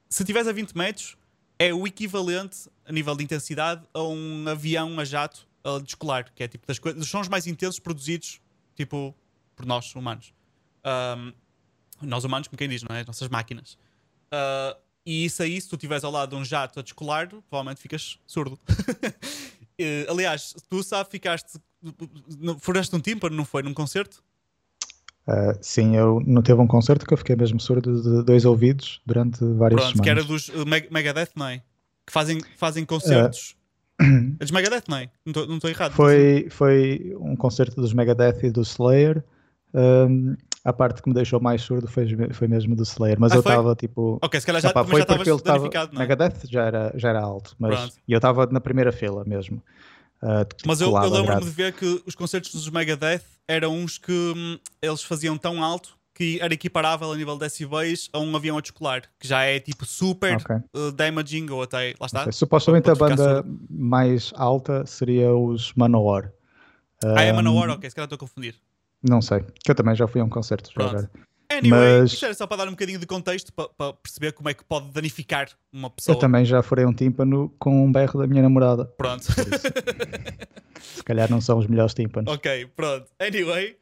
[0.08, 1.16] Se estiveres a 20 metros,
[1.58, 6.44] é o equivalente a nível de intensidade a um avião a jato a descolar, que
[6.44, 8.40] é tipo das coisas, dos sons mais intensos produzidos,
[8.76, 9.12] tipo,
[9.56, 10.32] por nós humanos.
[10.84, 11.32] Um,
[12.02, 13.04] nós humanos, como quem diz, não é?
[13.04, 13.76] Nossas máquinas.
[14.26, 17.80] Uh, e isso aí, se tu estiveres ao lado de um jato a descolar, provavelmente
[17.80, 18.58] ficas surdo.
[19.80, 21.58] Uh, aliás, tu sabe, ficaste.
[22.60, 23.62] Furaste um tímpano, não foi?
[23.62, 24.22] Num concerto?
[25.26, 29.00] Uh, sim, eu não teve um concerto que eu fiquei mesmo surdo de dois ouvidos
[29.06, 30.00] durante várias Pronto, semanas.
[30.00, 31.58] que era dos uh, Megadeth, não é?
[32.06, 33.56] Que fazem, fazem concertos.
[34.00, 35.10] Uh, é dos Megadeth, não é?
[35.24, 35.92] Não estou errado.
[35.92, 39.24] Foi, foi um concerto dos Megadeth e do Slayer.
[39.72, 43.36] Um, a parte que me deixou mais surdo foi, foi mesmo do Slayer, mas ah,
[43.36, 44.18] eu estava tipo.
[44.22, 45.66] Ok, se calhar já, opa, foi já porque ele estava.
[45.66, 45.98] É?
[45.98, 49.62] Megadeth já era, já era alto, mas e eu estava na primeira fila mesmo.
[50.22, 54.10] Uh, mas eu, eu lembro-me de ver que os concertos dos Megadeth eram uns que
[54.10, 58.56] hum, eles faziam tão alto que era equiparável a nível de decibéis a um avião
[58.56, 60.56] a descolar, que já é tipo super okay.
[60.74, 61.94] uh, damaging ou até.
[62.00, 62.32] Lá está.
[62.32, 66.32] Supostamente a banda mais alta seria os Manowar.
[67.04, 67.68] Ah, é Manowar?
[67.68, 68.54] Ok, se calhar estou a confundir.
[69.06, 70.72] Não sei, que eu também já fui a um concerto.
[70.72, 71.08] Pronto.
[71.50, 72.12] Anyway, Mas...
[72.12, 74.64] isto era só para dar um bocadinho de contexto para, para, perceber como é que
[74.64, 76.16] pode danificar uma pessoa.
[76.16, 78.86] Eu também já furei um tímpano com um berro da minha namorada.
[78.86, 79.24] Pronto.
[80.80, 82.32] Se calhar não são os melhores tímpanos.
[82.32, 83.06] Ok, pronto.
[83.20, 83.76] Anyway,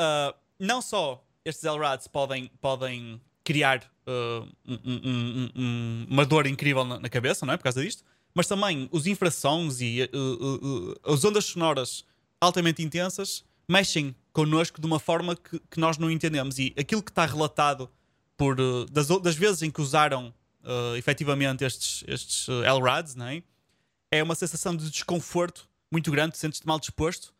[0.00, 6.84] uh, não só estes LRADs podem, podem criar uh, um, um, um, uma dor incrível
[6.84, 7.56] na, na, cabeça, não é?
[7.56, 8.04] Por causa disto,
[8.34, 12.04] mas também os infrassons e uh, as ondas sonoras
[12.40, 16.58] altamente intensas mexem connosco de uma forma que, que nós não entendemos.
[16.58, 17.90] E aquilo que está relatado
[18.36, 20.28] por uh, das, das vezes em que usaram
[20.62, 23.42] uh, efetivamente estes, estes uh, LRADs, não é?
[24.10, 27.32] é uma sensação de desconforto muito grande, te sentes-te mal disposto.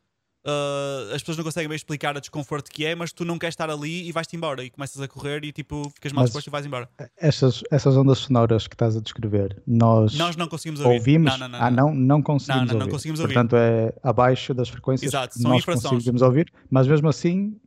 [0.46, 3.52] Uh, as pessoas não conseguem bem explicar a desconforto que é, mas tu não queres
[3.54, 6.46] estar ali e vais-te embora e começas a correr e tipo ficas mal Mas- disposto
[6.46, 6.88] e vais embora.
[7.16, 10.96] Essas, essas ondas sonoras que estás a descrever, nós, Nós não conseguimos ouvir.
[10.98, 11.32] ouvimos.
[11.32, 12.92] Não, não, não, ah, não, não conseguimos Não, não, não ouvir.
[12.92, 13.34] conseguimos ouvir.
[13.34, 15.90] Portanto, é abaixo das frequências Exato, que são nós infrações.
[15.92, 17.58] conseguimos ouvir, mas mesmo assim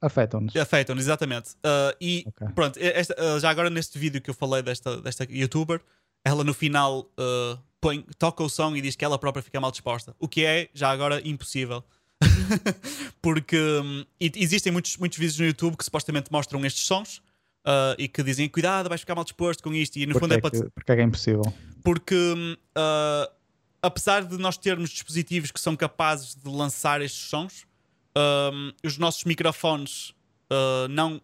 [0.00, 0.54] afetam-nos.
[0.56, 1.50] Afetam-nos, exatamente.
[1.64, 2.48] Uh, e Ok.
[2.54, 5.80] pronto, esta- uh, já agora neste vídeo que eu falei desta, desta youtuber,
[6.24, 9.72] ela no final uh, põe, toca o som e diz que ela própria fica mal
[9.72, 10.14] disposta.
[10.18, 11.84] O que é, já agora, impossível.
[13.20, 17.18] Porque hum, existem muitos, muitos vídeos no YouTube que supostamente mostram estes sons
[17.66, 19.96] uh, e que dizem cuidado, vais ficar mal disposto com isto.
[19.98, 21.42] E no fundo Porque é é, para porque é é impossível.
[21.82, 23.28] porque ah,
[23.82, 27.66] apesar de nós termos dispositivos que são capazes de lançar estes sons,
[28.16, 30.14] hum, os nossos microfones
[30.48, 31.20] ah, não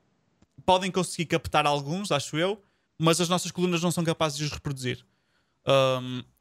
[0.66, 2.60] podem conseguir captar alguns, acho eu,
[2.98, 5.04] mas as nossas colunas não são capazes de os reproduzir.
[5.66, 6.37] E-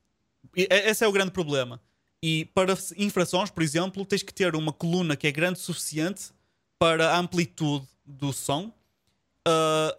[0.58, 1.80] esse é o grande problema.
[2.22, 6.32] E para infrações, por exemplo, tens que ter uma coluna que é grande o suficiente
[6.80, 8.72] para a amplitude do som.
[9.48, 9.96] ah,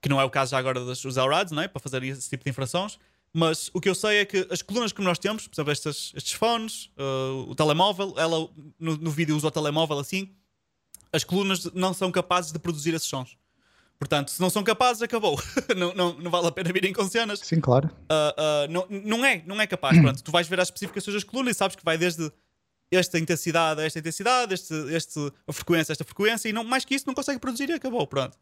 [0.00, 1.68] que não é o caso já agora dos dos LRADs, não é?
[1.68, 2.98] para fazer esse tipo de infrações.
[3.32, 6.12] Mas o que eu sei é que as colunas que nós temos, por exemplo, estes,
[6.14, 10.34] estes fones, uh, o telemóvel, ela no, no vídeo usa o telemóvel assim,
[11.12, 13.38] as colunas não são capazes de produzir esses sons.
[14.02, 15.40] Portanto, se não são capazes, acabou.
[15.76, 17.38] não, não, não vale a pena virem com cenas.
[17.38, 17.86] Sim, claro.
[17.86, 19.96] Uh, uh, não, não, é, não é capaz.
[19.96, 22.32] Pronto, tu vais ver as especificações das colunas e sabes que vai desde
[22.90, 26.84] esta intensidade a esta intensidade, este, este, a frequência a esta frequência, e não, mais
[26.84, 28.04] que isso não consegue produzir e acabou.
[28.04, 28.36] Pronto.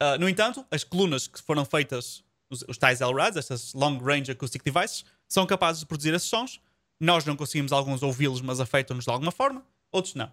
[0.00, 4.30] Uh, no entanto, as colunas que foram feitas, os, os tais LRADs, estas Long Range
[4.30, 6.60] Acoustic Devices, são capazes de produzir esses sons.
[7.00, 10.30] Nós não conseguimos alguns ouvi-los, mas afetam-nos de alguma forma, outros não.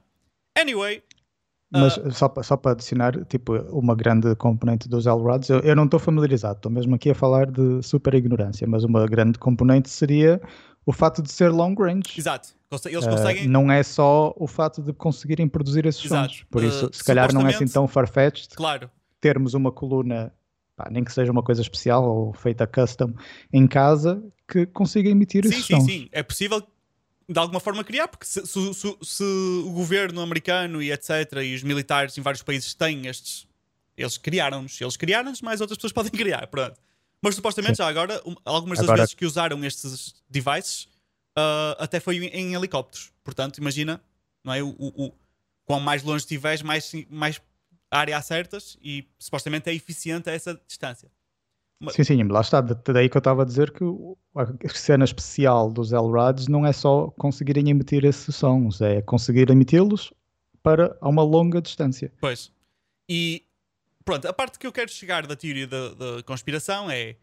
[0.55, 1.01] Anyway,
[1.72, 2.11] Mas Ah.
[2.11, 6.57] só, só para adicionar, tipo, uma grande componente dos LRADs, eu, eu não estou familiarizado,
[6.57, 10.41] estou mesmo aqui a falar de super ignorância, mas uma grande componente seria
[10.85, 12.03] o fato de ser long range.
[12.18, 12.49] exato,
[12.85, 13.48] eles Uh, conseguem.
[13.48, 16.34] não é só o fato de conseguirem produzir esses Exato.
[16.34, 16.45] sons.
[16.52, 18.89] Por isso, Uh, se calhar não é assim tão farfetched Claro,
[19.22, 20.34] termos uma coluna,
[20.76, 23.14] pá, nem que seja uma coisa especial ou feita custom
[23.53, 25.85] em casa, que consiga emitir Sim, esses sim, sons.
[25.85, 26.10] sim.
[26.11, 26.61] É possível
[27.31, 31.09] de alguma forma criar, porque se, se- se- se o governo americano e etc.
[31.43, 33.47] e os militares em vários países têm estes.
[33.97, 34.79] Eles criaram-nos.
[34.81, 36.47] Eles criaram-nos, mais outras pessoas podem criar.
[36.47, 36.79] Pronto.
[37.21, 37.83] Mas supostamente Sim.
[37.83, 40.87] já agora, um- algumas das Agora- vezes que usaram estes devices
[41.35, 43.11] ah, até foi em, em helicópteros.
[43.23, 44.01] Portanto, imagina,
[44.43, 44.61] não é?
[44.63, 45.13] O, o, o-
[45.65, 47.39] quão mais longe estiveres, mais, mais
[47.89, 51.09] área acertas e supostamente é eficiente a essa distância.
[51.89, 52.61] Sim, sim, lá está.
[52.61, 53.83] Da- Daí que eu estava a dizer que
[54.35, 60.13] a cena especial dos LRADs não é só conseguirem emitir esses sons, é conseguir emiti-los
[60.61, 62.11] para a uma longa distância.
[62.21, 62.51] Pois.
[63.09, 63.43] E
[64.05, 67.15] pronto, a parte que eu quero chegar da teoria da, da conspiração é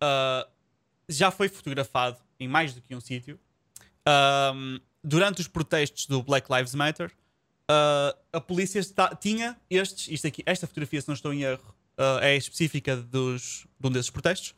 [0.00, 0.46] ah,
[1.08, 3.38] já foi fotografado em mais do que um sítio.
[4.06, 7.10] Ahm, durante os protestos do Black Lives Matter,
[7.68, 11.74] ah, a polícia está- tinha estes, isto aqui, esta fotografia, se não estou em erro,
[11.96, 14.54] ah, é específica dos, de um desses protestos,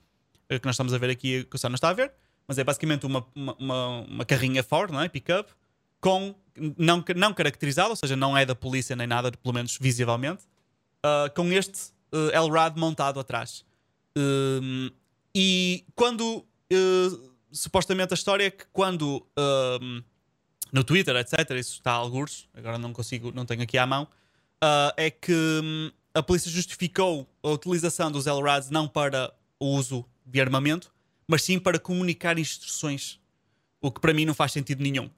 [0.48, 2.12] eh, que nós estamos a ver aqui, que o não está a ver,
[2.46, 5.08] mas é basicamente uma, uma, uma, uma carrinha Ford, não é?
[5.08, 5.52] Pick-up,
[6.00, 6.34] com
[6.76, 10.44] não, não caracterizado, ou seja, não é da polícia nem nada, pelo menos visivelmente,
[11.02, 13.64] ah, com este uh, LRAD montado atrás.
[14.16, 14.90] Um,
[15.34, 19.26] e quando uh, supostamente a história é que quando
[19.80, 20.02] um,
[20.72, 24.08] no Twitter, etc., isso está a algures, agora não consigo, não tenho aqui à mão,
[24.60, 30.04] ah, é que hum, a polícia justificou a utilização dos LRADs não para o uso
[30.24, 30.94] de armamento,
[31.26, 33.20] mas sim para comunicar instruções.
[33.80, 35.10] O que para mim não faz sentido nenhum.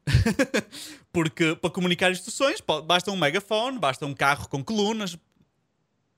[1.13, 5.17] Porque para comunicar instruções basta um megafone, basta um carro com colunas,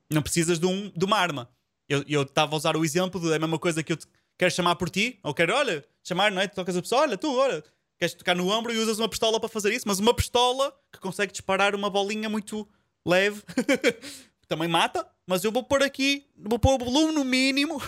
[0.09, 1.49] não precisas de, um, de uma arma.
[1.87, 4.07] Eu estava a usar o exemplo de é mesma coisa que eu te
[4.37, 6.47] quero chamar por ti, ou quero, olha, chamar, não é?
[6.47, 7.63] Tu tocas a pessoa, olha, tu, olha,
[7.97, 10.99] queres tocar no ombro e usas uma pistola para fazer isso, mas uma pistola que
[10.99, 12.67] consegue disparar uma bolinha muito
[13.05, 13.43] leve
[14.49, 17.79] também mata, mas eu vou pôr aqui, vou pôr o volume no mínimo.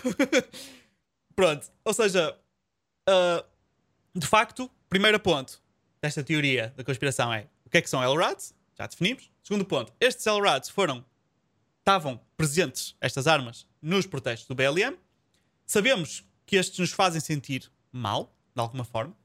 [1.36, 2.38] Pronto, ou seja,
[3.08, 3.44] ah,
[4.16, 5.62] de facto, primeiro ponto
[6.02, 8.54] desta teoria da conspiração é o que é que são LRADs?
[8.78, 9.30] Já definimos.
[9.44, 11.04] Segundo ponto, estes LRADs foram
[11.80, 14.96] estavam presentes, estas armas, nos protestos do BLM.
[15.66, 19.16] Sabemos que estes nos fazem sentir mal, de alguma forma.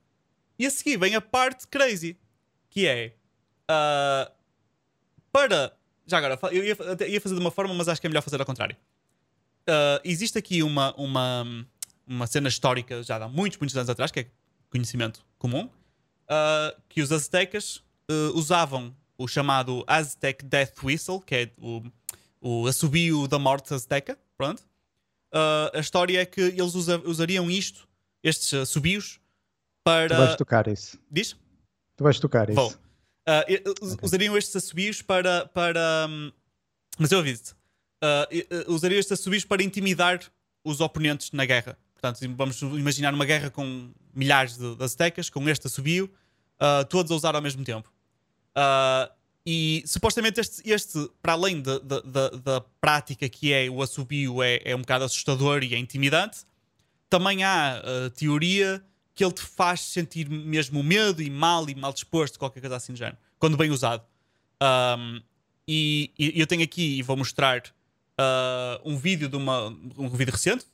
[0.59, 2.19] E a seguir vem a parte crazy,
[2.71, 3.15] que é
[3.69, 4.33] ah,
[5.31, 5.76] para.
[6.07, 8.23] Já agora, eu ia, até ia fazer de uma forma, mas acho que é melhor
[8.23, 8.77] fazer ao contrário.
[9.67, 11.67] Ah, existe aqui uma, uma,
[12.07, 14.27] uma cena histórica já há muitos, muitos anos atrás, que é
[14.71, 15.69] conhecimento comum,
[16.29, 21.83] ah, que os aztecas ah, usavam o chamado Aztec Death Whistle, que é o,
[22.41, 24.17] o assobio da morte azteca.
[24.37, 24.63] Pronto.
[25.75, 27.87] A história é que eles usa- usariam isto,
[28.23, 29.19] estes assobios,
[29.85, 30.37] Tu vais para.
[30.37, 30.99] tocar isso.
[31.11, 31.37] Diz?
[31.97, 32.79] Tu vais tocar isso.
[33.29, 35.47] Uh, usariam estes assobios para.
[35.47, 36.33] para um,
[36.99, 37.53] mas eu aviso-te.
[37.53, 40.21] Uh, usariam estes assobios para intimidar
[40.65, 41.79] os oponentes na guerra.
[41.95, 46.11] Portanto, vamos imaginar uma guerra com milhares de, de aztecas, com este assobio,
[46.61, 47.93] uh, todos a usar ao mesmo tempo.
[48.57, 49.13] Uh,
[49.45, 54.43] e supostamente este, este para além de, de, de, da prática que é o assobio,
[54.43, 56.39] é, é um bocado assustador e é intimidante,
[57.09, 58.85] também há a teoria
[59.17, 62.93] que ele te faz sentir mesmo medo e mal e mal disposto, qualquer coisa assim
[62.93, 64.05] do género, quando bem usado.
[64.63, 65.23] Um,
[65.67, 67.63] e, e, eu tenho aqui e vou mostrar
[68.21, 70.67] uh, um vídeo de uma um vídeo recente,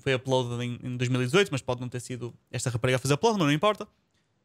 [0.00, 3.38] foi uploadado em, em, 2018, mas pode não ter sido esta rapariga a fazer upload,
[3.38, 3.86] mas não importa.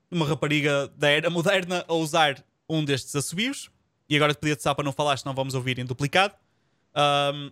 [0.09, 3.71] Uma rapariga da era moderna a usar um destes assobios.
[4.07, 6.35] E agora pedia-te só para não falar, senão vamos ouvir em duplicado.
[6.95, 7.51] Um,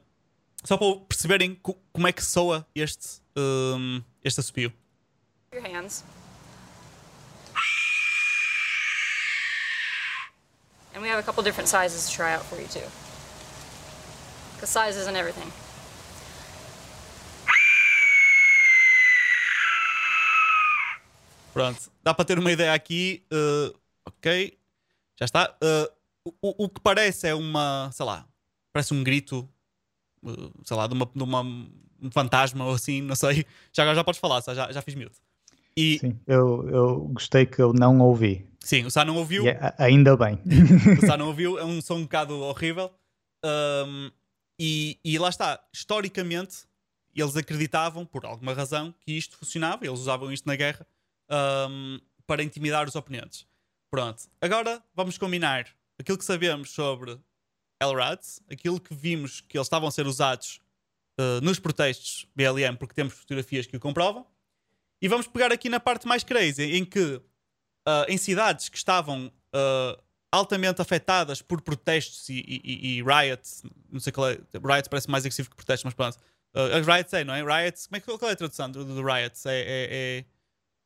[0.63, 4.71] só para perceberem co como é que soa este, um, este assobio.
[5.53, 6.03] Your hands.
[10.95, 12.87] And we have a couple different sizes to try out for you too.
[14.55, 15.51] Because size isn't everything.
[21.53, 23.23] Pronto, dá para ter uma ideia aqui.
[23.31, 23.77] Uh,
[24.07, 24.57] ok,
[25.19, 25.55] já está.
[25.61, 28.25] Uh, o, o, que parece é uma, sei lá,
[28.71, 29.47] parece um grito,
[30.23, 33.45] uh, sei lá, de uma, de uma um fantasma ou assim, não sei.
[33.71, 35.21] Já agora já podes falar, já, já fiz mute.
[35.77, 35.99] E...
[35.99, 38.47] Sim, eu, eu gostei que eu não ouvi.
[38.59, 39.43] Sim, o Sá não ouviu.
[39.77, 40.39] Ainda bem.
[41.01, 42.91] o Sá não ouviu, é um som um bocado horrível.
[43.43, 44.09] Um,
[44.57, 46.65] e, e lá está, historicamente,
[47.13, 50.87] eles acreditavam, por alguma razão, que isto funcionava, eles usavam isto na guerra
[51.69, 53.45] um, para intimidar os oponentes.
[53.91, 55.67] Pronto, agora vamos combinar
[55.99, 57.19] aquilo que sabemos sobre
[57.81, 60.59] LRADs, aquilo que vimos que eles estavam a ser usados
[61.19, 64.25] uh, nos protestos BLM, porque temos fotografias que o comprovam,
[65.03, 69.27] e vamos pegar aqui na parte mais crazy, em que uh, em cidades que estavam
[69.27, 70.01] uh,
[70.31, 75.25] altamente afetadas por protestos e, e, e, riots, não sei qual é, riots parece mais
[75.25, 76.17] agressivo que protestos, mas pronto.
[76.55, 77.41] Uh, riots é, não é?
[77.43, 79.45] Riots, como é, qual é a tradução do, do riots?
[79.45, 79.65] É, é,
[80.19, 80.25] é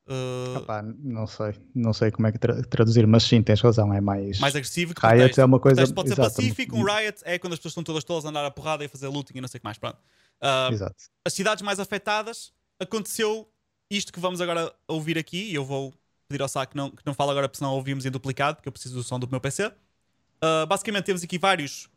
[0.10, 0.64] Uh...
[1.04, 4.40] não sei, não sei como é que tra traduzir, mas sim, tens razão, é mais.
[4.40, 5.42] Mais agressivo que riot protesto.
[5.42, 5.94] é uma coisa.
[5.94, 8.50] pode ser pacífico, um riot é quando as pessoas estão todas todas a andar a
[8.50, 9.78] porrada e a fazer looting e não sei o que mais.
[9.78, 9.98] Pronto.
[10.42, 10.96] Uh, Exato.
[11.26, 13.50] As cidades mais afetadas aconteceu
[13.90, 15.94] isto que vamos agora ouvir aqui, e eu vou
[16.28, 18.68] pedir ao Sá que não, que não fale agora, porque senão ouvimos em duplicado, porque
[18.68, 19.68] eu preciso do som do meu PC.
[19.68, 19.74] Uh,
[20.42, 21.90] ah, basicamente, temos aqui vários.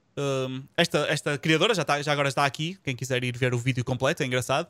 [0.76, 2.78] esta, esta criadora já, tá, já agora está aqui.
[2.82, 4.68] Quem quiser ir ver o vídeo completo, é engraçado.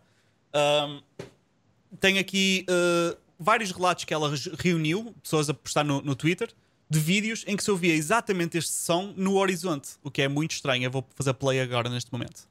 [2.01, 6.51] tem aqui uh, vários relatos que ela reuniu, pessoas a postar no, no Twitter,
[6.89, 10.53] de vídeos em que se ouvia exatamente este som no horizonte, o que é muito
[10.53, 10.85] estranho.
[10.85, 12.50] Eu vou fazer play agora neste momento.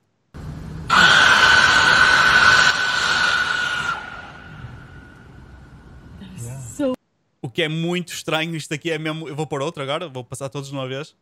[7.41, 9.27] O que é muito estranho, isto aqui é mesmo.
[9.27, 11.15] Eu vou pôr outro agora, vou passar todos de uma vez.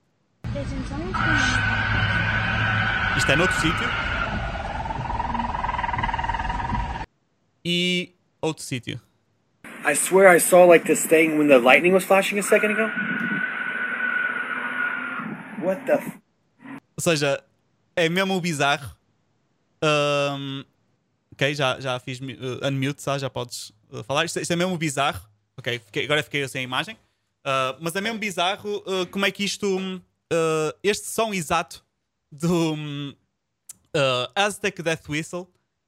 [3.17, 3.89] Isto é noutro sítio.
[7.63, 9.01] E outro sítio.
[9.85, 12.91] I swear I saw like this thing when the lightning was flashing a second ago.
[15.61, 16.11] What the f...
[16.97, 17.43] Ou seja,
[17.95, 18.95] é mesmo bizarro.
[19.83, 20.63] Um,
[21.31, 23.17] ok, já, já fiz uh, unmute, tá?
[23.17, 24.25] já podes uh, falar.
[24.25, 25.21] Isto, isto, é mesmo bizarro.
[25.57, 26.95] Ok, fiquei, agora fiquei sem a imagem.
[27.47, 29.77] Uh, mas é mesmo bizarro uh, como é que isto.
[29.77, 31.85] Uh, este som exato
[32.29, 33.15] do um,
[34.35, 35.47] Aztec Death Whistle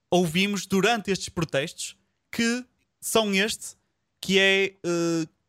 [0.10, 1.98] ouvimos durante estes protestos
[2.32, 2.66] que
[3.02, 3.76] são este
[4.22, 4.76] que é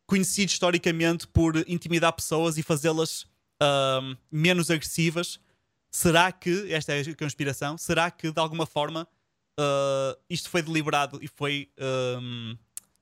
[0.07, 3.27] conhecido historicamente por intimidar pessoas e fazê-las
[4.31, 5.39] menos agressivas.
[5.91, 9.07] Será que, esta é a conspiração, será que de alguma forma
[10.29, 11.71] isto foi deliberado e foi,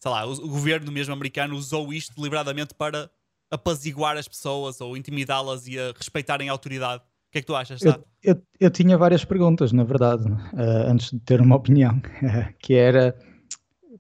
[0.00, 3.10] sei lá, o, o, governo mesmo americano usou isto deliberadamente para
[3.50, 7.02] apaziguar as pessoas ou intimidá-las e a respeitarem a autoridade?
[7.02, 7.82] O que é que tu achas?
[7.82, 12.00] Eu, eu, eu, tinha várias perguntas, na verdade, uh, antes de ter uma opinião,
[12.58, 13.14] que era,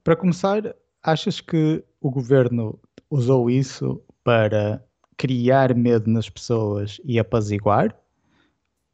[0.02, 2.80] para começar, achas que o governo
[3.10, 4.82] usou isso para
[5.16, 7.94] criar medo nas pessoas e apaziguar?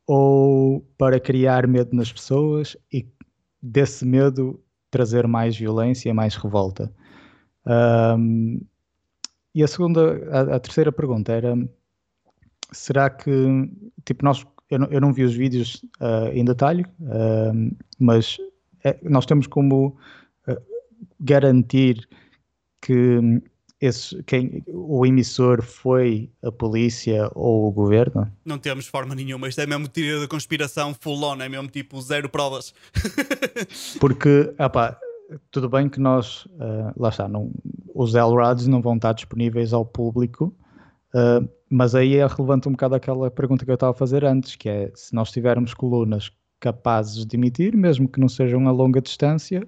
[0.07, 3.07] Ou para criar medo nas pessoas e
[3.63, 4.64] desse medo
[4.95, 6.93] trazer mais violência, mais revolta?
[7.67, 8.61] Um,
[9.53, 10.01] e a segunda,
[10.31, 11.57] a, a, terceira pergunta era:
[12.71, 13.33] será que,
[14.05, 18.39] tipo, nós, eu não, eu não vi os vídeos uh, em detalhe, uh, mas
[18.85, 19.97] é, nós temos como
[20.47, 20.63] uh,
[21.19, 22.09] garantir
[22.81, 23.21] que
[24.27, 28.31] quem, o emissor foi a polícia ou o governo?
[28.45, 29.49] Não temos forma nenhuma.
[29.49, 32.75] Isto é mesmo teoria da conspiração full on, é mesmo tipo zero provas.
[34.01, 34.99] Porque, opa,
[35.51, 37.51] tudo bem que nós, uh, lá está, não,
[37.95, 40.55] os LRADs não vão estar disponíveis ao público,
[41.15, 44.57] Uh, mas aí é relevante um bocado aquela pergunta que eu estava a fazer antes,
[44.57, 49.01] que é se nós tivermos colunas capazes de emitir, mesmo que não sejam a longa
[49.01, 49.67] distância,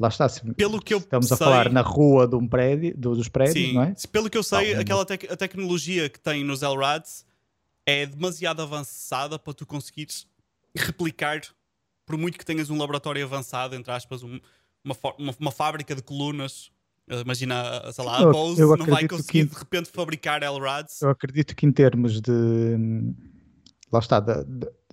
[0.00, 2.96] lá está, se, pelo que eu estamos sei, a falar na rua de um prédio,
[2.96, 3.94] dos prédios, sim, não é?
[4.10, 7.26] Pelo que eu sei, Ah, aquela tec a tecnologia que tem nos LRADs
[7.84, 10.26] é demasiado avançada para tu conseguires
[10.74, 11.42] replicar,
[12.06, 14.40] por muito que tenhas um laboratório avançado, entre aspas, um,
[14.82, 16.70] uma, uma, uma, fábrica de colunas.
[17.06, 21.02] Imagina, sei lá, a Bose não vai conseguir que, de repente fabricar LRADs.
[21.02, 22.32] Eu acredito que em termos de.
[23.92, 24.36] Lá está, de,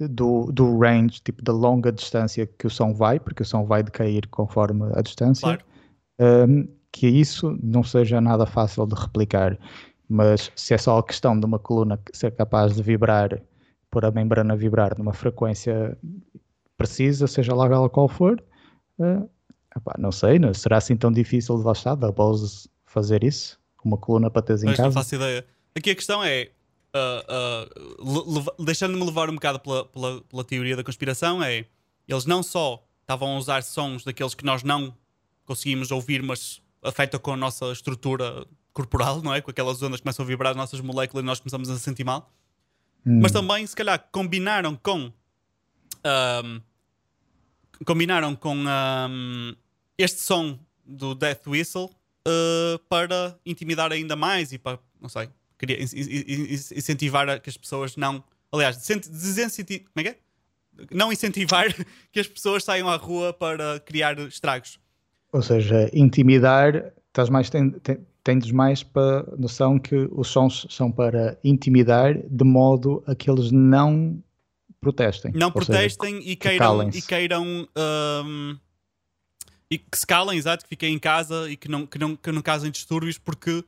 [0.07, 3.83] do, do range, tipo da longa distância que o som vai, porque o som vai
[3.83, 5.63] decair conforme a distância, claro.
[6.49, 9.57] um, que isso não seja nada fácil de replicar.
[10.09, 13.39] Mas se é só a questão de uma coluna ser capaz de vibrar,
[13.91, 15.97] por a membrana vibrar numa frequência
[16.77, 18.41] precisa, seja lá ela qual for,
[18.99, 19.29] uh,
[19.75, 23.59] epá, não sei, não, será assim tão difícil de lá estar, da Bose fazer isso?
[23.83, 24.83] Uma coluna para teres em casa?
[24.83, 25.45] Não faço ideia.
[25.75, 26.49] Aqui a questão é,
[26.95, 31.65] uh, uh, deixando-me levar um bocado pela, pela, pela teoria da conspiração, é
[32.07, 34.95] eles não só estavam a usar sons daqueles que nós não
[35.45, 39.41] conseguimos ouvir, mas afeta com a nossa estrutura corporal, não é?
[39.41, 42.03] Com aquelas ondas que começam a vibrar as nossas moléculas e nós começamos a sentir
[42.03, 42.31] mal.
[43.05, 43.19] Hum.
[43.21, 45.11] Mas também, se calhar, combinaram com.
[46.05, 46.61] Um,
[47.85, 49.55] combinaram com um,
[49.97, 55.81] este som do Death Whistle uh, para intimidar ainda mais e para, não sei, queria
[55.81, 58.23] incentivar a que as pessoas não.
[58.51, 59.87] Aliás, desincentivar.
[59.93, 60.17] Como é que é?
[60.91, 61.65] Não incentivar
[62.11, 64.79] que as pessoas saiam à rua para criar estragos.
[65.33, 67.49] Ou seja, intimidar, estás mais,
[68.23, 73.29] tendes mais para a noção que os sons são para intimidar de modo a que
[73.29, 74.21] eles não
[74.79, 75.31] protestem.
[75.33, 78.57] Não protestem seja, e queiram, e queiram um,
[79.69, 82.31] e que se calem, exato, que fiquem em casa e que não, que não, que
[82.31, 83.63] não causem distúrbios, porque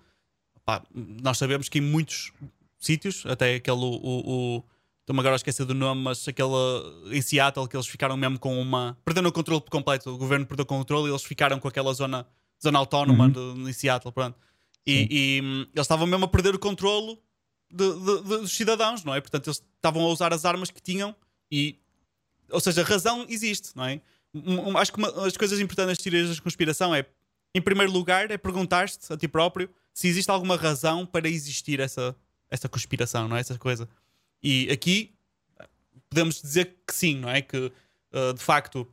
[0.70, 2.32] pá, nós sabemos que em muitos
[2.78, 4.64] sítios, até aquele o, o
[5.00, 6.48] estou-me agora a esquecer do nome, mas aquele
[7.12, 8.96] em Seattle que eles ficaram mesmo com uma.
[9.04, 11.91] Perderam o controle por completo, o governo perdeu o controle e eles ficaram com aquela
[11.91, 12.28] zona,
[12.62, 13.64] zona autónoma uhum.
[13.64, 14.38] de, em Seattle, pronto.
[14.86, 17.18] E, e hum, eles estavam mesmo a perder o controle
[17.72, 19.22] de, de, dos cidadãos, não é?
[19.22, 21.16] Portanto, eles estavam a usar as armas que tinham
[21.52, 21.80] e.
[22.52, 24.02] Ou seja, a razão existe, não é?
[24.36, 27.08] Um, um, acho que uma das coisas importantes das teorias da conspiração é,
[27.56, 29.68] em primeiro lugar, é perguntar-te a ti próprio
[30.00, 32.16] se existe alguma razão para existir essa,
[32.50, 33.42] essa conspiração, não é?
[33.42, 33.86] Essa coisa.
[34.42, 35.14] E aqui
[36.10, 37.42] podemos dizer que sim, não é?
[37.42, 38.88] Que uh, de facto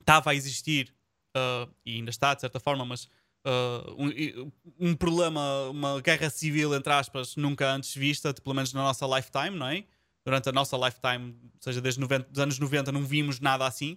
[0.00, 0.92] estava a existir
[1.36, 4.50] uh, e ainda está de certa forma, mas uh, um,
[4.88, 9.56] um, problema, uma guerra civil, entre aspas, nunca antes vista, pelo menos na nossa lifetime,
[9.56, 9.84] não é?
[10.24, 13.96] Durante a nossa lifetime, ou seja, desde os anos 90, não vimos nada assim.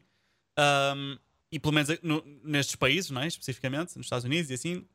[0.95, 1.17] Um,
[1.51, 3.27] e pelo menos no, nestes países, não é?
[3.27, 4.85] especificamente, nos Estados Unidos e assim.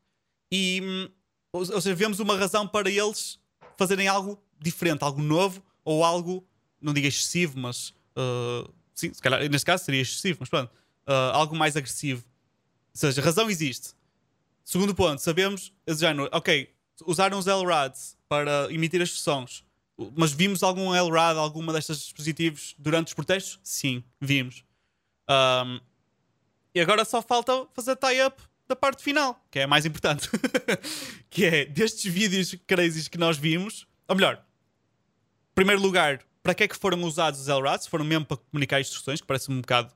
[0.49, 1.11] E,
[1.51, 3.39] ou, seja, vemos uma razão para eles
[3.77, 6.45] fazerem algo diferente, algo novo, ou algo,
[6.81, 10.69] não digo excessivo, mas uh, sim, se calhar, neste caso seria excessivo, mas pronto,
[11.07, 12.23] uh, algo mais agressivo.
[12.93, 13.93] Ou seja, razão existe.
[14.63, 16.69] Segundo ponto, sabemos, género, ok,
[17.07, 19.65] usaram os LRADs para emitir estes sons,
[20.15, 23.59] mas vimos algum LRAD, alguma destes dispositivos durante os protestos?
[23.63, 24.63] Sim, vimos.
[25.27, 25.79] Um,
[26.73, 30.29] e agora só falta fazer tie-up da parte final, que é a mais importante.
[31.29, 36.63] que é destes vídeos crazy que nós vimos, ou melhor, em primeiro lugar, para que
[36.63, 37.87] é que foram usados os LRADs?
[37.87, 39.91] Foram mesmo para comunicar instruções, que parece um bocado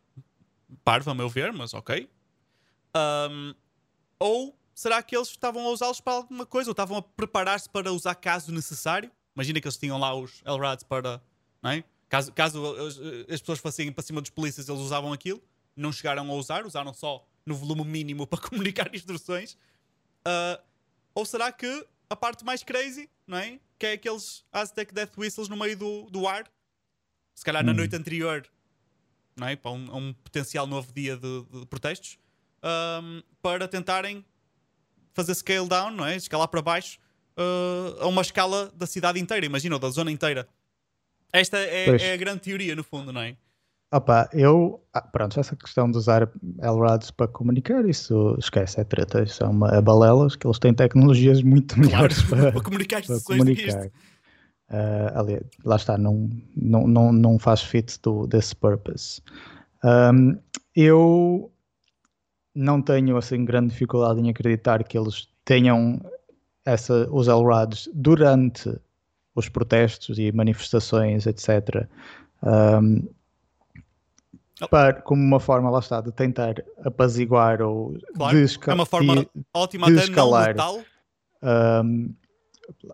[0.84, 2.10] parvo, a meu ver, mas ok.
[2.96, 3.54] Um,
[4.18, 6.72] ou será que eles estavam a usá-los para alguma coisa?
[6.72, 9.12] Ou estavam a preparar-se para usar caso necessário?
[9.36, 11.22] Imagina que eles tinham lá os LRADs para.
[11.62, 11.84] Não é?
[12.10, 12.76] Caso, caso
[13.30, 15.42] as pessoas fossem para cima dos polícias, eles usavam aquilo.
[15.76, 19.54] Não chegaram a usar, usaram só no volume mínimo para comunicar instruções.
[20.26, 20.62] Uh,
[21.14, 23.60] ou será que a parte mais crazy, não é?
[23.78, 26.50] Que é aqueles Aztec Death Whistles no meio do, do ar,
[27.34, 27.68] se calhar hum.
[27.68, 28.48] na noite anterior,
[29.36, 29.56] não é?
[29.56, 32.18] Para um, um potencial novo dia de, de protestos,
[32.64, 34.26] um, para tentarem
[35.14, 36.16] fazer scale down, não é?
[36.16, 37.00] Escalar para baixo
[37.38, 40.48] uh, a uma escala da cidade inteira, imagina, ou da zona inteira.
[41.32, 43.36] Esta é, é, a grande teoria, no fundo, não é?
[43.94, 44.84] Opa, eu.
[44.92, 46.28] Ah, pronto, essa questão de usar
[46.60, 49.22] LRADs para comunicar, isso esquece, é treta.
[49.22, 53.04] Isso é uma é balelas que eles têm tecnologias muito melhores claro, para, para comunicar
[53.04, 53.86] para comunicar.
[53.86, 59.22] Uh, ali, lá está, não, não, não, não faz fit do, desse purpose.
[59.84, 60.40] Um,
[60.76, 61.52] eu
[62.56, 66.02] não tenho assim grande dificuldade em acreditar que eles tenham
[66.66, 68.76] essa, os LRADs durante
[69.36, 71.88] os protestos e manifestações, etc.
[72.42, 73.08] Um,
[74.70, 79.88] para, como uma forma, lá está, de tentar apaziguar ou claro, é uma forma ótima
[79.88, 80.56] de escalar
[81.44, 82.14] um,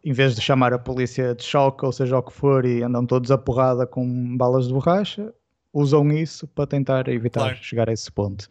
[0.03, 3.05] em vez de chamar a polícia de choque, ou seja o que for, e andam
[3.05, 5.33] todos a porrada com balas de borracha,
[5.71, 7.57] usam isso para tentar evitar claro.
[7.61, 8.47] chegar a esse ponto.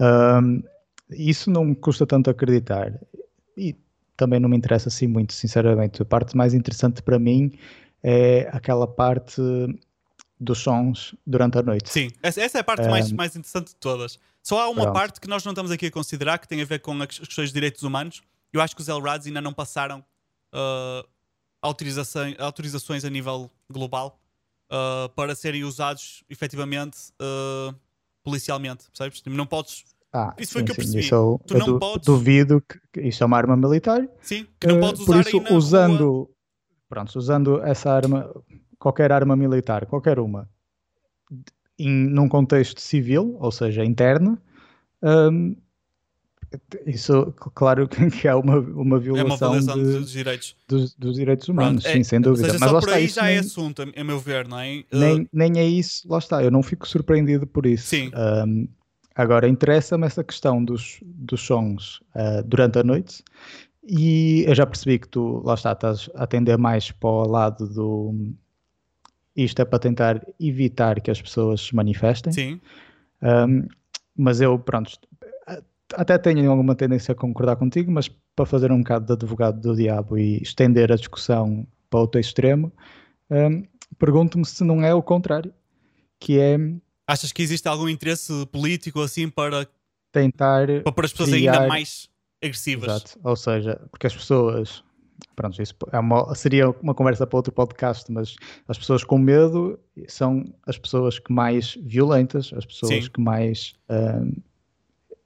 [0.00, 0.62] Um,
[1.10, 2.98] isso não me custa tanto acreditar.
[3.56, 3.76] E
[4.16, 6.00] também não me interessa assim muito, sinceramente.
[6.00, 7.52] A parte mais interessante para mim
[8.02, 9.42] é aquela parte
[10.38, 11.90] dos sons durante a noite.
[11.90, 14.18] Sim, essa é a parte um, mais, mais interessante de todas.
[14.42, 14.94] Só há uma pronto.
[14.94, 17.48] parte que nós não estamos aqui a considerar que tem a ver com as questões
[17.48, 18.22] de direitos humanos.
[18.52, 20.04] Eu acho que os LRADs ainda não passaram
[20.54, 21.06] uh,
[21.60, 24.20] autorizações, autorizações a nível global
[24.70, 27.74] uh, para serem usados efetivamente uh,
[28.22, 29.22] policialmente, percebes?
[29.26, 29.84] Não podes.
[30.12, 31.00] Ah, isso sim, foi o que eu percebi.
[31.00, 32.06] Isso, tu não du podes...
[32.06, 34.08] Duvido que isso é uma arma militar.
[34.20, 36.30] Sim, que não podes usar Por isso, usando,
[36.88, 38.32] pronto, usando essa arma,
[38.78, 40.48] qualquer arma militar, qualquer uma,
[41.78, 44.38] em, num contexto civil, ou seja, interno,
[45.02, 45.56] um,
[46.86, 47.98] isso, claro que
[48.28, 50.56] é uma, uma violação, é uma de, dos, direitos.
[50.68, 52.46] Dos, dos direitos humanos, Pronto, sim, é, sem dúvida.
[52.46, 54.84] Seja, Mas lá por aí já é nem, é assunto, a meu ver, não é?
[54.92, 55.28] Nem, uh...
[55.32, 57.88] nem é isso, lá está, eu não fico surpreendido por isso.
[57.88, 58.10] Sim.
[58.14, 58.68] Um,
[59.14, 63.22] agora, interessa-me essa questão dos, dos sons uh, durante a noite
[63.86, 67.68] e eu já percebi que tu, lá está, estás a atender mais para o lado
[67.68, 68.34] do...
[69.36, 72.32] Isto é para tentar evitar que as pessoas se manifestem.
[72.32, 72.60] Sim.
[73.22, 73.66] Um,
[74.16, 74.98] mas eu, pronto,
[75.94, 79.76] até tenho alguma tendência a concordar contigo, mas para fazer um bocado de advogado do
[79.76, 82.72] diabo e estender a discussão para outro extremo,
[83.30, 83.62] um,
[83.98, 85.52] pergunto-me se não é o contrário,
[86.18, 86.56] que é...
[87.06, 89.66] Achas que existe algum interesse político assim para
[90.10, 91.52] tentar para pôr as pessoas criar...
[91.52, 92.08] ainda mais
[92.42, 92.88] agressivas?
[92.88, 94.82] Exato, ou seja, porque as pessoas...
[95.34, 98.36] Pronto, isso é uma, seria uma conversa para outro podcast, mas
[98.68, 99.78] as pessoas com medo
[100.08, 103.10] são as pessoas que mais violentas, as pessoas Sim.
[103.10, 103.74] que mais...
[103.90, 104.32] Um,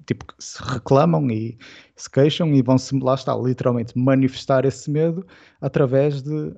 [0.07, 1.57] tipo, se reclamam e
[1.95, 5.25] se queixam e vão-se, lá está, literalmente manifestar esse medo
[5.61, 6.53] através de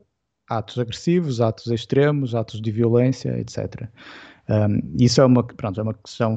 [0.48, 3.88] atos agressivos, atos extremos, atos de violência, etc.
[4.48, 6.34] Um, isso é uma, pronto, é uma questão,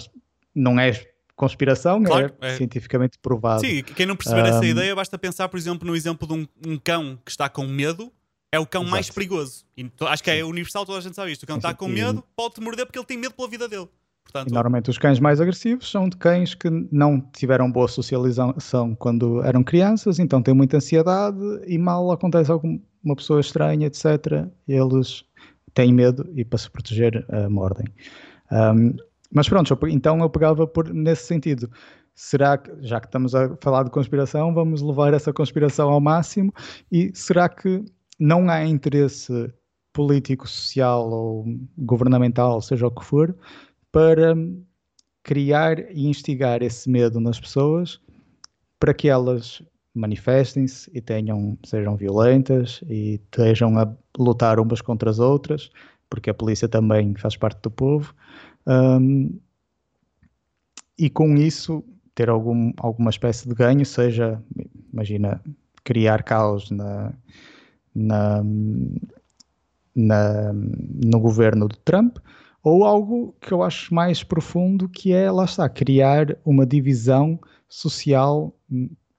[0.53, 0.91] não é
[1.35, 3.61] conspiração, é claro, é, é, cientificamente provado.
[3.61, 6.47] Sim, quem não perceber um, essa ideia, basta pensar, por exemplo, no exemplo de um,
[6.65, 8.11] um cão que está com medo,
[8.51, 8.91] é o cão exato.
[8.91, 9.65] mais perigoso.
[9.77, 11.43] E acho que é universal, toda a gente sabe isto.
[11.43, 13.89] O cão está com medo, pode-te morder porque ele tem medo pela vida dele.
[14.23, 19.43] Portanto, normalmente os cães mais agressivos são de cães que não tiveram boa socialização quando
[19.43, 21.37] eram crianças, então têm muita ansiedade
[21.67, 22.81] e mal acontece alguma
[23.15, 24.47] pessoa estranha, etc.
[24.67, 25.23] Eles
[25.75, 27.85] têm medo e para se proteger uh, mordem.
[28.51, 28.95] Um,
[29.35, 31.69] mas pronto, então eu pegava por, nesse sentido.
[32.15, 36.53] Será que, já que estamos a falar de conspiração, vamos levar essa conspiração ao máximo?
[36.89, 37.83] E será que
[38.17, 39.53] não há interesse
[39.91, 41.45] político, social ou
[41.77, 43.35] governamental, seja o que for,
[43.91, 44.33] para
[45.21, 47.99] criar e instigar esse medo nas pessoas
[48.79, 49.61] para que elas
[49.93, 55.69] manifestem-se e tenham, sejam violentas e estejam a lutar umas contra as outras,
[56.09, 58.13] porque a polícia também faz parte do povo.
[58.67, 59.39] Um,
[60.97, 61.83] e com isso
[62.13, 64.41] ter algum, alguma espécie de ganho, seja,
[64.91, 65.41] imagina,
[65.83, 67.13] criar caos na,
[67.93, 68.41] na,
[69.93, 72.17] na, no governo de Trump,
[72.63, 78.57] ou algo que eu acho mais profundo, que é, lá está, criar uma divisão social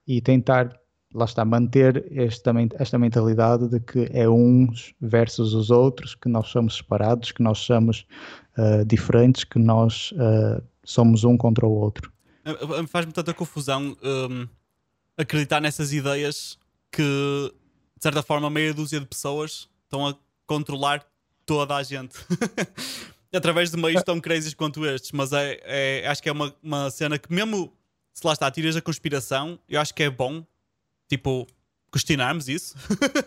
[0.07, 0.77] e tentar,
[1.17, 6.49] lá está, manter esta, esta mentalidade de que é uns versus os outros, que nós
[6.49, 8.07] somos separados, que nós somos
[8.59, 12.13] uh, diferentes, que nós uh, somos um contra o outro.
[12.89, 14.47] Faz-me tanta confusão um,
[15.17, 16.59] acreditar nessas ideias
[16.93, 20.15] que, de certa forma, meia dúzia de pessoas estão a
[20.47, 21.05] controlar
[21.45, 22.15] toda a gente.
[23.35, 26.91] através de meios tão crazy quanto estes, mas é, é, acho que é uma, uma
[26.91, 27.71] cena que mesmo
[28.15, 30.43] se lá está, tiras a conspiração, eu acho que é bom,
[31.09, 31.47] tipo,
[31.93, 32.75] questionarmos isso.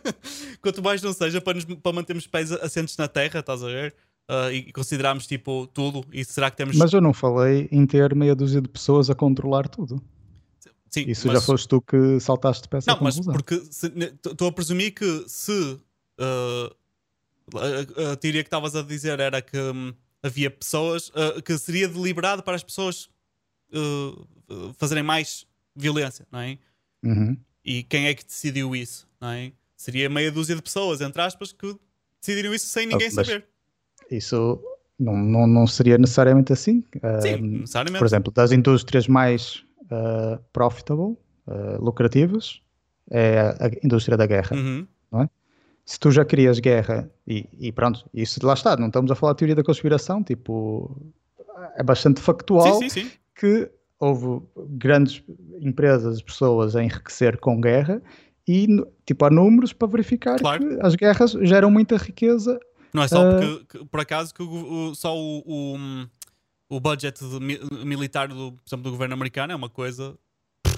[0.62, 3.96] Quanto mais não seja para, nos, para mantermos pés assentes na terra, estás a ver?
[4.30, 8.14] Uh, e considerarmos tipo tudo e será que temos mas eu não falei em ter
[8.14, 10.00] meia dúzia de pessoas a controlar tudo
[10.88, 11.40] Sim, isso mas...
[11.40, 15.52] já foste tu que saltaste peça não, mas porque estou a presumir que se
[16.20, 16.76] uh,
[17.58, 19.92] a, a teoria que estavas a dizer era que hum,
[20.22, 23.10] havia pessoas uh, que seria deliberado para as pessoas
[24.78, 25.46] fazerem mais
[25.76, 26.58] violência, não é?
[27.04, 27.38] Uhum.
[27.64, 29.52] E quem é que decidiu isso, não é?
[29.76, 31.76] Seria meia dúzia de pessoas, entre aspas, que
[32.20, 33.46] decidiram isso sem ninguém ah, saber.
[34.10, 34.62] Isso
[35.00, 36.84] não, não, não seria necessariamente assim.
[37.22, 38.00] Sim, uh, necessariamente.
[38.00, 39.64] Por exemplo, das indústrias mais
[40.54, 41.18] profitable,
[41.80, 42.62] lucrativas,
[43.10, 44.86] é a indústria da guerra, uhum.
[45.12, 45.30] não é?
[45.90, 49.34] se tu já querias guerra e, e, pronto, isso lá está, não estamos a falar
[49.34, 50.96] de teoria da conspiração, tipo,
[51.76, 53.12] é bastante factual sim, sim, sim.
[53.34, 53.68] que
[54.00, 55.22] houve grandes
[55.60, 58.02] empresas, pessoas a enriquecer com guerra
[58.48, 58.68] e
[59.06, 60.68] tipo há números para verificar Claro.
[60.68, 62.60] que as guerras geram muita riqueza.
[62.94, 63.32] Não é só Ah.
[63.40, 66.08] porque, que- por acaso, que o, o- só o, o,
[66.70, 67.20] o budget
[67.86, 70.16] militar do, por exemplo, do governo americano é uma coisa.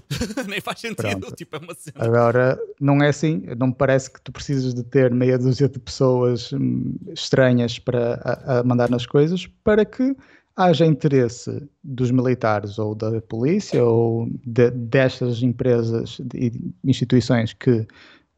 [0.49, 1.31] Nem faz sentido.
[1.35, 1.59] Tipo, é.
[1.95, 5.79] Agora, não é assim, não me parece que tu precisas de ter meia dúzia de
[5.79, 10.15] pessoas hum, estranhas para a, a mandar nas coisas para que
[10.55, 16.51] haja interesse dos militares ou da polícia ou de, destas empresas e
[16.83, 17.87] instituições que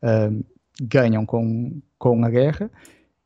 [0.04, 0.44] hum,
[0.82, 2.72] ganham com, com a guerra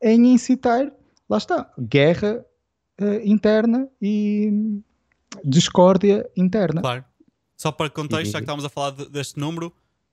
[0.02, 0.92] em incitar,
[1.28, 2.44] lá está, guerra
[3.00, 4.82] eh, interna e hum,
[5.44, 6.80] discórdia interna.
[6.80, 7.04] Claro.
[7.56, 9.72] Só para contexto, já que estávamos a falar de- deste número,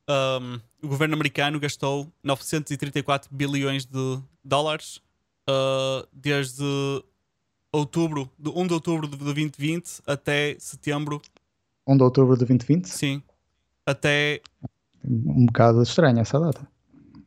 [0.10, 5.00] um, o governo americano gastou 934 bilhões de dólares
[5.50, 6.64] uh, desde
[7.78, 11.22] outubro, de 1 de outubro de 2020 até setembro,
[11.88, 13.22] 1 de outubro de 2020, sim,
[13.86, 14.42] até.
[15.04, 16.68] um bocado estranha essa data.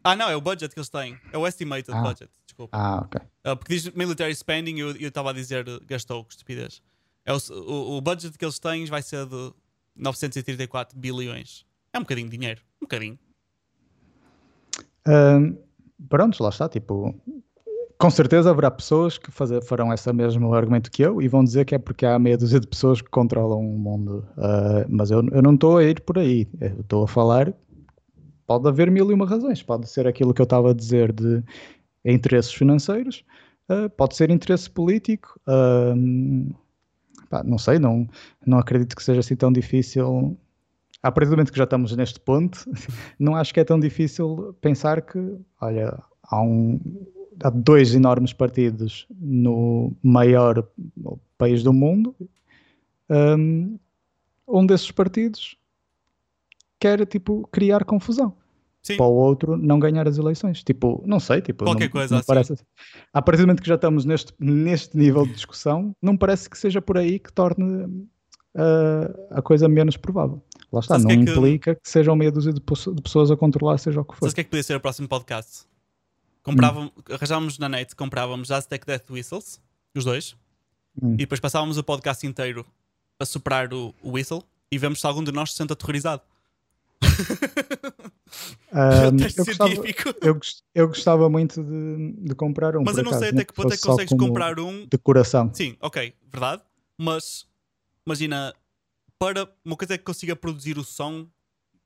[0.03, 1.19] Ah, não, é o budget que eles têm.
[1.33, 2.03] É o estimated Ah.
[2.03, 2.77] budget, desculpa.
[2.77, 3.21] Ah, ok.
[3.47, 6.81] Uh, porque diz military spending e eu estava a dizer gastou, que estupidez.
[7.25, 9.53] É o, o, o budget que eles têm vai ser de
[9.95, 11.67] 934 bilhões.
[11.93, 12.63] É um bocadinho de dinheiro.
[12.81, 13.19] Um bocadinho.
[15.07, 15.57] Ahm,
[16.09, 17.15] pronto, lá está, tipo,
[17.99, 21.65] com certeza haverá pessoas que fazer, farão esse mesmo argumento que eu e vão dizer
[21.65, 24.25] que é porque há meia dúzia de pessoas que controlam o mundo.
[24.37, 27.53] Ah, mas eu, eu não estou a ir por aí, eu estou a falar,
[28.47, 31.43] pode haver mil e uma razões, pode ser aquilo que eu estava a dizer de
[32.05, 33.25] interesses financeiros,
[33.69, 36.51] ah, pode ser interesse político, ahm,
[37.29, 38.09] pá, não sei, não,
[38.47, 40.39] não acredito que seja assim tão difícil.
[41.03, 42.65] A partir do momento que já estamos neste ponto,
[43.19, 45.19] não acho que é tão difícil pensar que,
[45.61, 46.81] olha, há, um,
[47.43, 50.67] há dois enormes partidos no maior
[51.37, 52.15] país do mundo.
[53.11, 53.79] Um,
[54.47, 55.57] um desses partidos
[56.81, 58.35] quer, tipo, criar confusão.
[58.83, 58.97] Sim.
[58.97, 60.63] Para o outro não ganhar as eleições.
[60.63, 62.27] Tipo, não sei, tipo, Qualquer não, coisa não assim.
[62.27, 62.55] parece.
[63.13, 66.57] A partir do momento que já estamos neste, neste nível de discussão, não parece que
[66.57, 68.09] seja por aí que torne uh,
[69.31, 70.43] a coisa menos provável.
[70.73, 73.03] Lá está, Sabes não que é que- implica que sejam meia dúzia de, pesso- de
[73.03, 74.21] pessoas a controlar, seja o que for.
[74.21, 75.67] Sabes o que é que podia ser o próximo podcast?
[76.43, 77.03] Comprávamos, Hum.
[77.15, 79.61] arranjávamos na net, comprávamos Aztec Death Whistles,
[79.95, 80.37] os dois,
[81.01, 81.15] Hum.
[81.15, 82.65] e depois passávamos o podcast inteiro
[83.19, 86.23] a soprar o, o whistle e vemos se algum de nós se sente aterrorizado.
[88.73, 89.73] Um, Teste eu, gostava,
[90.21, 90.41] eu,
[90.75, 92.83] eu gostava muito de, de comprar um.
[92.85, 94.87] Mas eu não acaso, sei até que ponto é que consegues comprar um.
[94.87, 95.51] Decoração.
[95.55, 96.63] Sim, ok, verdade.
[96.97, 97.47] Mas
[98.07, 98.53] imagina,
[99.19, 101.27] para uma coisa é que consiga produzir o som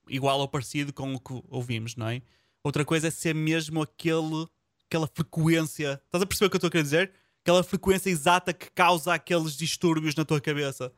[0.09, 2.23] igual ou parecido com o que ouvimos, não é?
[2.65, 4.47] Outra coisa é ser mesmo aquele,
[4.87, 6.01] aquela frequência.
[6.05, 7.13] Estás a perceber o que eu estou a querer dizer?
[7.43, 10.93] Aquela frequência exata que causa aqueles distúrbios na tua cabeça.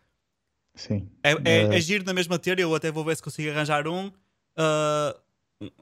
[0.75, 1.09] Sim.
[1.23, 1.33] É,
[1.77, 4.11] é, giro na mesma teoria, eu até vou ver se consigo arranjar um,
[4.57, 5.17] ah,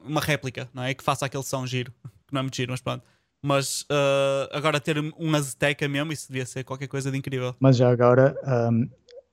[0.03, 0.93] uma réplica, não é?
[0.93, 1.91] Que faça aquele som giro.
[2.27, 3.03] Que não é muito giro, mas pronto.
[3.41, 7.55] Mas ah, agora ter um Azteca mesmo, isso devia ser qualquer coisa de incrível.
[7.59, 8.35] Mas já agora,
[8.71, 8.89] um,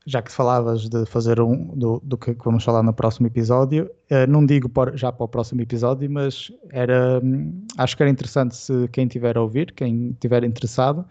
[0.07, 4.27] já que falavas de fazer um do, do que vamos falar no próximo episódio, eh,
[4.27, 8.57] não digo por- já para o próximo episódio, mas era, hum, acho que era interessante
[8.57, 11.05] se quem tiver a ouvir, quem tiver interessado,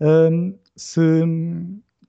[0.00, 1.00] hum, se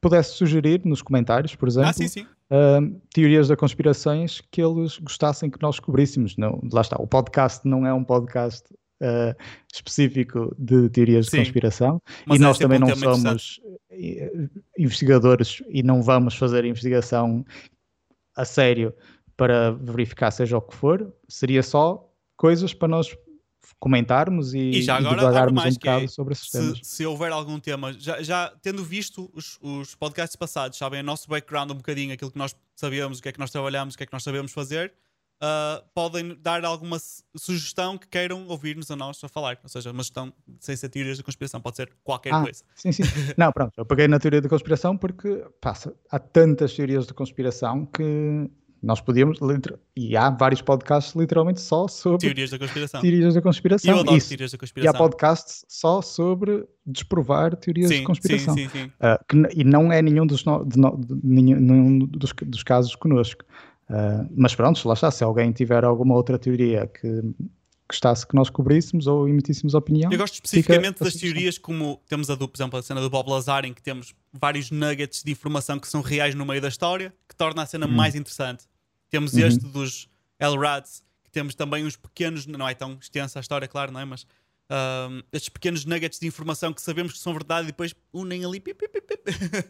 [0.01, 2.25] pudesse sugerir nos comentários, por exemplo, Ah, sim, sim.
[2.51, 6.35] hum, teorias da conspirações que eles gostassem que nós cobríssemos.
[6.37, 8.63] Não, lá está, o podcast não é um podcast
[9.01, 9.35] eh,
[9.73, 11.31] específico de teorias Sim.
[11.31, 12.01] de conspiração
[12.31, 13.59] e é nós também não somos
[13.91, 14.31] eh,
[14.77, 17.45] investigadores e não vamos fazer investigação
[18.35, 18.93] a sério
[19.35, 23.15] para verificar seja o que for, seria só coisas para nós
[23.79, 26.77] comentarmos e, E já e agora, mais um é, bocado sobre esses temas.
[26.79, 31.03] Se, se houver algum tema, já, já tendo visto os, os podcasts passados, sabem, o
[31.03, 33.97] nosso background um bocadinho, aquilo que nós sabemos, o que é que nós trabalhamos, o
[33.97, 34.93] que é que nós sabemos fazer,
[35.41, 39.57] ah, podem dar alguma su- sugestão que queiram ouvir-nos a nós a falar.
[39.63, 42.63] Ou seja, uma sugestão sem ser teorias da conspiração, pode ser qualquer Ah, coisa.
[42.75, 43.03] sim, sim.
[43.37, 47.85] Não, pronto, eu peguei na teoria da conspiração porque passa, há tantas teorias de conspiração
[47.85, 48.49] que
[48.83, 49.39] nós podíamos,
[49.95, 53.01] e há vários podcasts literalmente só sobre Teorias da conspiração.
[53.01, 53.91] teorias da conspiração.
[53.95, 54.27] eu adoro Isso.
[54.29, 54.99] teorias da E há conspiração.
[54.99, 58.53] podcasts só sobre desprovar teorias sim, de conspiração.
[58.53, 58.85] sim, sim, sim.
[58.85, 62.95] Uh, que n- e não é nenhum dos, no- de de nenhum, dos, dos casos
[62.95, 63.43] connosco.
[63.89, 65.11] Uh, mas pronto, lá está.
[65.11, 67.21] Se alguém tiver alguma outra teoria que
[67.87, 72.35] gostasse que nós cobríssemos ou emitíssemos opinião, Eu gosto especificamente das teorias como temos a
[72.35, 75.79] do, por exemplo, a cena do Bob Lazar, em que temos vários nuggets de informação
[75.79, 78.65] que são reais no meio da história, que torna a cena mais interessante.
[79.09, 79.45] Temos Uhum.
[79.47, 80.09] este dos
[80.39, 84.05] Elrads, que temos também uns pequenos, não é tão extensa a história, claro, não é?
[84.05, 84.25] Mas
[84.67, 88.59] ahm, estes pequenos nuggets de informação que sabemos que são verdade e depois unem ali
[88.59, 89.21] pip, pip, pip,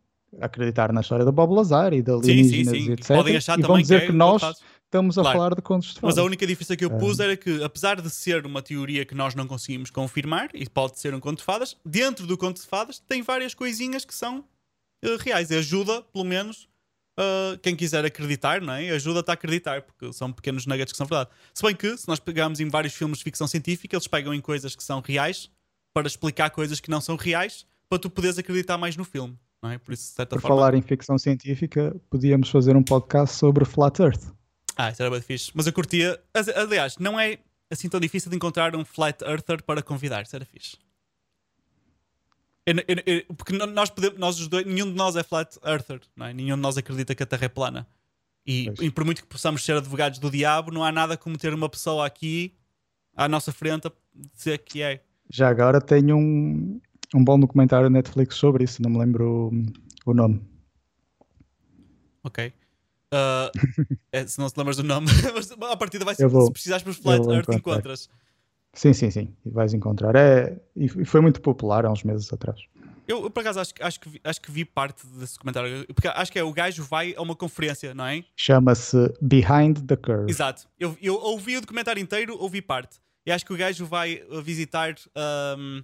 [0.41, 3.17] acreditar na história do Bob Lazar e da alienígenas e etc.
[3.17, 4.59] Podem achar e vão dizer que, que é nós contado.
[4.89, 5.39] Estamos a Claro.
[5.39, 6.17] falar de contos de fadas.
[6.17, 7.25] Mas a única diferença que eu pus Ah.
[7.25, 11.15] era que, apesar de ser uma teoria que nós não conseguimos confirmar, e pode ser
[11.15, 14.45] um conto de fadas, dentro do conto de fadas tem várias coisinhas que são
[15.03, 15.51] eh, reais.
[15.51, 16.67] E ajuda, pelo menos,
[17.19, 18.91] eh, quem quiser acreditar, não é?
[18.91, 21.31] Ajuda-te a acreditar, porque são pequenos nuggets que são verdade.
[21.55, 24.41] Se bem que, se nós pegarmos em vários filmes de ficção científica, eles pegam em
[24.41, 25.49] coisas que são reais
[25.95, 29.71] para explicar coisas que não são reais, para tu poderes acreditar mais no filme, não
[29.71, 29.79] é?
[29.79, 30.57] Por isso, de certa Por forma.
[30.57, 34.33] falar em ficção científica, podíamos fazer um podcast sobre Flat Earth.
[34.81, 35.51] Ah, isso era bem fixe.
[35.55, 36.19] Mas eu curtia.
[36.55, 37.39] Aliás, não é
[37.69, 40.23] assim tão difícil de encontrar um flat earther para convidar.
[40.23, 40.77] Isso era fixe.
[42.65, 46.01] Eu- eu- eu- porque nós podemos, nós os dois, nenhum de nós é flat earther,
[46.15, 46.33] não é?
[46.33, 47.87] Nenhum de nós acredita que a Terra é plana.
[48.47, 51.53] E, e por muito que possamos ser advogados do diabo, não há nada como ter
[51.53, 52.55] uma pessoa aqui
[53.17, 53.93] à nossa frente a
[54.35, 55.03] dizer que é.
[55.31, 56.81] Já agora tenho um,
[57.15, 59.51] um bom documentário Netflix sobre isso, não me lembro
[60.07, 60.41] o, o nome.
[62.23, 62.53] Ok.
[63.13, 63.51] Ah,
[64.13, 66.27] é, se não te lembras do nome, mas a partida vai ser.
[66.29, 68.09] Vou- se precisares por flat eu vou earth, encontras.
[68.75, 70.15] Sim, sim, sim, e vais encontrar.
[70.15, 72.61] É, e foi muito popular há uns meses atrás.
[73.07, 75.87] Eu, eu, por acaso, acho, que- acho, que vi, acho que vi parte desse documentário.
[75.95, 78.23] Porque acho que é o gajo vai a uma conferência, não é?
[78.37, 80.31] Chama-se Behind the Curve.
[80.31, 80.69] Exato.
[80.79, 82.99] Eu, eu ouvi o documentário inteiro, ouvi parte.
[83.25, 84.95] E acho que o gajo vai uh, visitar
[85.59, 85.83] um,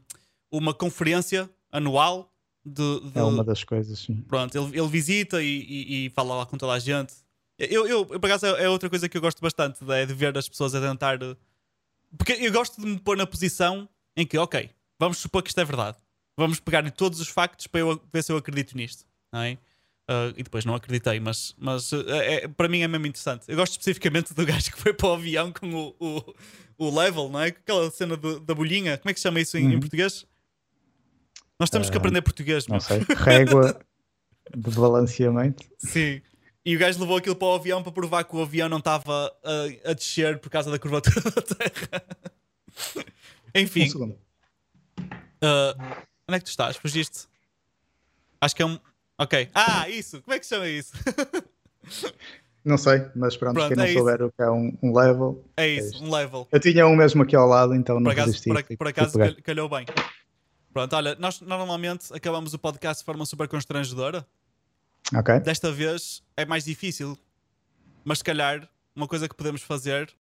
[0.53, 2.31] uma conferência anual
[2.65, 3.01] de.
[3.11, 4.17] de- É uma das coisas, sim.
[4.29, 7.13] Pronto, ele, ele visita e, e- e fala lá com toda a gente.
[7.59, 10.49] Eu, eu, por acaso, é outra coisa que eu gosto bastante, é de ver as
[10.49, 11.23] pessoas a tentar.
[11.23, 11.37] uh,
[12.19, 15.61] Porque eu gosto de me pôr na posição em que, ok, vamos supor que isto
[15.61, 15.97] é verdade.
[16.37, 19.05] Vamos pegar em todos os factos para eu ver se eu acredito nisto.
[19.33, 19.53] Não é?
[20.11, 23.45] Uh, e depois não acreditei, mas, mas uh, é- para mim é mesmo interessante.
[23.49, 26.35] Eu gosto especificamente do gajo que foi para o avião com o, o,
[26.87, 27.47] o level, não é?
[27.49, 28.99] Aquela cena do- da bolhinha.
[28.99, 29.81] Como é que se chama isso em, em Uhum.
[29.81, 30.27] português?
[31.59, 33.01] Nós temos que Ah, aprender português, Não sei.
[33.17, 33.79] Régua
[34.57, 35.65] de balanceamento.
[35.79, 36.21] Sim.
[36.67, 39.33] E o gajo levou aquilo para o avião para provar que o avião não estava
[39.45, 42.03] a, a descer por causa da curvatura da Terra.
[43.55, 44.19] Enfim, Um segundo.
[44.99, 45.77] uh,
[46.29, 46.77] onde é que tu estás?
[46.77, 47.27] Fugiste?
[48.41, 48.79] Acho que é um.
[49.19, 49.49] Ok.
[49.55, 50.21] Ah, isso!
[50.23, 50.93] Como é que se chama isso?
[52.65, 53.99] Não sei, mas pronto, Pronto, quem não é isso.
[53.99, 55.45] souber o que é um, um level.
[55.55, 55.97] É isto.
[55.97, 56.49] isso, um level.
[56.51, 58.49] Eu tinha um mesmo aqui ao lado, então não Por acaso, resisti.
[58.49, 59.85] por, por acaso calhou bem.
[60.75, 64.27] Pronto, olha, nós normalmente acabamos o podcast de forma super constrangedora.
[65.17, 65.39] Ok.
[65.39, 67.17] Desta vez é mais difícil.
[68.05, 70.13] Mas se calhar, uma coisa que podemos fazer